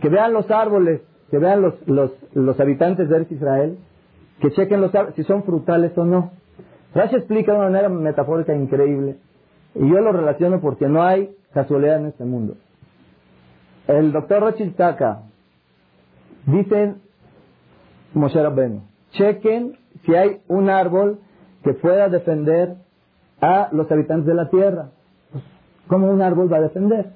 que 0.00 0.08
vean 0.08 0.32
los 0.32 0.50
árboles, 0.50 1.02
que 1.30 1.38
vean 1.38 1.62
los, 1.62 1.74
los, 1.86 2.10
los 2.34 2.58
habitantes 2.58 3.08
de 3.08 3.26
Israel, 3.30 3.78
que 4.40 4.50
chequen 4.50 4.80
los 4.80 4.94
árboles, 4.94 5.16
si 5.16 5.24
son 5.24 5.44
frutales 5.44 5.96
o 5.96 6.04
no. 6.04 6.32
Rashi 6.94 7.16
explica 7.16 7.52
de 7.52 7.58
una 7.58 7.68
manera 7.68 7.88
metafórica 7.88 8.54
increíble, 8.54 9.16
y 9.74 9.88
yo 9.88 10.00
lo 10.00 10.12
relaciono 10.12 10.60
porque 10.60 10.86
no 10.88 11.02
hay 11.02 11.34
casualidad 11.52 11.98
en 11.98 12.06
este 12.06 12.24
mundo. 12.24 12.54
El 13.86 14.12
doctor 14.12 14.40
Rochil 14.40 14.74
Taka, 14.74 15.22
dicen 16.46 17.02
Moshe 18.14 18.42
Rabbeinu, 18.42 18.82
chequen 19.10 19.76
si 20.04 20.14
hay 20.14 20.40
un 20.48 20.70
árbol 20.70 21.20
que 21.62 21.74
pueda 21.74 22.08
defender 22.08 22.76
a 23.40 23.68
los 23.72 23.90
habitantes 23.90 24.26
de 24.26 24.34
la 24.34 24.48
tierra. 24.48 24.90
¿Cómo 25.88 26.10
un 26.10 26.22
árbol 26.22 26.52
va 26.52 26.58
a 26.58 26.62
defender? 26.62 27.12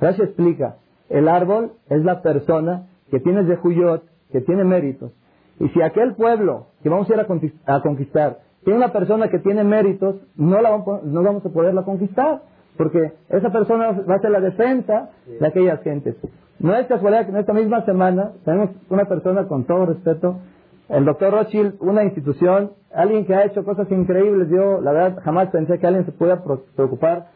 Rashi 0.00 0.22
explica, 0.22 0.76
el 1.08 1.28
árbol 1.28 1.72
es 1.88 2.04
la 2.04 2.22
persona 2.22 2.86
que 3.10 3.20
tiene 3.20 3.44
Zehuyot, 3.44 4.04
que 4.30 4.40
tiene 4.40 4.64
méritos. 4.64 5.12
Y 5.58 5.68
si 5.70 5.82
aquel 5.82 6.14
pueblo 6.14 6.66
que 6.82 6.88
vamos 6.88 7.10
a 7.10 7.14
ir 7.14 7.20
a 7.66 7.80
conquistar 7.82 8.38
tiene 8.64 8.78
una 8.78 8.92
persona 8.92 9.28
que 9.28 9.38
tiene 9.38 9.64
méritos, 9.64 10.16
no, 10.36 10.60
la 10.60 10.70
vamos, 10.70 11.02
no 11.04 11.22
vamos 11.22 11.44
a 11.44 11.48
poderla 11.48 11.82
conquistar, 11.82 12.42
porque 12.76 13.12
esa 13.28 13.50
persona 13.50 13.92
va 14.08 14.16
a 14.16 14.20
ser 14.20 14.30
la 14.30 14.40
defensa 14.40 15.10
de 15.26 15.46
aquellas 15.46 15.82
gentes. 15.82 16.16
No 16.58 16.74
es 16.74 16.86
casualidad 16.86 17.24
que 17.24 17.32
en 17.32 17.38
esta 17.38 17.54
misma 17.54 17.84
semana 17.84 18.32
tenemos 18.44 18.70
una 18.90 19.06
persona 19.06 19.48
con 19.48 19.64
todo 19.64 19.86
respeto, 19.86 20.36
el 20.88 21.04
doctor 21.04 21.32
Rothschild, 21.32 21.76
una 21.80 22.04
institución, 22.04 22.72
alguien 22.92 23.24
que 23.24 23.34
ha 23.34 23.44
hecho 23.44 23.64
cosas 23.64 23.90
increíbles. 23.90 24.48
Yo, 24.50 24.80
la 24.80 24.92
verdad, 24.92 25.22
jamás 25.22 25.48
pensé 25.50 25.78
que 25.78 25.86
alguien 25.86 26.04
se 26.04 26.12
pudiera 26.12 26.42
preocupar 26.74 27.28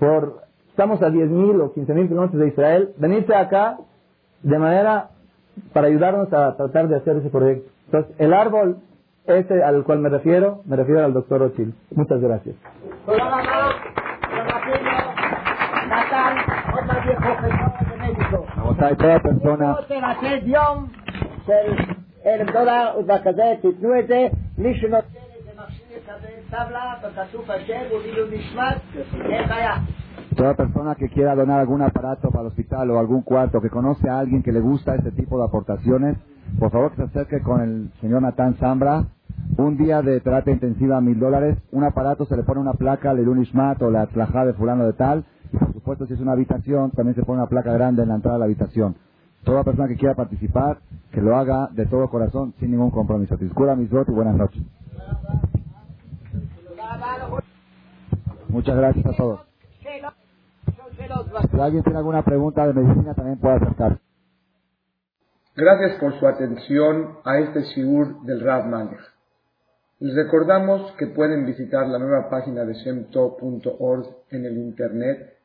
por, 0.00 0.42
estamos 0.68 1.00
a 1.02 1.10
10.000 1.10 1.60
o 1.62 1.72
15.000 1.74 2.08
kilómetros 2.08 2.40
de 2.40 2.48
Israel, 2.48 2.94
venirse 2.96 3.34
acá 3.34 3.76
de 4.42 4.58
manera 4.58 5.10
para 5.72 5.86
ayudarnos 5.88 6.32
a 6.32 6.56
tratar 6.56 6.88
de 6.88 6.96
hacer 6.96 7.18
ese 7.18 7.30
proyecto. 7.30 7.70
Entonces, 7.86 8.16
el 8.18 8.32
árbol 8.32 8.78
ese 9.26 9.62
al 9.62 9.84
cual 9.84 10.00
me 10.00 10.08
refiero, 10.08 10.62
me 10.64 10.76
refiero 10.76 11.04
al 11.04 11.12
doctor 11.12 11.42
Ochil. 11.42 11.74
Muchas 11.94 12.20
gracias. 12.20 12.56
Toda 18.96 19.20
persona 19.20 19.76
el, 22.24 22.46
el, 24.56 25.19
Toda 30.36 30.54
persona 30.54 30.94
que 30.94 31.08
quiera 31.08 31.34
donar 31.34 31.60
algún 31.60 31.82
aparato 31.82 32.30
para 32.30 32.42
el 32.42 32.48
hospital 32.48 32.90
o 32.90 32.98
algún 32.98 33.22
cuarto, 33.22 33.60
que 33.60 33.70
conoce 33.70 34.08
a 34.08 34.18
alguien 34.18 34.42
que 34.42 34.52
le 34.52 34.60
gusta 34.60 34.94
este 34.94 35.10
tipo 35.12 35.38
de 35.38 35.44
aportaciones, 35.44 36.16
por 36.58 36.70
favor 36.70 36.90
que 36.90 36.96
se 36.96 37.02
acerque 37.04 37.40
con 37.42 37.60
el 37.60 37.90
señor 38.00 38.22
Natán 38.22 38.54
Zambra. 38.54 39.04
Un 39.56 39.76
día 39.76 40.02
de 40.02 40.20
terapia 40.20 40.52
intensiva, 40.52 41.00
mil 41.00 41.18
dólares. 41.18 41.58
Un 41.72 41.84
aparato 41.84 42.24
se 42.26 42.36
le 42.36 42.42
pone 42.42 42.60
una 42.60 42.74
placa, 42.74 43.12
le 43.14 43.22
Ishmat 43.22 43.80
o 43.82 43.90
la 43.90 44.06
tlajá 44.06 44.44
de 44.44 44.52
fulano 44.54 44.86
de 44.86 44.92
tal. 44.92 45.24
Y 45.52 45.56
por 45.56 45.72
supuesto, 45.72 46.06
si 46.06 46.14
es 46.14 46.20
una 46.20 46.32
habitación, 46.32 46.90
también 46.92 47.14
se 47.14 47.22
pone 47.22 47.38
una 47.40 47.48
placa 47.48 47.72
grande 47.72 48.02
en 48.02 48.08
la 48.08 48.16
entrada 48.16 48.36
de 48.36 48.40
la 48.40 48.44
habitación. 48.46 48.96
Toda 49.44 49.64
persona 49.64 49.88
que 49.88 49.96
quiera 49.96 50.14
participar, 50.14 50.78
que 51.12 51.20
lo 51.20 51.36
haga 51.36 51.68
de 51.72 51.86
todo 51.86 52.08
corazón, 52.08 52.54
sin 52.60 52.70
ningún 52.72 52.90
compromiso. 52.90 53.36
Discura 53.36 53.74
mis 53.74 53.90
y 53.90 54.12
buenas 54.12 54.36
noches. 54.36 54.62
Muchas 58.48 58.76
gracias 58.76 59.06
a 59.06 59.16
todos. 59.16 59.40
Si 61.50 61.60
alguien 61.60 61.82
tiene 61.82 61.98
alguna 61.98 62.24
pregunta 62.24 62.66
de 62.66 62.72
medicina, 62.72 63.14
también 63.14 63.38
puede 63.38 63.56
acercar. 63.56 63.98
Gracias 65.56 65.98
por 66.00 66.18
su 66.18 66.26
atención 66.26 67.18
a 67.24 67.38
este 67.38 67.62
Shiur 67.62 68.22
del 68.22 68.40
Rav 68.40 68.66
Malech. 68.66 69.00
Les 70.00 70.14
recordamos 70.14 70.92
que 70.92 71.06
pueden 71.06 71.46
visitar 71.46 71.86
la 71.86 71.98
nueva 71.98 72.30
página 72.30 72.64
de 72.64 72.74
shemto.org 72.74 74.06
en 74.30 74.46
el 74.46 74.56
internet 74.56 75.36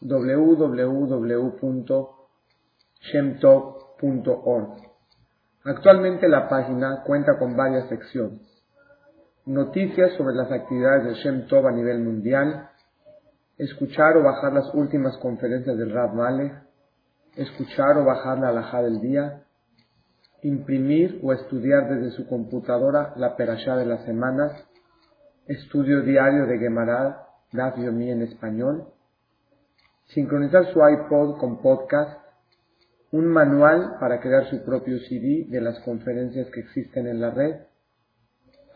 www 0.00 1.50
shemtov.org. 3.00 4.76
Actualmente 5.64 6.28
la 6.28 6.48
página 6.48 7.02
cuenta 7.04 7.38
con 7.38 7.56
varias 7.56 7.88
secciones. 7.88 8.49
Noticias 9.46 10.12
sobre 10.18 10.34
las 10.34 10.52
actividades 10.52 11.04
de 11.04 11.14
Shem 11.14 11.46
Tov 11.46 11.66
a 11.66 11.72
nivel 11.72 12.00
mundial, 12.00 12.68
escuchar 13.56 14.18
o 14.18 14.22
bajar 14.22 14.52
las 14.52 14.74
últimas 14.74 15.16
conferencias 15.16 15.78
del 15.78 15.92
Rav 15.92 16.14
Malek, 16.14 16.52
escuchar 17.36 17.96
o 17.96 18.04
bajar 18.04 18.38
la 18.38 18.50
alhaja 18.50 18.82
del 18.82 19.00
día, 19.00 19.42
imprimir 20.42 21.20
o 21.22 21.32
estudiar 21.32 21.88
desde 21.88 22.10
su 22.10 22.28
computadora 22.28 23.14
la 23.16 23.34
perashá 23.34 23.76
de 23.76 23.86
las 23.86 24.04
semanas, 24.04 24.52
estudio 25.46 26.02
diario 26.02 26.46
de 26.46 26.58
Gemara, 26.58 27.26
Daf 27.52 27.78
en 27.78 28.22
español, 28.22 28.88
sincronizar 30.08 30.66
su 30.66 30.80
iPod 30.86 31.38
con 31.38 31.62
podcast, 31.62 32.20
un 33.10 33.26
manual 33.26 33.96
para 33.98 34.20
crear 34.20 34.50
su 34.50 34.62
propio 34.64 34.98
CD 35.08 35.46
de 35.48 35.60
las 35.62 35.80
conferencias 35.80 36.48
que 36.50 36.60
existen 36.60 37.06
en 37.06 37.22
la 37.22 37.30
red, 37.30 37.69